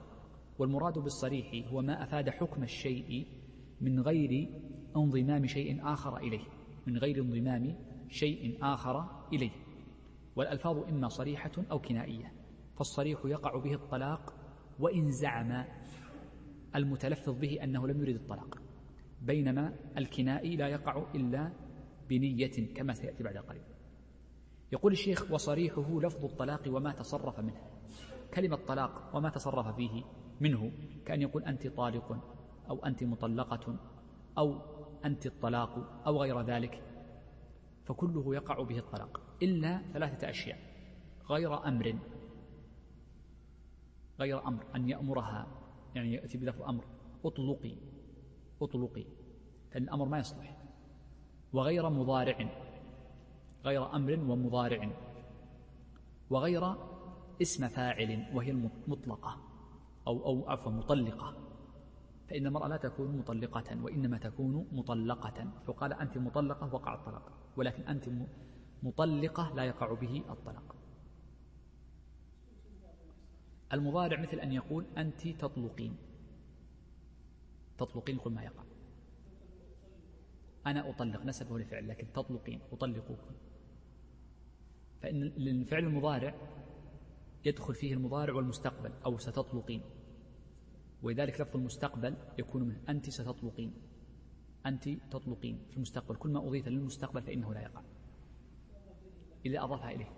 والمراد 0.58 0.98
بالصريح 0.98 1.72
هو 1.72 1.82
ما 1.82 2.02
أفاد 2.02 2.30
حكم 2.30 2.62
الشيء 2.62 3.41
من 3.82 4.00
غير 4.00 4.48
انضمام 4.96 5.46
شيء 5.46 5.92
آخر 5.92 6.16
إليه. 6.16 6.44
من 6.86 6.98
غير 6.98 7.20
انضمام 7.20 7.76
شيء 8.08 8.58
آخر 8.62 9.26
إليه. 9.32 9.50
والألفاظ 10.36 10.78
إما 10.88 11.08
صريحة 11.08 11.50
أو 11.70 11.78
كنائية 11.78 12.32
فالصريح 12.76 13.20
يقع 13.24 13.58
به 13.58 13.74
الطلاق 13.74 14.34
وإن 14.78 15.10
زعم 15.10 15.64
المتلفظ 16.76 17.38
به 17.38 17.64
أنه 17.64 17.88
لم 17.88 18.02
يرد 18.02 18.14
الطلاق. 18.14 18.62
بينما 19.22 19.74
الكنائي 19.98 20.56
لا 20.56 20.68
يقع 20.68 21.06
إلا 21.14 21.52
بنية 22.08 22.74
كما 22.74 22.94
سيأتي 22.94 23.22
بعد 23.22 23.36
قليل. 23.36 23.62
يقول 24.72 24.92
الشيخ 24.92 25.32
وصريحه 25.32 26.00
لفظ 26.00 26.24
الطلاق 26.24 26.62
وما 26.68 26.92
تصرف 26.92 27.40
منه. 27.40 27.60
كلمة 28.34 28.56
طلاق 28.56 29.16
وما 29.16 29.30
تصرف 29.30 29.76
فيه 29.76 30.04
منه 30.40 30.72
كأن 31.06 31.22
يقول 31.22 31.44
أنت 31.44 31.66
طالق. 31.66 32.31
أو 32.70 32.86
أنت 32.86 33.04
مطلقة 33.04 33.76
أو 34.38 34.58
أنت 35.04 35.26
الطلاق 35.26 36.02
أو 36.06 36.22
غير 36.22 36.40
ذلك 36.40 36.82
فكله 37.84 38.34
يقع 38.34 38.62
به 38.62 38.78
الطلاق 38.78 39.20
إلا 39.42 39.82
ثلاثة 39.92 40.30
أشياء 40.30 40.58
غير 41.30 41.68
أمر 41.68 41.98
غير 44.20 44.48
أمر 44.48 44.64
أن 44.76 44.88
يأمرها 44.88 45.46
يعني 45.94 46.12
يأتي 46.12 46.38
بلفظ 46.38 46.62
أمر 46.62 46.84
اطلقي 47.24 47.74
اطلقي 48.62 49.04
فإن 49.70 49.82
الأمر 49.82 50.04
ما 50.04 50.18
يصلح 50.18 50.56
وغير 51.52 51.90
مضارع 51.90 52.48
غير 53.64 53.96
أمر 53.96 54.12
ومضارع 54.12 54.90
وغير 56.30 56.74
اسم 57.42 57.68
فاعل 57.68 58.24
وهي 58.34 58.50
المطلقة 58.50 59.36
أو 60.06 60.26
أو 60.26 60.50
عفوا 60.50 60.72
مطلقة. 60.72 61.34
فإن 62.32 62.46
المرأة 62.46 62.68
لا 62.68 62.76
تكون 62.76 63.16
مطلقة 63.16 63.82
وإنما 63.82 64.18
تكون 64.18 64.68
مطلقة. 64.72 65.52
فقال 65.66 65.92
أنت 65.92 66.18
مطلقة 66.18 66.74
وقع 66.74 66.94
الطلاق 66.94 67.32
ولكن 67.56 67.82
أنت 67.82 68.08
مطلقة 68.82 69.54
لا 69.54 69.64
يقع 69.64 69.94
به 69.94 70.24
الطلاق. 70.30 70.76
المضارع 73.72 74.20
مثل 74.20 74.36
أن 74.36 74.52
يقول 74.52 74.86
أنت 74.96 75.28
تطلقين. 75.28 75.96
تطلقين 77.78 78.16
كل 78.18 78.30
ما 78.30 78.42
يقع. 78.42 78.64
أنا 80.66 80.90
أطلق 80.90 81.24
نسبه 81.24 81.58
لفعل 81.58 81.88
لكن 81.88 82.12
تطلقين 82.12 82.60
أطلقك 82.72 83.18
فإن 85.02 85.22
الفعل 85.22 85.84
المضارع 85.84 86.34
يدخل 87.44 87.74
فيه 87.74 87.94
المضارع 87.94 88.34
والمستقبل 88.34 88.92
أو 89.06 89.18
ستطلقين. 89.18 89.82
ولذلك 91.02 91.40
لفظ 91.40 91.56
المستقبل 91.56 92.16
يكون 92.38 92.62
منه 92.62 92.80
أنت 92.88 93.10
ستطلقين. 93.10 93.72
أنت 94.66 94.88
تطلقين 94.88 95.58
في 95.70 95.76
المستقبل. 95.76 96.16
كل 96.16 96.30
ما 96.30 96.48
أضيف 96.48 96.68
للمستقبل 96.68 97.22
فإنه 97.22 97.54
لا 97.54 97.62
يقع. 97.62 97.82
إذا 99.46 99.64
أضافها 99.64 99.90
إليه. 99.90 100.12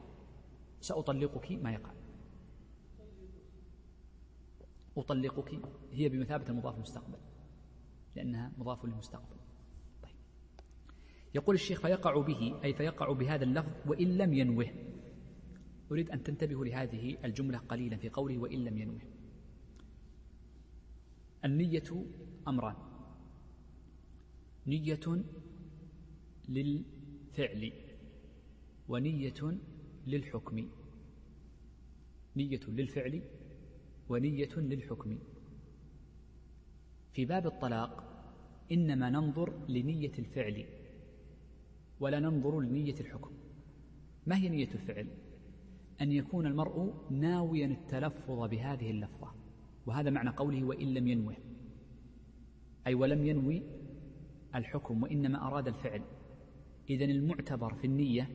سأطلقك 0.80 1.52
ما 1.52 1.72
يقع. 1.72 1.92
أطلقك 4.96 5.60
هي 5.92 6.08
بمثابة 6.08 6.48
المضاف 6.48 6.74
المستقبل 6.74 7.18
لأنها 8.16 8.52
مضاف 8.58 8.84
للمستقبل. 8.84 9.36
طيب. 10.02 10.16
يقول 11.34 11.54
الشيخ 11.54 11.80
فيقع 11.80 12.20
به 12.20 12.60
أي 12.64 12.74
فيقع 12.74 13.12
بهذا 13.12 13.44
اللفظ 13.44 13.72
وإن 13.86 14.18
لم 14.18 14.34
ينوه. 14.34 14.66
أريد 15.90 16.10
أن 16.10 16.22
تنتبهوا 16.22 16.64
لهذه 16.64 17.16
الجملة 17.24 17.58
قليلا 17.58 17.96
في 17.96 18.08
قوله 18.08 18.38
وإن 18.38 18.64
لم 18.64 18.78
ينوه. 18.78 19.13
النية 21.44 22.04
أمران. 22.48 22.74
نية 24.66 25.24
للفعل 26.48 27.72
ونية 28.88 29.58
للحكم. 30.06 30.68
نية 32.36 32.60
للفعل 32.68 33.22
ونية 34.08 34.56
للحكم. 34.56 35.18
في 37.12 37.24
باب 37.24 37.46
الطلاق 37.46 38.04
إنما 38.72 39.10
ننظر 39.10 39.66
لنية 39.68 40.12
الفعل 40.18 40.64
ولا 42.00 42.20
ننظر 42.20 42.60
لنية 42.60 43.00
الحكم. 43.00 43.30
ما 44.26 44.36
هي 44.36 44.48
نية 44.48 44.74
الفعل؟ 44.74 45.08
أن 46.00 46.12
يكون 46.12 46.46
المرء 46.46 46.94
ناويا 47.10 47.66
التلفظ 47.66 48.48
بهذه 48.48 48.90
اللفظة. 48.90 49.33
وهذا 49.86 50.10
معنى 50.10 50.30
قوله 50.30 50.64
وإن 50.64 50.94
لم 50.94 51.08
ينوه. 51.08 51.36
أي 52.86 52.94
ولم 52.94 53.26
ينوي 53.26 53.62
الحكم 54.54 55.02
وإنما 55.02 55.46
أراد 55.46 55.68
الفعل. 55.68 56.02
إذن 56.90 57.10
المعتبر 57.10 57.74
في 57.74 57.86
النية 57.86 58.30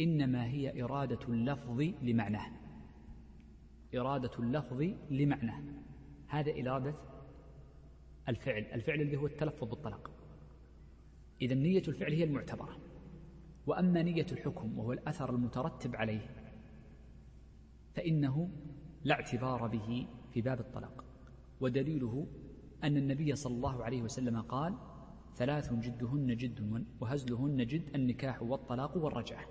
إنما 0.00 0.44
هي 0.44 0.82
إرادة 0.82 1.28
اللفظ 1.28 1.80
لمعناه. 2.02 2.50
إرادة 3.94 4.30
اللفظ 4.38 4.82
لمعناه. 5.10 5.62
هذا 6.28 6.52
إرادة 6.60 6.94
الفعل 8.28 8.62
الفعل 8.62 9.00
الذي 9.00 9.16
هو 9.16 9.26
التلفظ 9.26 9.68
بالطلاق 9.68 10.10
إذا 11.42 11.54
نية 11.54 11.82
الفعل 11.88 12.12
هي 12.12 12.24
المعتبرة. 12.24 12.78
وأما 13.66 14.02
نية 14.02 14.26
الحكم 14.32 14.78
وهو 14.78 14.92
الأثر 14.92 15.30
المترتب 15.30 15.96
عليه 15.96 16.42
فإنه 17.94 18.50
لا 19.04 19.14
اعتبار 19.14 19.66
به 19.66 20.06
في 20.32 20.40
باب 20.40 20.60
الطلاق. 20.60 21.04
ودليله 21.60 22.26
أن 22.84 22.96
النبي 22.96 23.36
صلى 23.36 23.54
الله 23.54 23.84
عليه 23.84 24.02
وسلم 24.02 24.40
قال 24.40 24.74
ثلاث 25.36 25.72
جدهن 25.72 26.36
جد 26.36 26.84
وهزلهن 27.00 27.66
جد 27.66 27.94
النكاح 27.94 28.42
والطلاق 28.42 28.96
والرجعة. 28.96 29.44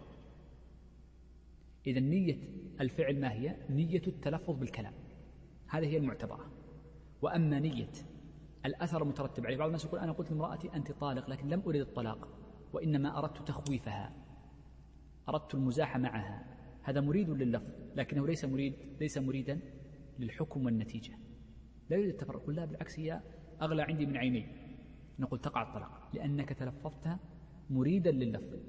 إذا 1.88 1.99
نية 1.99 2.38
الفعل 2.82 3.19
ما 3.19 3.32
هي؟ 3.32 3.55
نية 3.69 4.01
التلفظ 4.07 4.55
بالكلام. 4.55 4.93
هذه 5.67 5.86
هي 5.86 5.97
المعتبرة. 5.97 6.51
وأما 7.21 7.59
نية 7.59 7.91
الأثر 8.65 9.03
المترتب 9.03 9.45
عليه 9.45 9.57
بعض 9.57 9.67
الناس 9.67 9.86
يقول 9.86 9.99
أنا 9.99 10.11
قلت 10.11 10.32
لامرأتي 10.32 10.75
أنت 10.75 10.91
طالق 10.91 11.29
لكن 11.29 11.47
لم 11.49 11.61
أريد 11.67 11.82
الطلاق 11.82 12.27
وإنما 12.73 13.17
أردت 13.17 13.47
تخويفها 13.47 14.13
أردت 15.29 15.55
المزاح 15.55 15.97
معها. 15.97 16.45
هذا 16.84 17.01
مريد 17.01 17.29
لللفظ 17.29 17.69
لكنه 17.95 18.27
ليس 18.27 18.45
مريد 18.45 18.73
ليس 18.99 19.17
مريدا 19.17 19.59
للحكم 20.22 20.65
والنتيجة. 20.65 21.13
لا 21.89 21.97
يريد 21.97 22.09
التفرق. 22.09 22.49
لا 22.49 22.65
بالعكس 22.65 22.99
هي 22.99 23.22
أغلى 23.61 23.82
عندي 23.82 24.05
من 24.05 24.17
عيني. 24.17 24.45
نقول 25.19 25.39
تقع 25.39 25.61
الطلاق 25.61 26.09
لأنك 26.13 26.49
تلفظت 26.49 27.07
مريدا 27.69 28.11
لللفظ 28.11 28.59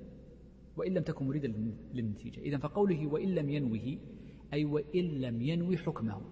وإن 0.76 0.94
لم 0.94 1.02
تكن 1.02 1.26
مريدا 1.26 1.48
للنتيجة. 1.94 2.40
إذا 2.40 2.58
فقوله 2.58 3.06
وإن 3.06 3.34
لم 3.34 3.48
ينوه 3.48 3.98
أي 4.52 4.64
وإن 4.64 5.04
لم 5.04 5.42
ينوي 5.42 5.76
حكمه. 5.78 6.22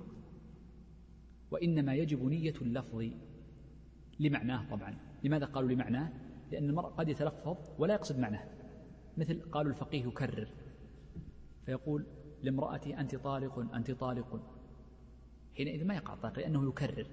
وإنما 1.51 1.95
يجب 1.95 2.25
نية 2.25 2.55
اللفظ 2.63 3.05
لمعناه 4.21 4.71
طبعا. 4.71 4.99
لماذا 5.25 5.47
قالوا 5.47 5.71
لمعناه؟ 5.71 6.13
لأن 6.53 6.69
المرء 6.71 6.89
قد 6.89 7.09
يتلفظ 7.09 7.57
ولا 7.79 7.95
يقصد 7.95 8.19
معناه. 8.19 8.49
مثل 9.17 9.41
قالوا 9.43 9.73
الفقيه 9.73 10.05
يكرر 10.05 10.49
فيقول 11.67 12.07
لامرأتي 12.43 13.01
أنت 13.01 13.17
طالق 13.17 13.75
أنت 13.75 13.91
طالق. 13.91 14.60
حينئذ 15.61 15.85
ما 15.85 15.95
يقع 15.95 16.15
الطلاق 16.15 16.39
لأنه 16.39 16.69
يكرر 16.69 17.07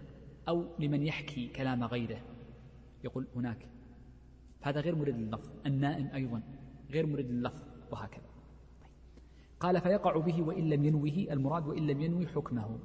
أو 0.48 0.66
لمن 0.80 1.04
يحكي 1.04 1.48
كلام 1.48 1.84
غيره. 1.84 2.22
يقول 3.04 3.28
هناك. 3.36 3.68
هذا 4.62 4.82
غير 4.82 4.95
مريد 4.95 5.18
لللفظ. 5.18 5.50
النائم 5.66 6.08
أيضا 6.08 6.41
غير 6.91 7.06
مريد 7.06 7.32
لللفظ. 7.32 7.62
وهكذا. 7.91 8.26
قال 9.60 9.82
فيقع 9.82 10.18
به 10.18 10.41
وإن 10.41 10.70
لم 10.70 10.86
ينوه 10.86 11.28
المراد 11.32 11.68
وإن 11.68 11.88
لم 11.88 12.02
ينوي 12.02 12.28
حكمه. 12.28 12.80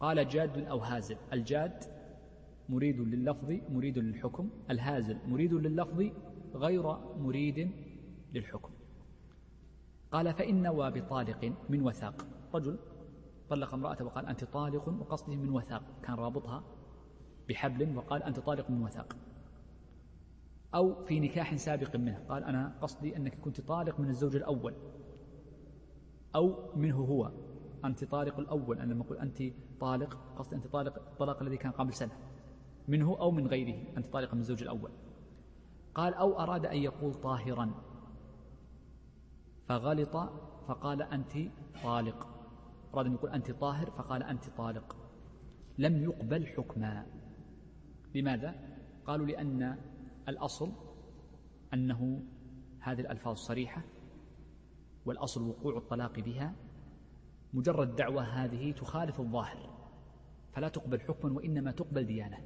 قال 0.00 0.28
جاد 0.28 0.58
أو 0.58 0.78
هازل. 0.78 1.16
الجاد 1.32 1.84
مريد 2.68 3.00
لللفظ 3.00 3.52
مريد 3.68 3.98
للحكم. 3.98 4.50
الهازل 4.70 5.18
مريد 5.28 5.54
لللفظ 5.54 6.10
غير 6.54 6.96
مريد 7.18 7.70
للحكم. 8.34 8.72
قال 10.12 10.34
فإن 10.34 10.62
نوى 10.62 10.90
بطالق 10.90 11.52
من 11.68 11.82
وثاق. 11.82 12.26
رجل 12.54 12.78
طلق 13.50 13.74
امرأته 13.74 14.04
وقال 14.04 14.26
أنت 14.26 14.44
طالق 14.44 14.88
وقصده 14.88 15.36
من 15.36 15.50
وثاق 15.50 15.82
كان 16.02 16.14
رابطها 16.14 16.64
بحبل 17.48 17.96
وقال 17.96 18.22
أنت 18.22 18.40
طالق 18.40 18.70
من 18.70 18.82
وثاق. 18.82 19.16
أو 20.74 21.04
في 21.04 21.20
نكاح 21.20 21.56
سابق 21.56 21.96
منه 21.96 22.24
قال 22.28 22.44
أنا 22.44 22.78
قصدي 22.80 23.16
أنك 23.16 23.40
كنت 23.40 23.60
طالق 23.60 24.00
من 24.00 24.08
الزوج 24.08 24.36
الأول 24.36 24.74
أو 26.34 26.76
منه 26.76 26.96
هو 26.96 27.32
أنت 27.84 28.04
طالق 28.04 28.38
الأول 28.38 28.78
أنا 28.78 28.92
لما 28.92 29.02
أقول 29.02 29.18
أنت 29.18 29.42
طالق 29.80 30.18
قصدي 30.36 30.56
أنت 30.56 30.66
طالق 30.66 30.96
الطلاق 30.96 31.42
الذي 31.42 31.56
كان 31.56 31.72
قبل 31.72 31.92
سنة 31.92 32.12
منه 32.88 33.16
أو 33.20 33.30
من 33.30 33.46
غيره 33.46 33.96
أنت 33.96 34.06
طالق 34.06 34.34
من 34.34 34.40
الزوج 34.40 34.62
الأول. 34.62 34.90
قال 35.94 36.14
أو 36.14 36.40
أراد 36.40 36.66
أن 36.66 36.76
يقول 36.76 37.14
طاهرا 37.14 37.70
فغلط 39.68 40.16
فقال 40.68 41.02
أنت 41.02 41.32
طالق. 41.84 42.33
أراد 42.94 43.06
أن 43.06 43.12
يقول 43.12 43.30
أنت 43.30 43.50
طاهر 43.50 43.90
فقال 43.90 44.22
أنت 44.22 44.48
طالق. 44.48 44.96
لم 45.78 46.02
يقبل 46.02 46.46
حكما. 46.46 47.06
لماذا؟ 48.14 48.54
قالوا 49.06 49.26
لأن 49.26 49.78
الأصل 50.28 50.72
أنه 51.74 52.22
هذه 52.80 53.00
الألفاظ 53.00 53.36
صريحة 53.36 53.82
والأصل 55.06 55.48
وقوع 55.48 55.76
الطلاق 55.76 56.20
بها. 56.20 56.54
مجرد 57.54 57.96
دعوة 57.96 58.22
هذه 58.22 58.72
تخالف 58.72 59.20
الظاهر 59.20 59.90
فلا 60.52 60.68
تقبل 60.68 61.00
حكما 61.00 61.32
وإنما 61.32 61.70
تقبل 61.70 62.06
ديانة. 62.06 62.38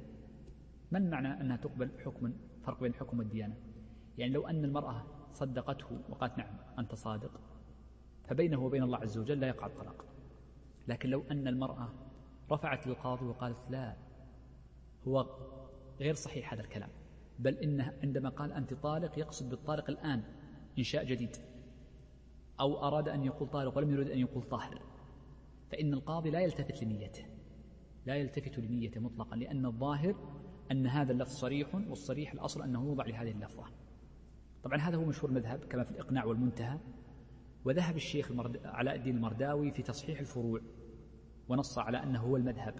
من 0.91 1.09
معنى 1.09 1.41
أنها 1.41 1.57
تقبل 1.57 1.91
حكما 2.05 2.33
فرق 2.63 2.79
بين 2.79 2.91
الحكم 2.91 3.19
والديانة؟ 3.19 3.55
يعني 4.17 4.33
لو 4.33 4.47
أن 4.47 4.65
المرأة 4.65 5.05
صدقته 5.33 6.01
وقالت 6.09 6.37
نعم 6.37 6.57
أنت 6.79 6.95
صادق 6.95 7.31
فبينه 8.27 8.59
وبين 8.59 8.83
الله 8.83 8.97
عز 8.97 9.17
وجل 9.17 9.39
لا 9.39 9.47
يقع 9.47 9.67
الطلاق. 9.67 10.08
لكن 10.89 11.09
لو 11.09 11.23
أن 11.31 11.47
المرأة 11.47 11.89
رفعت 12.51 12.87
للقاضي 12.87 13.25
وقالت 13.25 13.57
لا 13.69 13.95
هو 15.07 15.25
غير 15.99 16.13
صحيح 16.13 16.53
هذا 16.53 16.61
الكلام. 16.61 16.89
بل 17.39 17.53
إنه 17.53 17.93
عندما 18.03 18.29
قال 18.29 18.51
أنت 18.51 18.73
طالق 18.73 19.19
يقصد 19.19 19.49
بالطالق 19.49 19.89
الآن 19.89 20.23
إنشاء 20.77 21.05
جديد. 21.05 21.35
أو 22.59 22.87
أراد 22.87 23.09
أن 23.09 23.23
يقول 23.23 23.49
طالق 23.49 23.77
ولم 23.77 23.91
يريد 23.93 24.09
أن 24.09 24.19
يقول 24.19 24.43
طاهر. 24.43 24.81
فإن 25.71 25.93
القاضي 25.93 26.29
لا 26.29 26.39
يلتفت 26.39 26.83
لنيته 26.83 27.25
لا 28.05 28.15
يلتفت 28.15 28.59
لنيته 28.59 29.01
مطلقا 29.01 29.35
لأن 29.35 29.65
الظاهر 29.65 30.15
أن 30.71 30.87
هذا 30.87 31.11
اللفظ 31.11 31.31
صريح 31.31 31.75
والصريح 31.75 32.33
الأصل 32.33 32.61
أنه 32.63 32.85
يوضع 32.85 33.05
لهذه 33.05 33.31
اللفظة. 33.31 33.65
طبعا 34.63 34.77
هذا 34.77 34.97
هو 34.97 35.05
مشهور 35.05 35.29
المذهب 35.29 35.59
كما 35.59 35.83
في 35.83 35.91
الإقناع 35.91 36.25
والمنتهى 36.25 36.79
وذهب 37.65 37.95
الشيخ. 37.95 38.31
علاء 38.65 38.95
الدين 38.95 39.15
المرداوي 39.15 39.71
في 39.71 39.83
تصحيح 39.83 40.19
الفروع. 40.19 40.61
ونص 41.49 41.77
على 41.77 42.03
أنه 42.03 42.19
هو 42.19 42.37
المذهب 42.37 42.75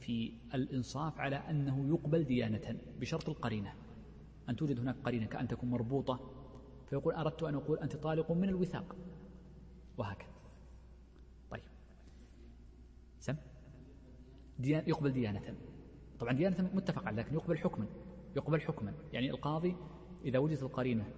في 0.00 0.32
الإنصاف 0.54 1.20
على 1.20 1.36
أنه 1.36 1.88
يقبل 1.88 2.24
ديانة 2.24 2.78
بشرط 3.00 3.28
القرينة. 3.28 3.74
أن 4.48 4.56
توجد 4.56 4.80
هناك 4.80 4.96
قرينة 5.04 5.26
كأن 5.26 5.48
تكون 5.48 5.70
مربوطة 5.70 6.20
فيقول 6.86 7.14
أردت 7.14 7.42
أن 7.42 7.54
أقول 7.54 7.78
أنت 7.78 7.96
طالق 7.96 8.32
من 8.32 8.48
الوثاق. 8.48 8.96
وهكذا. 9.98 10.30
طيب. 11.50 11.62
سم. 13.20 13.36
ديان 14.58 14.88
يقبل 14.88 15.12
ديانة. 15.12 15.56
طبعا 16.18 16.32
ديانة 16.32 16.70
متفق 16.74 17.06
عليه 17.06 17.22
لكن 17.22 17.34
يقبل 17.34 17.58
حكما. 17.58 17.86
يقبل 18.36 18.60
حكما. 18.60 18.94
يعني 19.12 19.30
القاضي 19.30 19.76
إذا 20.24 20.38
وجدت 20.38 20.62
القرينة 20.62 21.10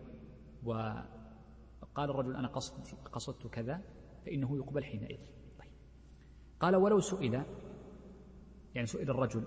وقال 0.64 2.10
الرجل 2.10 2.36
أنا 2.36 2.48
قصدت, 2.48 2.94
قصدت 3.12 3.46
كذا 3.46 3.82
فإنه 4.26 4.56
يقبل 4.56 4.84
حينئذ. 4.84 5.18
قال 6.60 6.76
ولو 6.76 7.00
سئل 7.00 7.44
يعني 8.74 8.86
سئل 8.86 9.10
الرجل 9.10 9.44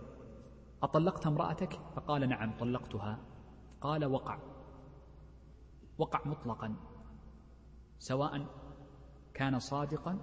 أطلقت 0.83 1.27
امرأتك؟ 1.27 1.73
فقال 1.95 2.29
نعم 2.29 2.57
طلقتها. 2.57 3.19
قال 3.81 4.05
وقع. 4.05 4.39
وقع 5.97 6.21
مطلقا. 6.25 6.75
سواء 7.99 8.45
كان 9.33 9.59
صادقا 9.59 10.19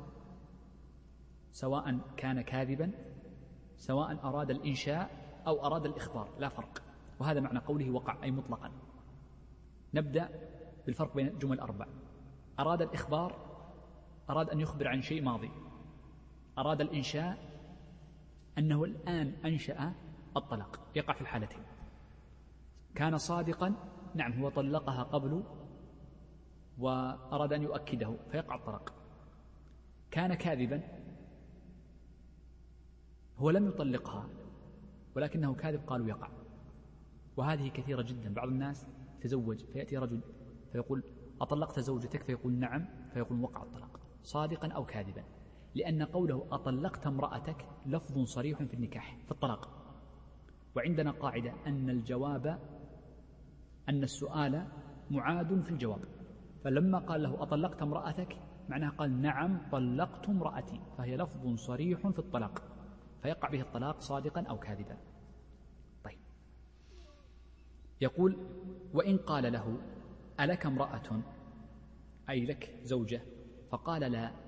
سواء 1.53 1.99
كان 2.16 2.41
كاذبا 2.41 2.93
سواء 3.76 4.28
أراد 4.28 4.51
الإنشاء 4.51 5.11
أو 5.47 5.66
أراد 5.66 5.86
الإخبار. 5.86 6.28
لا 6.39 6.49
فرق. 6.49 6.82
وهذا 7.20 7.41
معنى 7.41 7.59
قوله 7.59 7.91
وقع 7.91 8.22
أي 8.22 8.30
مطلقا. 8.30 8.72
نبدأ 9.95 10.28
بالفرق 10.86 11.14
بين 11.14 11.28
الجمل 11.28 11.53
الأربع. 11.53 11.86
أراد 12.61 12.82
الإخبار 12.82 13.49
أراد 14.30 14.51
أن 14.51 14.61
يخبر 14.61 14.89
عن 14.89 15.01
شيء 15.03 15.22
ماضي. 15.22 15.51
أراد 16.59 16.81
الإنشاء 16.81 17.39
أنه 18.59 18.85
الآن 18.85 19.35
أنشأ 19.45 19.93
الطلاق. 20.37 20.81
يقع 20.97 21.15
في 21.15 21.21
الحالتين. 21.21 21.63
كان 22.95 23.19
صادقا 23.19 23.75
نعم 24.15 24.33
هو 24.33 24.49
طلقها 24.49 25.03
قبل 25.03 25.43
وأراد 26.79 27.53
أن 27.53 27.63
يؤكده 27.63 28.17
فيقع 28.31 28.55
الطلاق. 28.55 28.95
كان 30.11 30.35
كاذبا. 30.35 30.83
هو 33.39 33.51
لم 33.51 33.69
يطلقها 33.69 34.29
ولكنه 35.17 35.55
كاذب 35.55 35.81
قالوا 35.87 36.09
يقع. 36.09 36.31
وهذه 37.37 37.69
كثيرة 37.69 38.03
جدا. 38.03 38.35
بعض 38.35 38.49
الناس 38.49 38.87
تزوج 39.21 39.65
فيأتي 39.65 39.97
رجل 39.97 40.21
فيقول 40.73 41.03
أطلقت 41.41 41.81
زوجتك؟ 41.81 42.23
فيقول 42.23 42.53
نعم. 42.53 42.87
فيقول 43.15 43.41
وقع 43.41 43.63
الطلاق. 43.63 44.01
صادقا 44.23 44.69
أو 44.69 44.87
كاذبا. 44.87 45.25
لأن 45.75 46.03
قوله 46.03 46.47
أطلقت 46.51 47.07
امرأتك 47.07 47.66
لفظ 47.87 48.25
صريح 48.25 48.62
في 48.62 48.75
النكاح 48.75 49.19
في 49.25 49.31
الطلاق. 49.31 49.71
وعندنا 50.77 51.11
قاعدة 51.11 51.53
أن 51.66 51.91
الجواب 51.91 52.59
أن 53.89 54.03
السؤال 54.03 54.66
معاد 55.11 55.61
في 55.61 55.71
الجواب. 55.71 56.01
فلما 56.64 56.99
قال 56.99 57.23
له 57.23 57.43
أطلقت 57.43 57.83
امرأتك 57.83 58.37
معناه 58.69 58.89
قال 58.89 59.23
نعم 59.23 59.59
طلقت 59.73 60.29
امرأتي 60.29 60.81
فهي 60.99 61.16
لفظ 61.16 61.55
صريح 61.55 62.09
في 62.09 62.19
الطلاق. 62.19 62.62
فيقع 63.23 63.49
به 63.49 63.61
الطلاق 63.61 64.01
صادقا 64.01 64.43
أو 64.43 64.59
كاذبا. 64.59 64.97
طيب. 66.05 66.19
يقول 68.01 68.37
وإن 68.95 69.16
قال 69.16 69.53
له 69.53 69.79
ألك 70.41 70.66
امرأة 70.66 71.23
أي 72.31 72.47
لك 72.47 72.79
زوجة 72.83 73.23
فقال 73.71 74.12
لا 74.12 74.47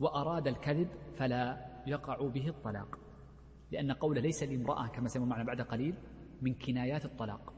وأراد 0.00 0.48
الكذب 0.48 0.88
فلا 1.16 1.66
يقع 1.86 2.28
به 2.28 2.48
الطلاق 2.48 2.98
لأن 3.72 3.92
قوله 3.92 4.20
ليس 4.20 4.42
لامرأة 4.42 4.86
كما 4.86 5.08
سيما 5.08 5.26
معنا 5.26 5.44
بعد 5.44 5.60
قليل 5.60 5.94
من 6.42 6.54
كنايات 6.54 7.04
الطلاق 7.04 7.52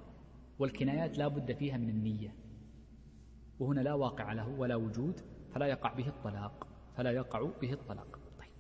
والكنايات 0.59 1.19
لا 1.19 1.29
بد 1.29 1.53
فيها 1.53 1.77
من 1.77 1.91
النية 1.91 2.35
وهنا 3.59 3.81
لا 3.81 3.95
واقع 3.95 4.33
له 4.33 4.49
ولا 4.49 4.77
وجود 4.77 5.21
فلا 5.55 5.67
يقع 5.67 5.93
به 5.93 6.09
الطلاق 6.09 6.67
فلا 6.97 7.11
يقع 7.11 7.51
به 7.61 7.73
الطلاق. 7.73 8.19
طيب. 8.39 8.51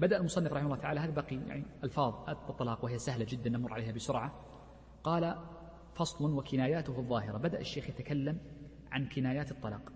بدأ 0.00 0.16
المصنف 0.16 0.52
رحمه 0.52 0.66
الله 0.66 0.76
تعالى 0.76 1.00
هذا 1.00 1.10
بقي 1.10 1.36
يعني 1.36 1.64
ألفاظ 1.84 2.28
الطلاق 2.28 2.84
وهي 2.84 2.98
سهلة 2.98 3.26
جدا 3.28 3.50
نمر 3.50 3.72
عليها 3.72 3.92
بسرعة. 3.92 4.44
قال 5.04 5.36
فصل 5.94 6.34
وكناياته 6.34 6.98
الظاهرة. 6.98 7.38
بدأ 7.38 7.60
الشيخ 7.60 7.88
يتكلم 7.88 8.40
عن 8.90 9.08
كنايات 9.08 9.50
الطلاق. 9.50 9.92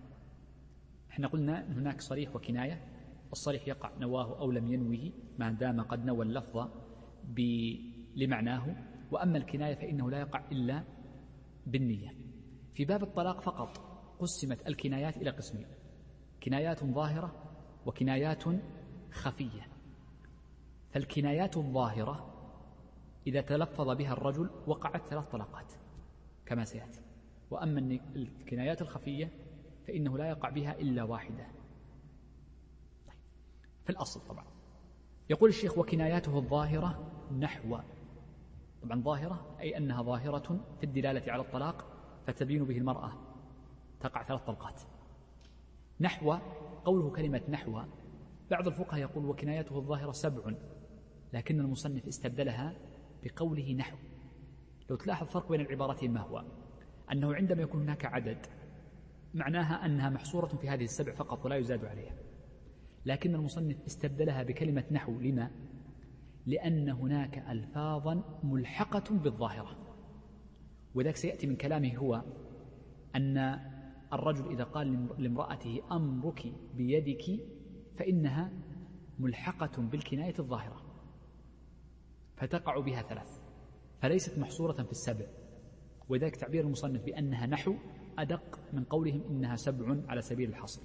إحنا 1.12 1.28
قلنا 1.28 1.72
هناك 1.72 2.00
صريح 2.00 2.36
وكناية 2.36 2.88
الصريح 3.32 3.68
يقع 3.68 3.90
نواه 3.98 4.38
أو 4.40 4.50
لم 4.50 4.66
ينوه 4.72 5.12
ما 5.38 5.50
دام 5.50 5.80
قد 5.80 6.04
نوى 6.04 6.24
اللفظ 6.26 6.68
لمعناه. 8.16 8.76
وأما 9.10 9.38
الكناية 9.38 9.74
فإنه 9.74 10.10
لا 10.10 10.18
يقع 10.20 10.44
إلا 10.52 10.84
بالنية. 11.66 12.10
في 12.74 12.84
باب 12.84 13.02
الطلاق 13.02 13.40
فقط 13.40 13.78
قسمت 14.18 14.68
الكنايات 14.68 15.16
إلى 15.16 15.30
قسمين 15.30 15.66
كنايات 16.42 16.84
ظاهرة 16.84 17.32
وكنايات 17.86 18.44
خفية. 19.10 19.66
فالكنايات 20.90 21.56
الظاهرة 21.56 22.32
إذا 23.26 23.40
تلفظ 23.40 23.88
بها 23.90 24.12
الرجل 24.12 24.50
وقعت 24.66 25.06
ثلاث 25.06 25.24
طلقات 25.28 25.72
كما 26.46 26.64
سيأتي. 26.64 27.00
وأما 27.50 27.98
الكنايات 28.16 28.82
الخفية 28.82 29.30
فإنه 29.86 30.18
لا 30.18 30.28
يقع 30.28 30.48
بها 30.48 30.78
إلا 30.78 31.02
واحدة. 31.02 31.46
في 33.84 33.90
الأصل 33.90 34.20
طبعا. 34.28 34.44
يقول 35.30 35.48
الشيخ 35.48 35.78
وكناياته 35.78 36.38
الظاهرة 36.38 37.12
نحو. 37.38 37.78
طبعا 38.82 39.02
ظاهرة 39.02 39.56
أي 39.60 39.76
أنها 39.76 40.02
ظاهرة 40.02 40.60
في 40.80 40.86
الدلالة 40.86 41.32
على 41.32 41.42
الطلاق 41.42 41.86
فتبين 42.26 42.64
به 42.64 42.78
المرأة 42.78 43.12
تقع 44.00 44.22
ثلاث 44.24 44.42
طلقات. 44.42 44.80
نحو 46.00 46.32
قوله 46.84 47.10
كلمة 47.10 47.42
نحو. 47.48 47.82
بعض 48.50 48.66
الفقهاء 48.66 49.00
يقول 49.00 49.24
وكنايته 49.24 49.78
الظاهرة 49.78 50.12
سبع 50.12 50.52
لكن 51.32 51.60
المصنف 51.60 52.06
استبدلها 52.06 52.74
بقوله 53.24 53.72
نحو. 53.72 53.96
لو 54.90 54.96
تلاحظ 54.96 55.26
فرق 55.26 55.48
بين 55.48 55.60
العبارتين 55.60 56.12
ما 56.12 56.20
هو. 56.20 56.44
أنه 57.12 57.34
عندما 57.34 57.62
يكون 57.62 57.82
هناك 57.82 58.04
عدد 58.04 58.46
معناها 59.34 59.86
أنها 59.86 60.10
محصورة 60.10 60.46
في 60.46 60.68
هذه 60.68 60.84
السبع 60.84 61.12
فقط 61.12 61.44
ولا 61.44 61.56
يزاد 61.56 61.84
عليها. 61.84 62.14
لكن 63.06 63.34
المصنف 63.34 63.76
استبدلها 63.86 64.42
بكلمة 64.42 64.84
نحو 64.90 65.20
لما؟ 65.20 65.50
لأن 66.46 66.88
هناك 66.88 67.38
ألفاظا 67.38 68.40
ملحقة 68.42 69.14
بالظاهرة. 69.18 69.76
وذلك 70.94 71.16
سيأتي 71.16 71.46
من 71.46 71.56
كلامه 71.56 71.96
هو 71.96 72.24
أن 73.16 73.38
الرجل 74.12 74.52
إذا 74.52 74.64
قال 74.64 75.08
لامرأته 75.18 75.82
أمرك 75.92 76.52
بيدك 76.74 77.24
فإنها 77.98 78.52
ملحقة 79.18 79.82
بالكناية 79.82 80.34
الظاهرة. 80.38 80.82
فتقع 82.36 82.80
بها 82.80 83.02
ثلاث. 83.02 83.40
فليست 84.00 84.38
محصورة 84.38 84.82
في 84.82 84.90
السبع. 84.90 85.26
وذلك 86.08 86.36
تعبير 86.36 86.64
المصنف 86.64 87.04
بأنها 87.04 87.46
نحو 87.46 87.74
أدق 88.18 88.60
من 88.72 88.84
قولهم 88.84 89.22
إنها 89.30 89.56
سبع 89.56 89.96
على 90.08 90.22
سبيل 90.22 90.48
الحصر. 90.48 90.82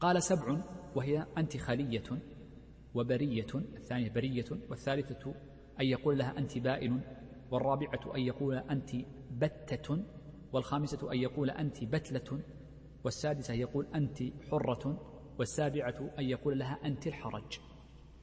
قال 0.00 0.22
سبع 0.22 0.64
وهي 0.94 1.26
أنت 1.38 1.56
خالية 1.56 2.18
وبرية 2.94 3.46
الثانية 3.54 4.10
برية 4.10 4.44
والثالثة 4.70 5.34
أن 5.80 5.86
يقول 5.86 6.18
لها 6.18 6.38
أنت 6.38 6.58
بائن 6.58 7.00
والرابعة 7.50 8.14
أن 8.16 8.20
يقول 8.20 8.56
أنت 8.56 8.90
بتة 9.30 10.04
والخامسة 10.52 11.12
أن 11.12 11.18
يقول 11.18 11.50
أنت 11.50 11.84
بتلة 11.84 12.40
والسادسة 13.04 13.54
يقول 13.54 13.86
أنت 13.94 14.18
حرة 14.50 15.12
والسابعة 15.38 16.10
أن 16.18 16.24
يقول 16.24 16.58
لها 16.58 16.78
أنت 16.84 17.06
الحرج. 17.06 17.60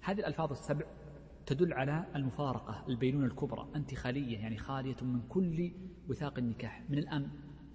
هذه 0.02 0.20
الألفاظ 0.20 0.52
السبع 0.52 0.86
تدل 1.46 1.74
على 1.74 2.06
المفارقة 2.16 2.86
البينونة 2.88 3.26
الكبرى 3.26 3.68
أنت 3.76 3.96
خالية 3.96 4.38
يعني 4.38 4.58
خالية 4.58 4.96
من 5.02 5.22
كل 5.22 5.72
وثاق 6.10 6.38
النكاح. 6.38 6.84
من 6.90 6.98
الآن 6.98 7.30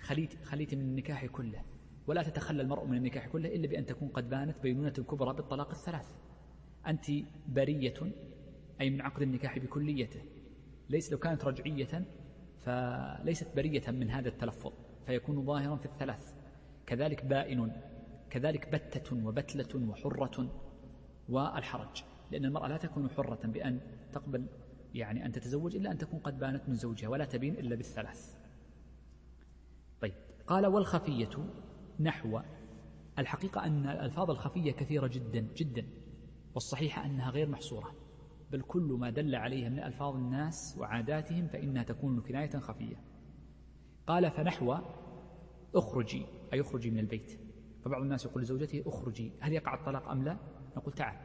خليت, 0.05 0.45
خليت 0.45 0.75
من 0.75 0.81
النكاح 0.81 1.27
كله 1.27 1.65
ولا 2.07 2.23
تتخلى 2.23 2.63
المرء 2.63 2.87
من 2.87 2.97
النكاح 2.97 3.27
كله 3.27 3.49
إلا 3.55 3.69
بأن 3.69 3.87
تكون 3.87 4.09
قد 4.09 4.31
بانت 4.31 4.59
بينونة 4.63 4.91
كبرى 4.91 5.35
بالطلاق 5.35 5.71
الثلاث. 5.71 6.17
أنت 6.87 7.05
برية 7.49 7.95
أي 8.81 8.91
من 8.91 9.01
عقد 9.01 9.23
النكاح 9.23 9.59
بكليته. 9.59 10.21
ليس 10.91 11.13
لو 11.13 11.19
كانت 11.19 11.45
رجعية 11.45 12.05
فليست 12.61 13.57
برية 13.57 13.91
من 13.91 14.11
هذا 14.11 14.29
التلفظ 14.29 14.73
فيكون 15.07 15.45
ظاهرا 15.45 15.77
في 15.77 15.87
الثلاث. 15.87 16.35
كذلك 16.87 17.25
بائن 17.25 17.73
كذلك 18.31 18.69
بتة 18.69 19.27
وبتلة 19.27 19.89
وحرة 19.89 20.51
والحرج. 21.29 22.03
لأن 22.31 22.45
المرأة 22.45 22.69
لا 22.69 22.77
تكون 22.77 23.11
حرة 23.11 23.47
بأن 23.47 23.81
تقبل 24.13 24.47
يعني 24.95 25.27
أن 25.27 25.33
تتزوج 25.33 25.77
إلا 25.77 25.93
أن 25.93 25.99
تكون 25.99 26.21
قد 26.21 26.39
بانت 26.39 26.69
من 26.69 26.75
زوجها 26.75 27.09
ولا 27.09 27.25
تبين 27.25 27.55
إلا 27.55 27.77
بالثلاث. 27.77 28.44
قال 30.47 30.67
والخفية 30.67 31.31
نحو 32.01 32.41
الحقيقة 33.19 33.65
أن 33.65 33.87
الألفاظ 33.89 34.31
الخفية 34.31 34.73
كثيرة 34.73 35.07
جدا 35.07 35.41
جدا 35.41 35.87
والصحيح 36.55 36.99
أنها 37.05 37.31
غير 37.31 37.49
محصورة 37.49 37.95
بل 38.51 38.63
كل 38.63 38.97
ما 39.01 39.11
دل 39.11 39.35
عليها 39.35 39.69
من 39.69 39.79
ألفاظ 39.79 40.15
الناس 40.15 40.77
وعاداتهم 40.81 41.49
فإنها 41.49 41.83
تكون 41.83 42.21
كناية 42.21 42.59
خفية. 42.59 42.97
قال 44.07 44.31
فنحو 44.31 44.77
اخرجي 45.75 46.27
أي 46.53 46.61
اخرجي 46.61 46.91
من 46.91 46.99
البيت. 46.99 47.41
فبعض 47.85 48.03
الناس 48.03 48.25
يقول 48.25 48.43
لزوجته 48.43 48.83
اخرجي 48.87 49.33
هل 49.41 49.53
يقع 49.53 49.75
الطلاق 49.75 50.09
أم 50.09 50.25
لا؟ 50.25 50.39
نقول 50.77 50.93
تعال. 50.93 51.17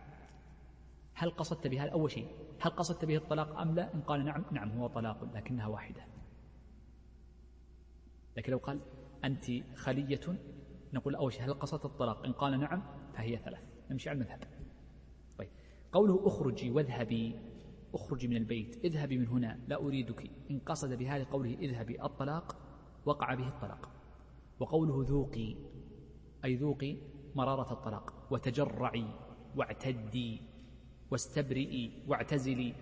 هل 1.13 1.30
قصدت 1.32 1.67
بها؟ 1.67 1.89
أول 1.89 2.11
شيء 2.11 2.28
هل 2.61 2.72
قصدت 2.72 3.05
به 3.05 3.17
الطلاق 3.17 3.59
أم 3.59 3.76
لا؟ 3.76 3.93
إن 3.93 4.01
قال 4.01 4.26
نعم 4.26 4.45
نعم 4.51 4.70
هو 4.72 4.88
طلاق 4.88 5.24
لكنها 5.36 5.67
واحدة. 5.67 6.05
لكن 8.38 8.51
لو 8.51 8.57
قال 8.57 8.80
أنت 9.26 9.45
خلية؟ 9.76 10.39
نقول 10.93 11.15
أول 11.15 11.34
شيء 11.34 11.45
هل 11.45 11.53
قصدت 11.53 11.86
الطلاق؟ 11.86 12.26
إن 12.26 12.32
قال 12.32 12.59
نعم 12.59 12.84
فهي 13.13 13.38
ثلاث. 13.38 13.63
نمشي 13.91 14.09
على 14.09 14.17
المذهب. 14.17 14.39
طيب. 15.38 15.49
قوله 15.91 16.28
اخرجي 16.28 16.72
واذهبي 16.72 17.36
اخرجي 17.93 18.28
من 18.28 18.38
البيت 18.38 18.86
اذهبي 18.86 19.17
من 19.17 19.28
هنا 19.28 19.59
لا 19.67 19.76
أريدك. 19.76 20.32
إن 20.51 20.59
قصد 20.59 20.93
بهذا 20.93 21.24
قوله 21.24 21.53
اذهبي 21.53 22.03
الطلاق 22.03 22.55
وقع 23.05 23.34
به 23.34 23.47
الطلاق. 23.47 23.89
وقوله 24.59 25.05
ذوقي 25.09 25.55
أي 26.45 26.55
ذوقي 26.55 26.97
مرارة 27.36 27.74
الطلاق. 27.74 28.28
وتجرعي 28.32 29.05
واعتدي 29.55 30.41
واستبرئي 31.11 32.03
واعتزلي. 32.07 32.74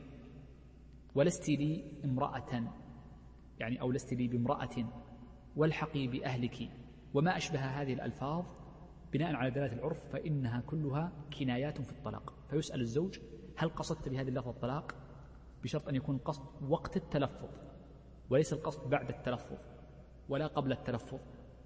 ولست 1.15 1.49
لي 1.49 1.91
امرأة. 2.05 2.73
يعني 3.59 3.81
أو 3.81 3.91
لست 3.91 4.13
لي 4.13 4.27
بامرأة. 4.27 5.06
والحقي 5.57 6.07
بأهلك. 6.07 6.69
وما 7.13 7.37
أشبه 7.37 7.59
هذه 7.59 7.93
الألفاظ 7.93 8.45
بناء 9.13 9.35
على 9.35 9.51
دلالة 9.51 9.73
العرف 9.73 10.09
فإنها 10.13 10.61
كلها 10.61 11.11
كنايات 11.39 11.81
في 11.81 11.91
الطلاق. 11.91 12.33
فيسأل 12.49 12.81
الزوج 12.81 13.19
هل 13.57 13.69
قصدت 13.69 14.09
بهذه 14.09 14.27
اللفظ 14.27 14.47
الطلاق؟ 14.47 14.95
بشرط 15.63 15.87
أن 15.87 15.95
يكون 15.95 16.15
القصد 16.15 16.43
وقت 16.69 16.97
التلفظ 16.97 17.49
وليس 18.29 18.53
القصد 18.53 18.89
بعد 18.89 19.09
التلفظ 19.09 19.57
ولا 20.29 20.47
قبل 20.47 20.71
التلفظ 20.71 21.19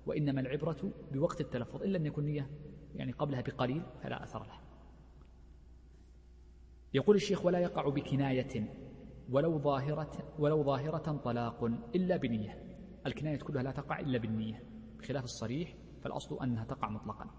وإنما 0.05 0.41
العبرة 0.41 0.91
بوقت 1.11 1.41
التلفظ 1.41 1.83
إن 1.83 1.89
لم 1.89 2.05
يكن 2.05 2.25
نية 2.25 2.49
يعني 2.95 3.11
قبلها 3.11 3.41
بقليل 3.41 3.83
فلا 4.03 4.23
أثر 4.23 4.43
له. 4.43 4.59
يقول 6.93 7.15
الشيخ 7.15 7.45
ولا 7.45 7.59
يقع 7.59 7.89
بكناية 7.89 8.73
ولو 9.29 9.59
ظاهرة 9.59 10.35
ولو 10.39 10.63
ظاهرة 10.63 11.17
طلاق 11.17 11.63
إلا 11.95 12.17
بنية. 12.17 12.70
الكناية 13.05 13.37
كلها 13.37 13.63
لا 13.63 13.71
تقع 13.71 13.99
إلا 13.99 14.17
بالنية 14.17 14.63
بخلاف 14.99 15.23
الصريح 15.23 15.75
فالأصل 16.01 16.43
أنها 16.43 16.65
تقع 16.65 16.89
مطلقا. 16.89 17.29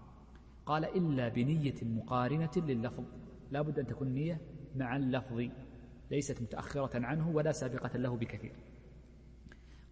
قال 0.65 0.85
إلا 0.85 1.29
بنية 1.29 1.75
مقارنة 1.83 2.51
لللفظ 2.57 3.03
لا 3.51 3.61
بد 3.61 3.79
أن 3.79 3.87
تكون 3.87 4.07
نية 4.07 4.41
مع 4.75 4.95
اللفظ 4.95 5.41
ليست 6.11 6.41
متأخرة 6.41 7.05
عنه 7.05 7.29
ولا 7.29 7.51
سابقة 7.51 7.97
له 7.97 8.17
بكثير. 8.17 8.55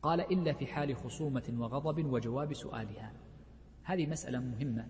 قال 0.01 0.21
إلا 0.21 0.53
في 0.53 0.67
حال 0.67 0.95
خصومة 0.95 1.53
وغضب 1.57 2.05
وجواب 2.05 2.53
سؤالها. 2.53 3.13
هذه 3.83 4.07
مسألة 4.07 4.39
مهمة. 4.39 4.87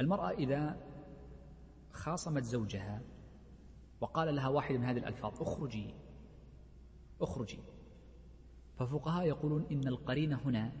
المرأة 0.00 0.30
إذا 0.30 0.76
خاصمت 1.92 2.42
زوجها 2.42 3.02
وقال 4.00 4.34
لها 4.34 4.48
واحد 4.48 4.74
من 4.74 4.84
هذه 4.84 4.98
الألفاظ 4.98 5.42
اخرجي 5.42 5.94
اخرجي. 7.20 7.58
ففقهاء 8.76 9.26
يقولون 9.26 9.66
إن 9.72 9.88
القرين 9.88 10.32
هنا 10.32 10.72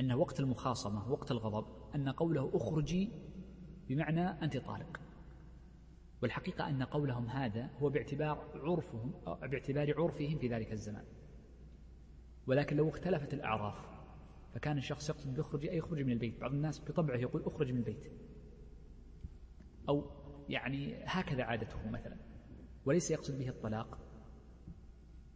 أن 0.00 0.12
وقت 0.12 0.40
المخاصمة 0.40 1.10
وقت 1.12 1.30
الغضب 1.30 1.66
أن 1.94 2.08
قوله 2.08 2.50
أخرجي 2.54 3.10
بمعنى 3.88 4.20
أنت 4.20 4.56
طالق 4.56 5.00
والحقيقة 6.22 6.68
أن 6.68 6.82
قولهم 6.82 7.28
هذا 7.28 7.70
هو 7.78 7.90
باعتبار 7.90 8.50
عرفهم 8.54 9.12
باعتبار 9.26 10.02
عرفهم 10.02 10.38
في 10.38 10.48
ذلك 10.48 10.72
الزمان. 10.72 11.04
ولكن 12.46 12.76
لو 12.76 12.88
اختلفت 12.88 13.34
الأعراف 13.34 13.74
فكان 14.54 14.78
الشخص 14.78 15.08
يقصد 15.08 15.34
بيخرج 15.34 15.66
أي 15.66 15.76
يخرج 15.76 16.00
من 16.00 16.12
البيت. 16.12 16.40
بعض 16.40 16.52
الناس 16.52 16.80
بطبعه 16.80 17.16
يقول 17.16 17.42
اخرج 17.42 17.72
من 17.72 17.78
البيت. 17.78 18.12
أو 19.88 20.10
يعني 20.48 21.04
هكذا 21.04 21.42
عادته 21.42 21.90
مثلا 21.90 22.16
وليس 22.84 23.10
يقصد 23.10 23.38
به 23.38 23.48
الطلاق. 23.48 23.98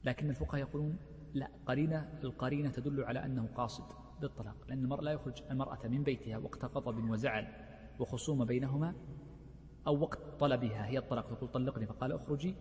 لكن 0.04 0.30
الفقهاء 0.30 0.60
يقولون 0.60 0.98
لا 1.34 1.50
قرينة 1.66 2.18
القرينة 2.24 2.70
تدل 2.70 3.04
على 3.04 3.24
أنه 3.24 3.46
قاصد 3.46 3.84
بالطلاق 4.20 4.56
لأن 4.68 4.78
المرء 4.78 5.02
لا 5.02 5.12
يخرج 5.12 5.42
المرأة 5.50 5.86
من 5.88 6.02
بيتها 6.02 6.38
وقت 6.38 6.64
غضب 6.64 7.10
وزعل 7.10 7.46
وخصومة 7.98 8.44
بينهما 8.44 8.94
أو 9.86 10.00
وقت 10.00 10.18
طلبها 10.40 10.86
هي 10.86 10.98
الطلاق 10.98 11.34
تقول 11.34 11.50
طلقني 11.50 11.86
فقال 11.86 12.12
اخرجي 12.12 12.56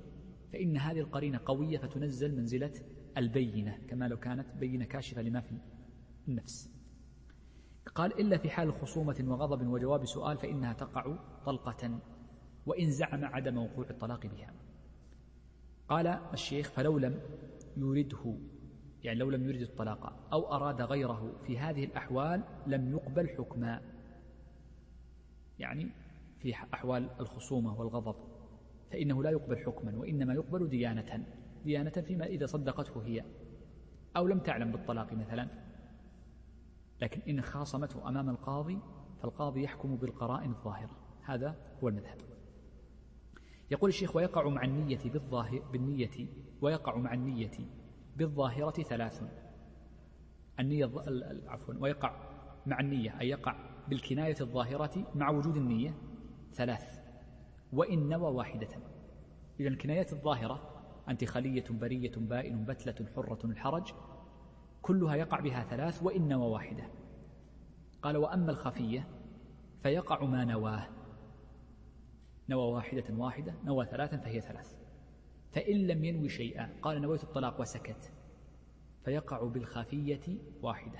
فإن 0.54 0.78
هذه 0.78 1.00
القرينة 1.00 1.40
قوية 1.46 1.78
فتنزل 1.78 2.36
منزلة 2.36 2.74
البينة 3.18 3.78
كما 3.88 4.08
لو 4.08 4.18
كانت 4.18 4.56
بينة 4.56 4.86
كاشفة 4.86 5.22
لما 5.22 5.42
في 5.42 5.58
النفس. 6.28 6.72
قال 7.96 8.20
إلا 8.20 8.38
في 8.38 8.50
حال 8.50 8.74
خصومة 8.74 9.26
وغضب 9.28 9.68
وجواب 9.68 10.06
سؤال 10.06 10.38
فإنها 10.38 10.74
تقع 10.74 11.18
طلقة 11.46 12.00
وإن 12.66 12.92
زعم 12.92 13.26
عدم 13.26 13.58
وقوع 13.58 13.90
الطلاق 13.90 14.28
بها. 14.28 14.54
قال 15.90 16.08
الشيخ 16.08 16.70
فلو 16.70 16.98
لم 16.98 17.22
يرده 17.78 18.38
يعني 19.04 19.20
لو 19.20 19.30
لم 19.30 19.50
يرد 19.50 19.62
الطلاق 19.62 20.30
أو 20.34 20.54
أراد 20.54 20.82
غيره 20.82 21.36
في 21.48 21.60
هذه 21.60 21.84
الأحوال 21.84 22.44
لم 22.68 22.92
يقبل 22.92 23.30
حكما 23.30 23.82
يعني 25.60 25.90
في 26.40 26.54
أحوال 26.74 27.10
الخصومة 27.20 27.80
والغضب 27.80 28.16
فإنه 28.92 29.24
لا 29.24 29.30
يقبل 29.30 29.58
حكما 29.58 29.98
وإنما 29.98 30.34
يقبل 30.34 30.70
ديانة 30.70 31.26
ديانة 31.66 31.90
فيما 31.90 32.26
إذا 32.26 32.46
صدقته 32.46 33.06
هي 33.06 33.24
أو 34.18 34.28
لم 34.28 34.40
تعلم 34.40 34.72
بالطلاق 34.72 35.14
مثلا. 35.14 35.48
لكن 37.02 37.22
إن 37.30 37.42
خاصمته 37.42 38.10
أمام 38.10 38.30
القاضي 38.30 38.80
فالقاضي 39.22 39.64
يحكم 39.64 39.96
بالقرائن 39.96 40.52
الظاهرة. 40.52 40.98
هذا 41.24 41.56
هو 41.84 41.88
المذهب. 41.88 42.18
يقول 43.72 43.90
الشيخ 43.90 44.16
ويقع 44.16 44.50
مع 44.50 44.64
النية 44.64 45.00
بالظاهر 45.06 45.60
بالنية 45.72 46.28
ويقع 46.62 46.98
مع 46.98 47.14
النية 47.14 47.52
بالظاهرة 48.20 48.84
ثلاث. 48.84 49.24
النية 50.60 50.92
عفوا 51.48 51.74
ويقع 51.80 52.14
مع 52.66 52.80
النية 52.80 53.20
أي 53.20 53.30
يقع 53.30 53.56
بالكناية 53.88 54.36
الظاهرة 54.42 55.08
مع 55.16 55.30
وجود 55.30 55.58
النية 55.58 55.94
ثلاث. 56.54 57.00
وإن 57.74 58.10
نوى 58.10 58.32
واحدة. 58.32 58.68
إذا 59.60 59.70
الكنايات 59.70 60.14
الظاهرة 60.14 60.82
أنت 61.10 61.26
خلية 61.26 61.64
برية 61.70 62.12
بائن 62.18 62.66
بتلة 62.66 63.08
حرة 63.16 63.46
الحرج 63.46 63.94
كلها 64.82 65.16
يقع 65.16 65.40
بها 65.40 65.64
ثلاث 65.64 66.04
وإن 66.04 66.28
نوى 66.28 66.52
واحدة. 66.52 66.84
قال 68.02 68.18
وأما 68.18 68.52
الخفية 68.52 69.08
فيقع 69.84 70.26
ما 70.26 70.46
نواه. 70.46 70.88
نوى 72.50 72.74
واحدة 72.74 73.04
واحدة 73.18 73.54
نوى 73.64 73.86
ثلاثا 73.86 74.18
فهي 74.18 74.42
ثلاث. 74.42 74.79
فإن 75.52 75.88
لم 75.88 76.06
ينوي 76.06 76.30
شيئا 76.30 76.70
قال 76.82 77.02
نويت 77.02 77.24
الطلاق 77.24 77.62
وسكت. 77.62 78.12
فيقع 79.06 79.44
بالخفية 79.44 80.38
واحدة. 80.62 81.00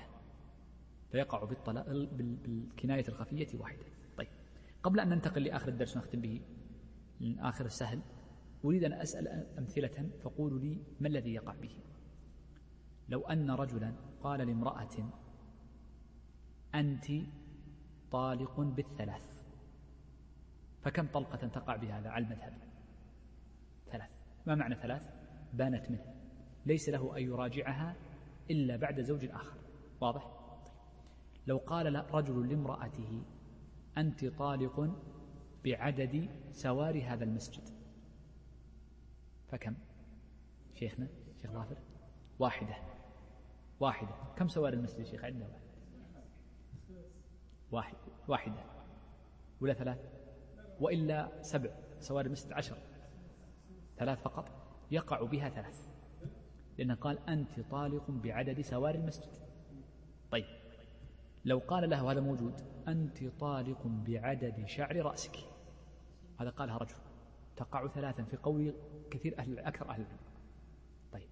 فيقع 1.12 1.44
بالطلاق 1.44 1.86
بالكناية 1.88 3.08
الخفية 3.08 3.58
واحدة. 3.58 3.84
طيب. 4.16 4.28
قبل 4.82 5.00
أن 5.00 5.08
ننتقل 5.08 5.44
لآخر 5.44 5.68
الدرس 5.68 5.96
ونختم 5.96 6.20
به 6.20 6.40
من 7.20 7.38
آخر 7.38 7.66
السهل 7.66 8.00
أريد 8.64 8.84
أن 8.84 8.92
أسأل 8.92 9.28
أمثلة 9.58 10.10
فقولوا 10.22 10.58
لي 10.58 10.78
ما 11.00 11.08
الذي 11.08 11.34
يقع 11.34 11.54
به. 11.54 11.76
لو 13.08 13.20
أن 13.20 13.50
رجلا 13.50 13.94
قال 14.22 14.40
لامرأة 14.40 15.10
أنت 16.74 17.06
طالق 18.10 18.60
بالثلاث. 18.60 19.22
فكم 20.82 21.06
طلقة 21.06 21.48
تقع 21.48 21.76
بهذا 21.76 22.08
على 22.08 22.24
المذهب؟ 22.24 22.70
ما 24.50 24.56
معنى 24.56 24.74
ثلاث؟ 24.74 25.02
بانت 25.52 25.90
منه. 25.90 26.14
ليس 26.66 26.88
له 26.88 27.16
أن 27.16 27.22
يراجعها 27.22 27.96
إلا 28.50 28.76
بعد 28.76 29.00
زوج 29.00 29.24
آخر. 29.24 29.58
واضح؟ 30.00 30.30
لو 31.46 31.56
قال 31.58 32.14
رجل 32.14 32.48
لامرأته 32.48 33.22
أنت 33.98 34.24
طالق 34.24 34.90
بعدد 35.64 36.28
سوار 36.52 37.02
هذا 37.06 37.24
المسجد. 37.24 37.62
فكم؟ 39.48 39.74
شيخنا 40.74 41.08
شيخ 41.42 41.50
ظافر؟ 41.50 41.76
واحدة. 42.38 42.76
واحدة. 43.80 44.14
كم 44.36 44.48
سوار 44.48 44.72
المسجد 44.72 45.02
شيخ؟ 45.02 45.24
عندنا 45.24 45.60
واحد. 47.70 47.96
واحدة. 48.28 48.64
ولا 49.60 49.74
ثلاث؟ 49.74 49.98
وإلا 50.80 51.42
سبع. 51.42 51.70
سوار 52.00 52.26
المسجد 52.26 52.52
عشر. 52.52 52.89
ثلاث 54.00 54.22
فقط 54.22 54.44
يقع 54.90 55.22
بها 55.22 55.48
ثلاث. 55.48 55.88
لأنه 56.78 56.94
قال 56.94 57.28
أنت 57.28 57.60
طالق 57.60 58.10
بعدد 58.10 58.60
سوار 58.60 58.94
المسجد. 58.94 59.32
طيب 60.30 60.44
لو 61.44 61.58
قال 61.58 61.90
له 61.90 62.12
هذا 62.12 62.20
موجود 62.20 62.60
أنت 62.88 63.24
طالق 63.24 63.86
بعدد 63.86 64.66
شعر 64.66 64.96
رأسك. 64.96 65.36
هذا 66.40 66.50
قالها 66.50 66.76
رجل. 66.76 66.94
تقع 67.56 67.88
ثلاثا 67.88 68.22
في 68.22 68.36
قول 68.36 68.74
كثير 69.10 69.38
أهل 69.38 69.58
أكثر 69.58 69.90
أهل 69.90 70.00
العلم. 70.00 70.18
طيب 71.12 71.28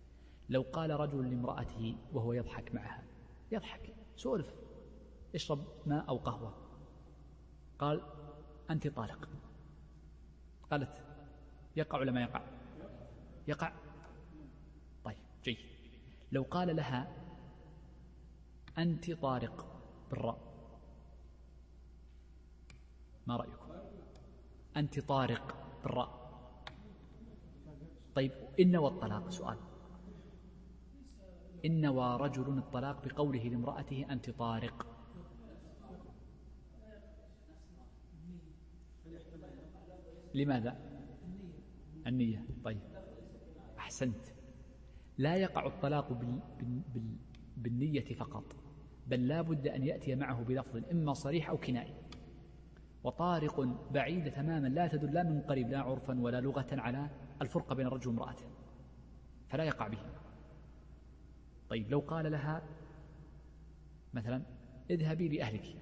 لو 0.48 0.64
قال 0.72 0.90
رجل 0.90 1.30
لامرأته 1.30 1.96
وهو 2.12 2.32
يضحك 2.32 2.74
معها 2.74 3.02
يضحك 3.52 3.94
سولف 4.16 4.54
اشرب 5.34 5.64
ماء 5.86 6.08
أو 6.08 6.16
قهوة. 6.16 6.54
قال 7.78 8.02
أنت 8.70 8.88
طالق. 8.88 9.28
قالت 10.70 11.02
يقع 11.76 11.98
ولا 11.98 12.12
ما 12.12 12.22
يقع؟ 12.22 12.57
يقع؟ 13.48 13.72
طيب 15.04 15.16
جيد. 15.44 15.56
لو 16.32 16.42
قال 16.42 16.76
لها 16.76 17.12
أنت 18.78 19.10
طارق 19.10 19.66
بالراء 20.10 20.38
ما 23.26 23.36
رأيكم؟ 23.36 23.68
أنت 24.76 25.00
طارق 25.00 25.56
بالراء. 25.82 26.18
طيب 28.14 28.32
إن 28.60 28.76
والطلاق 28.76 29.30
سؤال. 29.30 29.58
إن 31.64 31.86
ورجل 31.86 32.58
الطلاق 32.58 33.04
بقوله 33.04 33.42
لامرأته 33.42 34.06
أنت 34.10 34.30
طارق. 34.30 34.86
لماذا؟ 40.34 40.76
النية. 42.06 42.44
طيب. 42.64 42.97
أحسنت. 43.88 44.24
لا 45.18 45.36
يقع 45.36 45.66
الطلاق 45.66 46.12
بال... 46.12 46.40
بال... 46.94 47.16
بالنية 47.56 48.14
فقط 48.14 48.56
بل 49.06 49.28
لا 49.28 49.42
بد 49.42 49.68
أن 49.68 49.82
يأتي 49.82 50.14
معه 50.14 50.42
بلفظ 50.42 50.82
إما 50.92 51.12
صريح 51.12 51.50
أو 51.50 51.56
كنائي. 51.56 51.94
وطارق 53.04 53.60
بعيدة 53.90 54.30
تماما 54.30 54.68
لا 54.68 54.86
تدل 54.86 55.14
لا 55.14 55.22
من 55.22 55.40
قريب 55.40 55.68
لا 55.68 55.78
عرفا 55.78 56.20
ولا 56.20 56.40
لغة 56.40 56.66
على 56.72 57.10
الفرقة 57.42 57.74
بين 57.74 57.86
الرجل 57.86 58.08
وامرأته. 58.08 58.44
فلا 59.48 59.64
يقع 59.64 59.88
به. 59.88 59.98
طيب 61.68 61.90
لو 61.90 61.98
قال 61.98 62.32
لها 62.32 62.62
مثلا 64.14 64.42
اذهبي 64.90 65.28
لأهلك. 65.28 65.76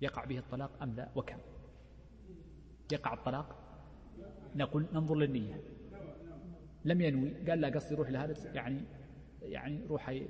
يقع 0.00 0.24
به 0.24 0.38
الطلاق 0.38 0.82
أم 0.82 0.94
لا؟ 0.94 1.08
وكم؟ 1.16 1.38
يقع 2.92 3.14
الطلاق؟ 3.14 3.56
نقول 4.56 4.86
ننظر 4.92 5.14
للنية. 5.14 5.75
لم 6.86 7.00
ينوي. 7.00 7.50
قال 7.50 7.60
لا 7.60 7.68
قصدي 7.68 7.94
روح 7.94 8.10
لهذا 8.10 8.34
يعني 8.54 8.84
يعني 9.42 9.86
روح 9.86 10.20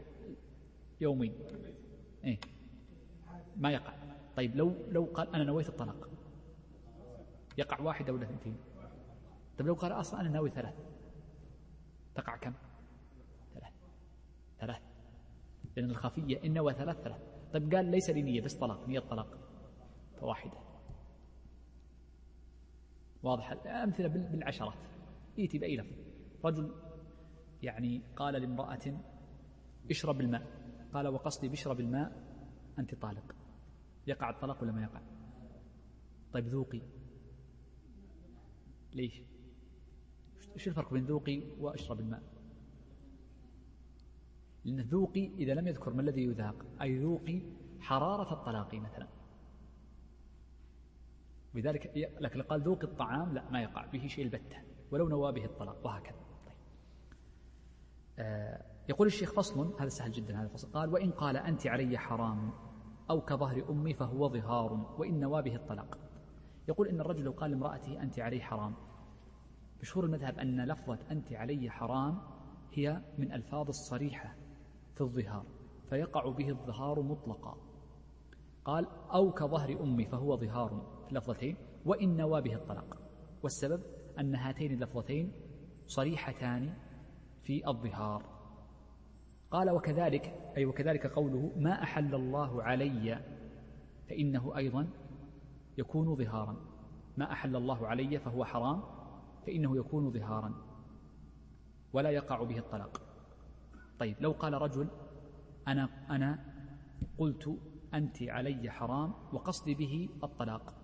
يومين. 1.00 1.34
إيه. 2.24 2.38
ما 3.56 3.70
يقع. 3.70 3.94
طيب 4.36 4.56
لو 4.56 4.74
لو 4.88 5.04
قال 5.04 5.34
أنا 5.34 5.44
نويت 5.44 5.68
الطلاق 5.68 6.08
يقع 7.58 7.80
واحدة 7.80 8.12
ولا 8.12 8.24
اثنتين. 8.24 8.56
طيب 9.58 9.66
لو 9.66 9.74
قال 9.74 9.92
أصلا 9.92 10.20
أنا 10.20 10.28
ناوي 10.28 10.50
ثلاث 10.50 10.74
تقع 12.14 12.36
كم؟ 12.36 12.52
ثلاث. 13.54 13.72
ثلاث. 14.60 14.82
لأن 15.76 15.90
الخفية 15.90 16.44
إن 16.44 16.54
نوى 16.54 16.74
ثلاث 16.74 16.96
ثلاث. 16.96 17.20
طيب 17.52 17.74
قال 17.74 17.90
ليس 17.90 18.10
لي 18.10 18.22
نية 18.22 18.40
بس 18.40 18.54
طلاق 18.54 18.88
نية 18.88 19.00
طلاق 19.00 19.38
فواحدة 20.20 20.58
واضح. 23.22 23.66
أمثلة 23.66 24.08
بالعشرات. 24.08 24.78
يأتي 25.38 25.58
بأي 25.58 25.76
لفظ. 25.76 26.05
رجل 26.46 26.74
يعني 27.62 28.02
قال 28.16 28.34
لامرأة 28.34 29.00
اشرب 29.90 30.20
الماء 30.20 30.46
قال 30.92 31.08
وقصدي 31.08 31.48
بشرب 31.48 31.80
الماء 31.80 32.26
أنت 32.78 32.94
طالق. 32.94 33.34
يقع 34.06 34.30
الطلاق 34.30 34.62
ولا 34.62 34.72
ما 34.72 34.82
يقع؟ 34.82 35.00
طيب 36.32 36.46
ذوقي. 36.46 36.80
ليش؟ 38.92 39.22
إيش 40.54 40.68
الفرق 40.68 40.92
بين 40.92 41.04
ذوقي 41.04 41.42
وأشرب 41.58 42.00
الماء؟ 42.00 42.22
لأن 44.64 44.80
ذوقي 44.80 45.26
إذا 45.26 45.54
لم 45.54 45.66
يذكر 45.68 45.92
ما 45.92 46.00
الذي 46.00 46.22
يذاق 46.22 46.66
أي 46.82 46.98
ذوقي 46.98 47.42
حرارة 47.80 48.32
الطلاق 48.32 48.74
مثلا. 48.74 49.08
لذلك 51.54 51.92
لكن 52.20 52.42
قال 52.42 52.62
ذوق 52.62 52.84
الطعام 52.84 53.34
لا 53.34 53.50
ما 53.50 53.62
يقع 53.62 53.86
به 53.86 54.06
شيء 54.06 54.24
البتة 54.24 54.56
ولو 54.90 55.08
نوى 55.08 55.32
به 55.32 55.44
الطلاق 55.44 55.86
وهكذا. 55.86 56.25
يقول 58.88 59.06
الشيخ 59.06 59.32
فصل 59.32 59.74
هذا 59.80 59.88
سهل 59.88 60.12
جدا 60.12 60.38
هذا 60.38 60.44
الفصل. 60.44 60.72
قال 60.72 60.92
وإن 60.92 61.10
قال 61.10 61.36
أنت 61.36 61.66
علي 61.66 61.98
حرام 61.98 62.52
أو 63.10 63.20
كظهر 63.20 63.70
أمي 63.70 63.94
فهو 63.94 64.28
ظهار 64.28 64.94
وإن 64.98 65.20
نوى 65.20 65.42
به 65.42 65.56
الطلاق. 65.56 65.98
يقول 66.68 66.88
إن 66.88 67.00
الرجل 67.00 67.24
لو 67.24 67.32
قال 67.32 67.50
لامرأته 67.50 68.02
أنت 68.02 68.18
علي 68.18 68.40
حرام 68.40 68.74
مشهور 69.80 70.04
المذهب 70.04 70.38
أن 70.38 70.64
لفظة 70.64 70.98
أنت 71.10 71.32
علي 71.32 71.70
حرام 71.70 72.18
هي 72.72 73.02
من 73.18 73.32
ألفاظ 73.32 73.68
الصريحة 73.68 74.34
في 74.94 75.00
الظهار 75.00 75.46
فيقع 75.90 76.30
به 76.30 76.48
الظهار 76.48 77.02
مطلقا. 77.02 77.56
قال 78.64 78.86
أو 79.14 79.32
كظهر 79.32 79.82
أمي 79.82 80.06
فهو 80.06 80.36
ظهار. 80.36 81.02
في 81.04 81.10
اللفظتين 81.10 81.56
وإن 81.84 82.16
نوى 82.16 82.42
به 82.42 82.54
الطلاق. 82.54 82.98
والسبب 83.42 83.82
أن 84.20 84.34
هاتين 84.34 84.72
اللفظتين 84.72 85.32
صريحتان 85.86 86.74
في 87.46 87.68
الظهار. 87.68 88.22
قال 89.50 89.70
وكذلك 89.70 90.52
أي 90.56 90.64
وكذلك 90.64 91.06
قوله 91.06 91.52
ما 91.56 91.82
أحل 91.82 92.14
الله 92.14 92.62
علي 92.62 93.20
فإنه 94.08 94.56
أيضا 94.56 94.88
يكون 95.78 96.16
ظهارا. 96.16 96.56
ما 97.16 97.32
أحل 97.32 97.56
الله 97.56 97.86
علي 97.86 98.18
فهو 98.18 98.44
حرام 98.44 98.82
فإنه 99.46 99.76
يكون 99.76 100.12
ظهارا. 100.12 100.54
ولا 101.92 102.10
يقع 102.10 102.42
به 102.42 102.58
الطلاق. 102.58 103.02
طيب 103.98 104.16
لو 104.20 104.32
قال 104.32 104.52
رجل 104.54 104.88
أنا 105.68 105.88
أنا 106.10 106.44
قلت 107.18 107.58
أنت 107.94 108.22
علي 108.22 108.70
حرام 108.70 109.14
وقصدي 109.32 109.74
به 109.74 110.08
الطلاق. 110.24 110.74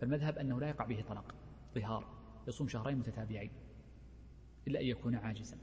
فالمذهب 0.00 0.38
أنه 0.38 0.60
لا 0.60 0.68
يقع 0.68 0.84
به 0.84 1.04
طلاق 1.08 1.34
ظهار 1.74 2.04
يصوم 2.48 2.68
شهرين 2.68 2.98
متتابعين. 2.98 3.63
إلا 4.68 4.80
أن 4.80 4.86
يكون 4.86 5.14
عاجزا. 5.14 5.56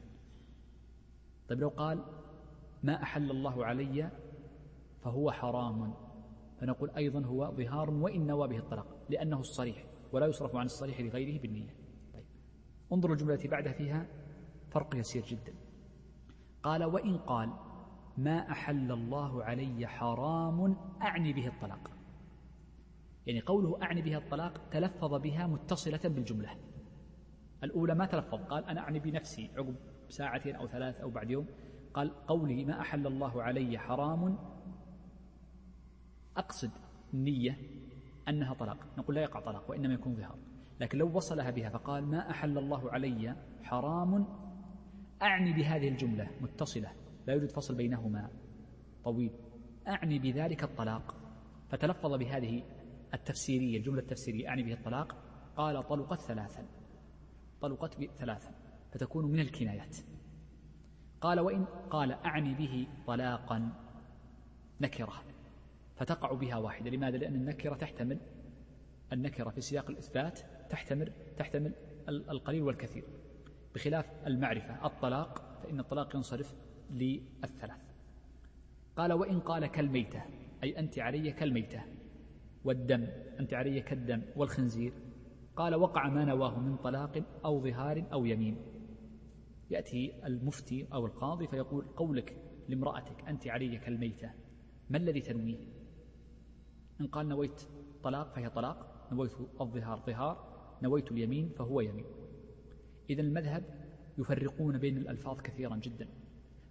طيب 1.49 1.59
لو 1.59 1.69
قال 1.69 2.03
ما 2.83 3.03
أحل 3.03 3.31
الله 3.31 3.65
علي 3.65 4.11
فهو 5.01 5.31
حرام 5.31 5.93
فنقول 6.59 6.89
أيضا 6.89 7.25
هو 7.25 7.51
ظهار 7.55 7.89
وإن 7.89 8.27
نوى 8.27 8.47
به 8.47 8.57
الطلاق 8.57 9.05
لأنه 9.09 9.39
الصريح 9.39 9.85
ولا 10.11 10.25
يصرف 10.27 10.55
عن 10.55 10.65
الصريح 10.65 11.01
لغيره 11.01 11.41
بالنية. 11.41 11.75
طيب 12.13 12.25
انظروا 12.93 13.15
الجملة 13.15 13.33
التي 13.33 13.47
بعدها 13.47 13.73
فيها 13.73 14.07
فرق 14.69 14.95
يسير 14.95 15.25
جدا. 15.25 15.53
قال 16.63 16.83
وإن 16.83 17.17
قال 17.17 17.53
ما 18.17 18.51
أحل 18.51 18.91
الله 18.91 19.43
علي 19.43 19.87
حرام 19.87 20.75
أعني 21.01 21.33
به 21.33 21.47
الطلاق. 21.47 21.91
يعني 23.25 23.39
قوله 23.39 23.83
أعني 23.83 24.01
بها 24.01 24.17
الطلاق 24.17 24.69
تلفظ 24.69 25.13
بها 25.13 25.47
متصلة 25.47 26.01
بالجملة. 26.03 26.49
الأولى 27.63 27.95
ما 27.95 28.05
تلفظ 28.05 28.43
قال 28.43 28.65
أنا 28.65 28.81
أعني 28.81 28.99
بنفسي 28.99 29.49
عقب 29.57 29.75
ساعتين 30.09 30.55
أو 30.55 30.67
ثلاث 30.67 31.01
أو 31.01 31.09
بعد 31.09 31.29
يوم. 31.29 31.45
قال 31.93 32.25
قولي 32.25 32.65
ما 32.65 32.81
أحل 32.81 33.07
الله 33.07 33.43
علي 33.43 33.77
حرام. 33.77 34.37
أقصد 36.37 36.71
النية 37.13 37.57
أنها 38.27 38.53
طلاق. 38.53 38.77
نقول 38.97 39.15
لا 39.15 39.21
يقع 39.21 39.39
طلاق 39.39 39.69
وإنما 39.69 39.93
يكون 39.93 40.15
ظهار. 40.15 40.37
لكن 40.79 40.97
لو 40.97 41.15
وصلها 41.15 41.51
بها 41.51 41.69
فقال 41.69 42.03
ما 42.03 42.29
أحل 42.29 42.57
الله 42.57 42.91
علي 42.91 43.35
حرام. 43.63 44.27
أعني 45.21 45.53
بهذه 45.53 45.87
الجملة 45.87 46.27
متصلة. 46.41 46.91
لا 47.27 47.33
يوجد 47.33 47.49
فصل 47.49 47.75
بينهما 47.75 48.29
طويل. 49.03 49.31
أعني 49.87 50.19
بذلك 50.19 50.63
الطلاق. 50.63 51.15
فتلفظ 51.69 52.13
بهذه 52.13 52.63
التفسيرية 53.13 53.77
الجملة 53.77 54.01
التفسيرية 54.01 54.47
أعني 54.47 54.63
به 54.63 54.73
الطلاق. 54.73 55.15
قال 55.55 55.87
طلقت 55.87 56.19
ثلاثا. 56.19 56.80
طلقت 57.61 58.03
ثلاثا 58.17 58.51
فتكون 58.91 59.25
من 59.25 59.39
الكنايات. 59.39 59.97
قال 61.21 61.39
وإن 61.39 61.65
قال 61.89 62.11
أعني 62.11 62.53
به 62.53 62.87
طلاقا 63.07 63.69
نكرة 64.81 65.23
فتقع 65.95 66.33
بها 66.33 66.57
واحدة. 66.57 66.89
لماذا؟ 66.89 67.17
لأن 67.17 67.35
النكرة 67.35 67.75
تحتمل 67.75 68.19
النكرة 69.13 69.49
في 69.49 69.61
سياق 69.61 69.89
الإثبات 69.89 70.39
تحتمل 70.69 71.11
تحتمل 71.37 71.73
القليل 72.09 72.61
والكثير. 72.61 73.03
بخلاف 73.75 74.05
المعرفة 74.27 74.85
الطلاق 74.85 75.59
فإن 75.63 75.79
الطلاق 75.79 76.15
ينصرف 76.15 76.55
للثلاث. 76.91 77.81
قال 78.95 79.13
وإن 79.13 79.39
قال 79.39 79.65
كالميتة 79.65 80.21
أي 80.63 80.79
أنت 80.79 80.99
علي 80.99 81.31
كالميتة 81.31 81.83
والدم 82.63 83.07
أنت 83.39 83.53
علي 83.53 83.81
كالدم 83.81 84.21
والخنزير 84.35 84.93
قال 85.61 85.75
وقع 85.75 86.09
ما 86.09 86.25
نواه 86.25 86.59
من 86.59 86.77
طلاق 86.77 87.23
أو 87.45 87.63
ظهار 87.63 88.05
أو 88.13 88.25
يمين. 88.25 88.57
يأتي 89.69 90.13
المفتي 90.25 90.87
أو 90.93 91.05
القاضي 91.05 91.47
فيقول 91.47 91.85
قولك 91.85 92.37
لامرأتك 92.69 93.23
أنت 93.27 93.47
علي 93.47 93.77
كالميتة 93.77 94.31
ما 94.89 94.97
الذي 94.97 95.21
تنويه؟ 95.21 95.57
إن 97.01 97.07
قال 97.07 97.29
نويت 97.29 97.61
طلاق 98.03 98.33
فهي 98.33 98.49
طلاق 98.49 99.07
نويت 99.11 99.31
الظهار 99.61 100.03
ظهار 100.07 100.35
نويت 100.83 101.11
اليمين 101.11 101.49
فهو 101.49 101.81
يمين. 101.81 102.05
إذا 103.09 103.21
المذهب 103.21 103.63
يفرقون 104.17 104.77
بين 104.77 104.97
الألفاظ 104.97 105.41
كثيرا 105.41 105.75
جدا 105.75 106.07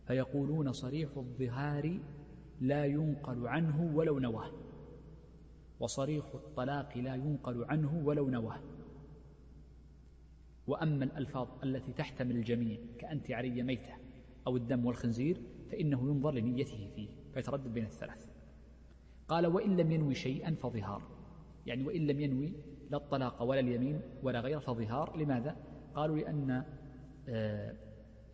فيقولون 0.07 0.73
صريح 0.73 1.11
الظهار 1.17 2.01
لا 2.61 2.85
ينقل 2.85 3.47
عنه 3.47 3.93
ولو 3.95 4.19
نواه 4.19 4.51
وصريح 5.81 6.25
الطلاق 6.35 6.99
لا 6.99 7.15
ينقل 7.15 7.65
عنه 7.65 8.03
ولو 8.05 8.29
نواه. 8.29 8.80
وأما 10.71 11.05
الألفاظ 11.05 11.49
التي 11.65 11.93
تحتمل 11.93 12.37
الجميع 12.37 12.79
كأنت 12.99 13.31
علي 13.31 13.63
ميتة 13.63 13.95
أو 14.47 14.57
الدم 14.57 14.87
والخنزير 14.87 15.41
فإنه 15.71 16.11
ينظر 16.11 16.31
لنيته 16.31 16.91
فيه 16.95 17.09
فيتردد 17.35 17.75
بين 17.75 17.85
الثلاث. 17.85 18.27
قال 19.29 19.47
وإن 19.47 19.77
لم 19.77 19.93
ينوي 19.93 20.15
شيئا 20.15 20.55
فظهار. 20.55 21.03
يعني 21.67 21.85
وإن 21.85 22.07
لم 22.07 22.21
ينوي 22.21 22.53
لا 22.91 22.97
الطلاق 22.97 23.43
ولا 23.43 23.61
اليمين 23.61 24.01
ولا 24.23 24.41
غير 24.41 24.61
فظهار. 24.61 25.17
لماذا؟ 25.17 25.57
قالوا 25.95 26.17
لأن 26.17 26.65
آه، 27.29 27.75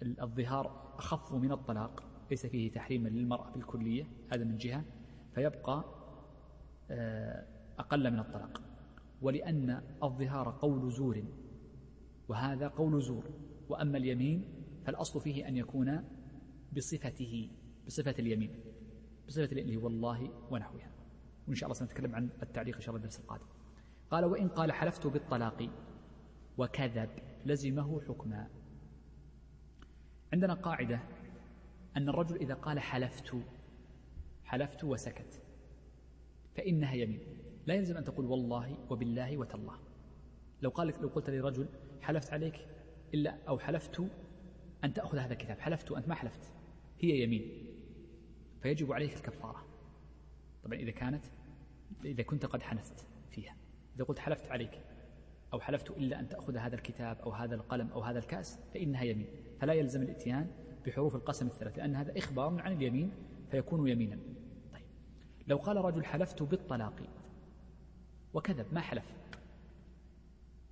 الظهار 0.02 0.94
أخف 0.98 1.32
من 1.32 1.52
الطلاق. 1.52 2.02
ليس 2.30 2.46
فيه 2.46 2.72
تحريما 2.72 3.08
للمرأة 3.08 3.50
بالكلية 3.50 4.04
هذا 4.32 4.44
من 4.44 4.56
جهة. 4.56 4.84
فيبقى 5.34 5.84
آه، 6.90 7.46
أقل 7.78 8.10
من 8.10 8.18
الطلاق. 8.18 8.62
ولأن 9.22 9.82
الظهار 10.02 10.56
قول 10.60 10.92
زور. 10.92 11.24
وهذا 12.28 12.68
قول 12.68 13.02
زور. 13.02 13.24
وأما 13.68 13.98
اليمين 13.98 14.64
فالأصل 14.84 15.20
فيه 15.20 15.48
أن 15.48 15.56
يكون 15.56 16.04
بصفته 16.76 17.50
بصفة 17.86 18.14
اليمين 18.18 18.60
بصفة 19.28 19.44
اليمين 19.44 19.78
والله 19.78 20.30
ونحوها. 20.50 20.90
وإن 21.46 21.54
شاء 21.54 21.66
الله 21.66 21.78
سنتكلم 21.78 22.14
عن 22.14 22.30
التعليق 22.42 22.74
إن 22.74 22.80
شاء 22.80 22.94
الله 22.94 23.04
الدرس 23.04 23.20
القادم. 23.20 23.46
قال 24.10 24.24
وإن 24.24 24.48
قال 24.48 24.72
حلفت 24.72 25.06
بالطلاق 25.06 25.70
وكذب 26.58 27.10
لزمه 27.46 28.00
حكما. 28.00 28.50
عندنا 30.32 30.54
قاعدة 30.54 31.00
أن 31.96 32.08
الرجل 32.08 32.36
إذا 32.36 32.54
قال 32.54 32.80
حلفت 32.80 33.36
حلفت 34.44 34.84
وسكت 34.84 35.42
فإنها 36.54 36.94
يمين. 36.94 37.20
لا 37.66 37.74
يلزم 37.74 37.96
أن 37.96 38.04
تقول 38.04 38.26
والله 38.26 38.76
وبالله 38.90 39.38
وتالله. 39.38 39.78
لو 40.62 40.70
قال 40.70 40.92
لو 41.02 41.08
قلت 41.08 41.30
لرجل 41.30 41.68
حلفت 42.02 42.32
عليك 42.32 42.66
إلا 43.14 43.38
أو 43.48 43.58
حلفت 43.58 44.02
أن 44.84 44.92
تأخذ 44.92 45.18
هذا 45.18 45.32
الكتاب 45.32 45.58
حلفت 45.58 45.90
وأنت 45.90 46.08
ما 46.08 46.14
حلفت 46.14 46.52
هي 47.00 47.22
يمين. 47.22 47.66
فيجب 48.62 48.92
عليك 48.92 49.16
الكفارة. 49.16 49.66
طبعا 50.64 50.78
إذا 50.78 50.90
كانت 50.90 51.24
إذا 52.04 52.22
كنت 52.22 52.46
قد 52.46 52.62
حنثت 52.62 53.06
فيها. 53.30 53.56
إذا 53.96 54.04
قلت 54.04 54.18
حلفت 54.18 54.50
عليك 54.50 54.80
أو 55.52 55.60
حلفت 55.60 55.90
إلا 55.90 56.20
أن 56.20 56.28
تأخذ 56.28 56.56
هذا 56.56 56.74
الكتاب 56.74 57.18
أو 57.18 57.30
هذا 57.30 57.54
القلم 57.54 57.88
أو 57.88 58.00
هذا 58.00 58.18
الكأس 58.18 58.58
فإنها 58.74 59.02
يمين. 59.02 59.26
فلا 59.60 59.72
يلزم 59.72 60.02
الإتيان 60.02 60.50
بحروف 60.86 61.14
القسم 61.14 61.46
الثلاث 61.46 61.78
لأن 61.78 61.96
هذا 61.96 62.18
إخبار 62.18 62.60
عن 62.60 62.72
اليمين 62.72 63.12
فيكون 63.50 63.88
يمينا. 63.88 64.18
طيب. 64.72 64.82
لو 65.46 65.56
قال 65.56 65.76
رجل 65.76 66.04
حلفت 66.04 66.42
بالطلاق 66.42 67.02
وكذب 68.34 68.66
ما 68.72 68.80
حلف. 68.80 69.04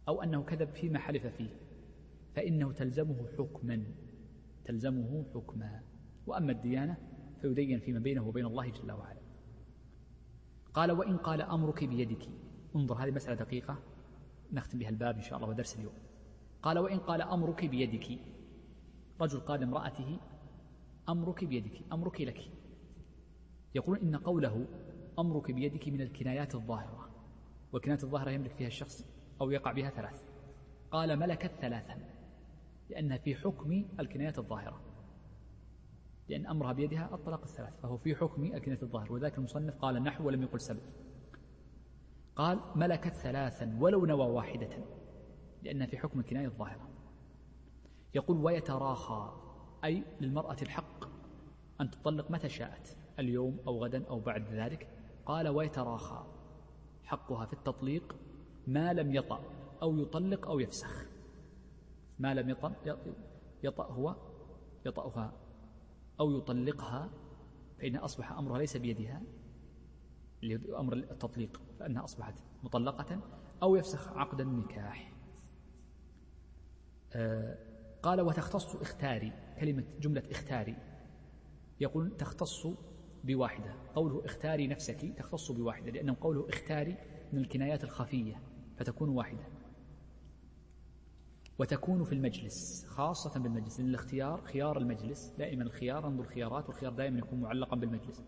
أو 0.08 0.22
أنه 0.22 0.42
كذب 0.42 0.68
فيما 0.68 0.98
حلف 0.98 1.26
فيه 1.26 1.50
فإنه 2.34 2.72
تلزمه 2.72 3.28
حكما 3.38 3.84
تلزمه 4.64 5.24
حكما. 5.34 5.82
وأما 6.26 6.52
الديانة 6.52 6.96
فيدين 7.40 7.80
فيما 7.80 7.98
بينه 7.98 8.28
وبين 8.28 8.46
الله 8.46 8.70
جل 8.70 8.92
وعلا. 8.92 9.20
قال 10.74 10.92
وإن 10.92 11.16
قال 11.16 11.42
أمرك 11.42 11.84
بيدك. 11.84 12.28
انظر 12.76 12.94
هذه 12.94 13.10
مسألة 13.10 13.34
دقيقة. 13.34 13.78
نختم 14.52 14.78
بها 14.78 14.88
الباب 14.88 15.16
إن 15.16 15.22
شاء 15.22 15.38
الله 15.38 15.48
ودرس 15.48 15.76
اليوم. 15.76 15.94
قال 16.62 16.78
وإن 16.78 16.98
قال 16.98 17.22
أمرك 17.22 17.64
بيدك. 17.64 18.18
رجل 19.20 19.40
قال 19.40 19.62
امرأته 19.62 20.20
أمرك 21.08 21.44
بيدك 21.44 21.80
أمرك 21.92 22.20
لك. 22.20 22.40
يقول 23.74 23.98
إن 23.98 24.16
قوله 24.16 24.66
أمرك 25.18 25.50
بيدك 25.50 25.88
من 25.88 26.00
الكنايات 26.00 26.54
الظاهرة. 26.54 27.08
والكنايات 27.72 28.04
الظاهرة 28.04 28.30
يملك 28.30 28.52
فيها 28.52 28.66
الشخص 28.66 29.13
أو 29.44 29.50
يقع 29.50 29.72
بها 29.72 29.90
ثلاث. 29.90 30.22
قال 30.90 31.18
ملكت 31.18 31.52
ثلاثا 31.60 31.98
لأنها 32.90 33.16
في 33.16 33.34
حكم 33.34 33.84
الكنايات 34.00 34.38
الظاهرة. 34.38 34.80
لأن 36.28 36.46
أمرها 36.46 36.72
بيدها 36.72 37.14
الطلاق 37.14 37.42
الثلاث 37.42 37.80
فهو 37.80 37.96
في 37.96 38.14
حكم 38.14 38.44
الكنايات 38.44 38.82
الظاهرة. 38.82 39.12
وذلك 39.12 39.38
المصنف 39.38 39.74
قال 39.78 40.02
نحو 40.02 40.26
ولم 40.26 40.42
يقل 40.42 40.60
سبب. 40.60 40.82
قال 42.36 42.60
ملكت 42.74 43.14
ثلاثا 43.14 43.76
ولو 43.80 44.06
نوى 44.06 44.26
واحدة 44.26 44.78
لأنها 45.62 45.86
في 45.86 45.98
حكم 45.98 46.20
الكناية 46.20 46.46
الظاهرة. 46.46 46.88
يقول 48.14 48.36
ويتراخى 48.36 49.32
أي 49.84 50.04
للمرأة 50.20 50.56
الحق 50.62 51.04
أن 51.80 51.90
تطلق 51.90 52.30
متى 52.30 52.48
شاءت 52.48 52.96
اليوم 53.18 53.58
أو 53.66 53.84
غدا 53.84 54.06
أو 54.06 54.20
بعد 54.20 54.48
ذلك. 54.48 54.88
قال 55.26 55.48
ويتراخى 55.48 56.26
حقها 57.04 57.46
في 57.46 57.52
التطليق 57.52 58.16
ما 58.66 58.92
لم 58.92 59.14
يطأ 59.14 59.40
أو 59.82 59.96
يطلق 59.96 60.48
أو 60.48 60.60
يفسخ. 60.60 61.06
ما 62.18 62.34
لم 62.34 62.50
يطأ 62.50 62.72
يطأ 63.62 63.86
هو 63.86 64.16
يطأها 64.86 65.32
أو 66.20 66.30
يطلقها 66.30 67.10
فإن 67.78 67.96
أصبح 67.96 68.32
أمرها 68.32 68.58
ليس 68.58 68.76
بيدها 68.76 69.22
أمر 70.78 70.92
التطليق 70.92 71.62
فإنها 71.78 72.04
أصبحت 72.04 72.34
مطلقة 72.62 73.20
أو 73.62 73.76
يفسخ 73.76 74.08
عقد 74.08 74.40
النكاح. 74.40 75.12
آه 77.12 77.58
قال 78.02 78.20
وتختص 78.20 78.76
اختاري 78.76 79.32
كلمة 79.60 79.84
جملة 80.00 80.22
اختاري. 80.30 80.76
يقول 81.80 82.16
تختص 82.16 82.66
بواحدة. 83.24 83.74
قوله 83.94 84.24
اختاري 84.24 84.66
نفسك. 84.66 85.12
تختص 85.16 85.52
بواحدة 85.52 85.90
لأنه 85.90 86.16
قوله 86.20 86.48
اختاري 86.48 86.96
من 87.32 87.38
الكنايات 87.38 87.84
الخفية. 87.84 88.42
فتكون 88.76 89.08
واحدة. 89.08 89.46
وتكون 91.58 92.04
في 92.04 92.12
المجلس 92.12 92.86
خاصة 92.86 93.40
بالمجلس 93.40 93.80
لأن 93.80 93.88
الاختيار 93.88 94.42
خيار 94.42 94.78
المجلس 94.78 95.34
دائما 95.38 95.62
الخيار 95.62 96.06
انظر 96.06 96.22
الخيارات 96.24 96.68
والخيار 96.68 96.92
دائما 96.92 97.18
يكون 97.18 97.40
معلقا 97.40 97.76
بالمجلس. 97.76 98.24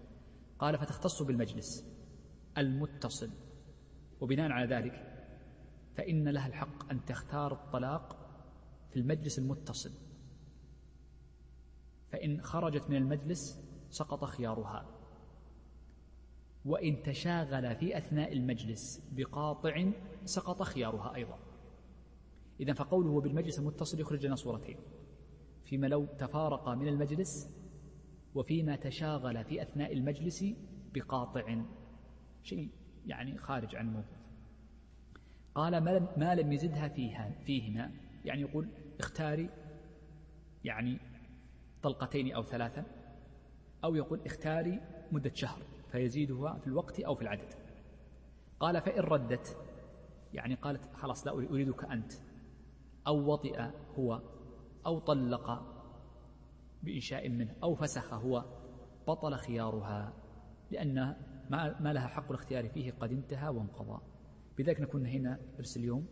قال 0.58 0.78
فتختص 0.78 1.22
بالمجلس 1.22 1.84
المتصل. 2.58 3.30
وبناء 4.20 4.50
على 4.50 4.74
ذلك 4.74 5.12
فإن 5.96 6.28
لها 6.28 6.46
الحق 6.46 6.90
أن 6.90 7.04
تختار 7.04 7.52
الطلاق 7.52 8.16
في 8.90 9.00
المجلس 9.00 9.38
المتصل. 9.38 9.92
فإن 12.12 12.42
خرجت 12.42 12.90
من 12.90 12.96
المجلس 12.96 13.60
سقط 13.90 14.24
خيارها. 14.24 14.95
وإن 16.66 17.02
تشاغل 17.02 17.76
في 17.76 17.98
أثناء 17.98 18.32
المجلس 18.32 19.02
بقاطع 19.12 19.90
سقط 20.24 20.62
خيارها 20.62 21.14
أيضا. 21.14 21.38
إذا 22.60 22.72
فقوله 22.72 23.20
بالمجلس 23.20 23.58
المتصل 23.58 24.00
يخرج 24.00 24.26
لنا 24.26 24.36
صورتين. 24.36 24.76
فيما 25.64 25.86
لو 25.86 26.04
تفارق 26.04 26.68
من 26.68 26.88
المجلس 26.88 27.50
وفيما 28.34 28.76
تشاغل 28.76 29.44
في 29.44 29.62
أثناء 29.62 29.92
المجلس 29.92 30.44
بقاطع. 30.94 31.62
شيء 32.42 32.70
يعني 33.06 33.38
خارج 33.38 33.76
عن 33.76 33.88
الموضوع 33.88 34.16
قال 35.54 35.84
ما 36.18 36.34
لم 36.34 36.52
يزدها 36.52 36.88
فيها 36.88 37.30
فيهما؟ 37.44 37.90
يعني 38.24 38.40
يقول 38.40 38.68
اختاري 39.00 39.50
يعني 40.64 40.98
طلقتين 41.82 42.34
أو 42.34 42.42
ثلاثة 42.42 42.84
أو 43.84 43.94
يقول 43.94 44.20
اختاري 44.26 44.80
مدة 45.12 45.34
شهر. 45.34 45.75
فيزيدها 45.92 46.58
في 46.58 46.66
الوقت 46.66 47.00
أو 47.00 47.14
في 47.14 47.22
العدد. 47.22 47.54
قال 48.60 48.80
فإن 48.80 49.00
ردت 49.00 49.56
يعني 50.34 50.54
قالت 50.54 50.94
خلاص 50.94 51.26
لا 51.26 51.32
أريدك 51.32 51.84
أنت 51.84 52.12
أو 53.06 53.32
وطئ 53.32 53.62
هو 53.98 54.22
أو 54.86 54.98
طلق 54.98 55.62
بإنشاء 56.82 57.28
منه 57.28 57.54
أو 57.62 57.74
فسخ 57.74 58.14
هو 58.14 58.44
بطل 59.08 59.34
خيارها 59.34 60.12
لأن 60.70 61.16
ما 61.50 61.92
لها 61.92 62.06
حق 62.06 62.28
الاختيار 62.30 62.68
فيه 62.68 62.92
قد 62.92 63.12
انتهى 63.12 63.48
وانقضى. 63.48 64.02
بذلك 64.58 64.80
نكون 64.80 65.06
هنا 65.06 65.40
درس 65.58 65.76
اليوم 65.76 66.06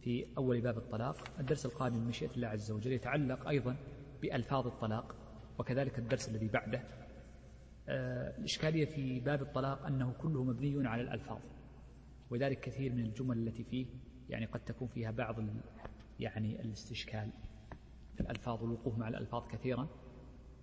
في 0.00 0.26
أول 0.38 0.60
باب 0.60 0.78
الطلاق. 0.78 1.16
الدرس 1.40 1.66
القادم 1.66 1.96
من 1.96 2.08
مشيئة 2.08 2.30
الله 2.30 2.48
عز 2.48 2.70
وجل 2.70 2.92
يتعلق 2.92 3.48
أيضا 3.48 3.76
بألفاظ 4.22 4.66
الطلاق 4.66 5.16
وكذلك 5.58 5.98
الدرس 5.98 6.28
الذي 6.28 6.48
بعده. 6.48 7.03
الإشكالية 7.88 8.84
في 8.84 9.20
باب 9.20 9.42
الطلاق 9.42 9.86
أنه 9.86 10.12
كله 10.12 10.44
مبني 10.44 10.88
على 10.88 11.02
الألفاظ. 11.02 11.40
وذلك 12.30 12.60
كثير 12.60 12.92
من 12.92 13.00
الجمل 13.06 13.48
التي 13.48 13.64
فيه 13.64 13.86
يعني 14.28 14.46
قد 14.46 14.60
تكون 14.60 14.88
فيها 14.88 15.10
بعض 15.10 15.36
يعني 16.20 16.60
الاستشكال. 16.60 17.30
في 18.14 18.20
الألفاظ 18.20 18.62
والوقوف 18.62 18.98
مع 18.98 19.08
الألفاظ 19.08 19.46
كثيرا. 19.46 19.88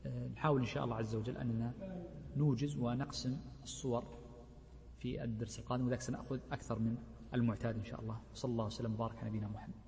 آه، 0.05 0.27
نحاول 0.27 0.59
إن 0.59 0.67
شاء 0.67 0.83
الله 0.83 0.95
عز 0.95 1.15
وجل 1.15 1.37
أننا 1.37 1.73
نوجز 2.37 2.77
ونقسم 2.77 3.39
الصور 3.63 4.17
في 4.99 5.23
الدرس 5.23 5.59
القادم 5.59 5.87
وذلك 5.87 6.01
سنأخذ 6.01 6.39
أكثر 6.51 6.79
من 6.79 6.97
المعتاد 7.33 7.75
إن 7.75 7.83
شاء 7.83 8.01
الله. 8.01 8.21
صلى 8.33 8.51
الله 8.51 8.65
وسلم 8.65 8.93
وبارك 8.93 9.17
على 9.19 9.29
نبينا 9.29 9.47
محمد. 9.47 9.80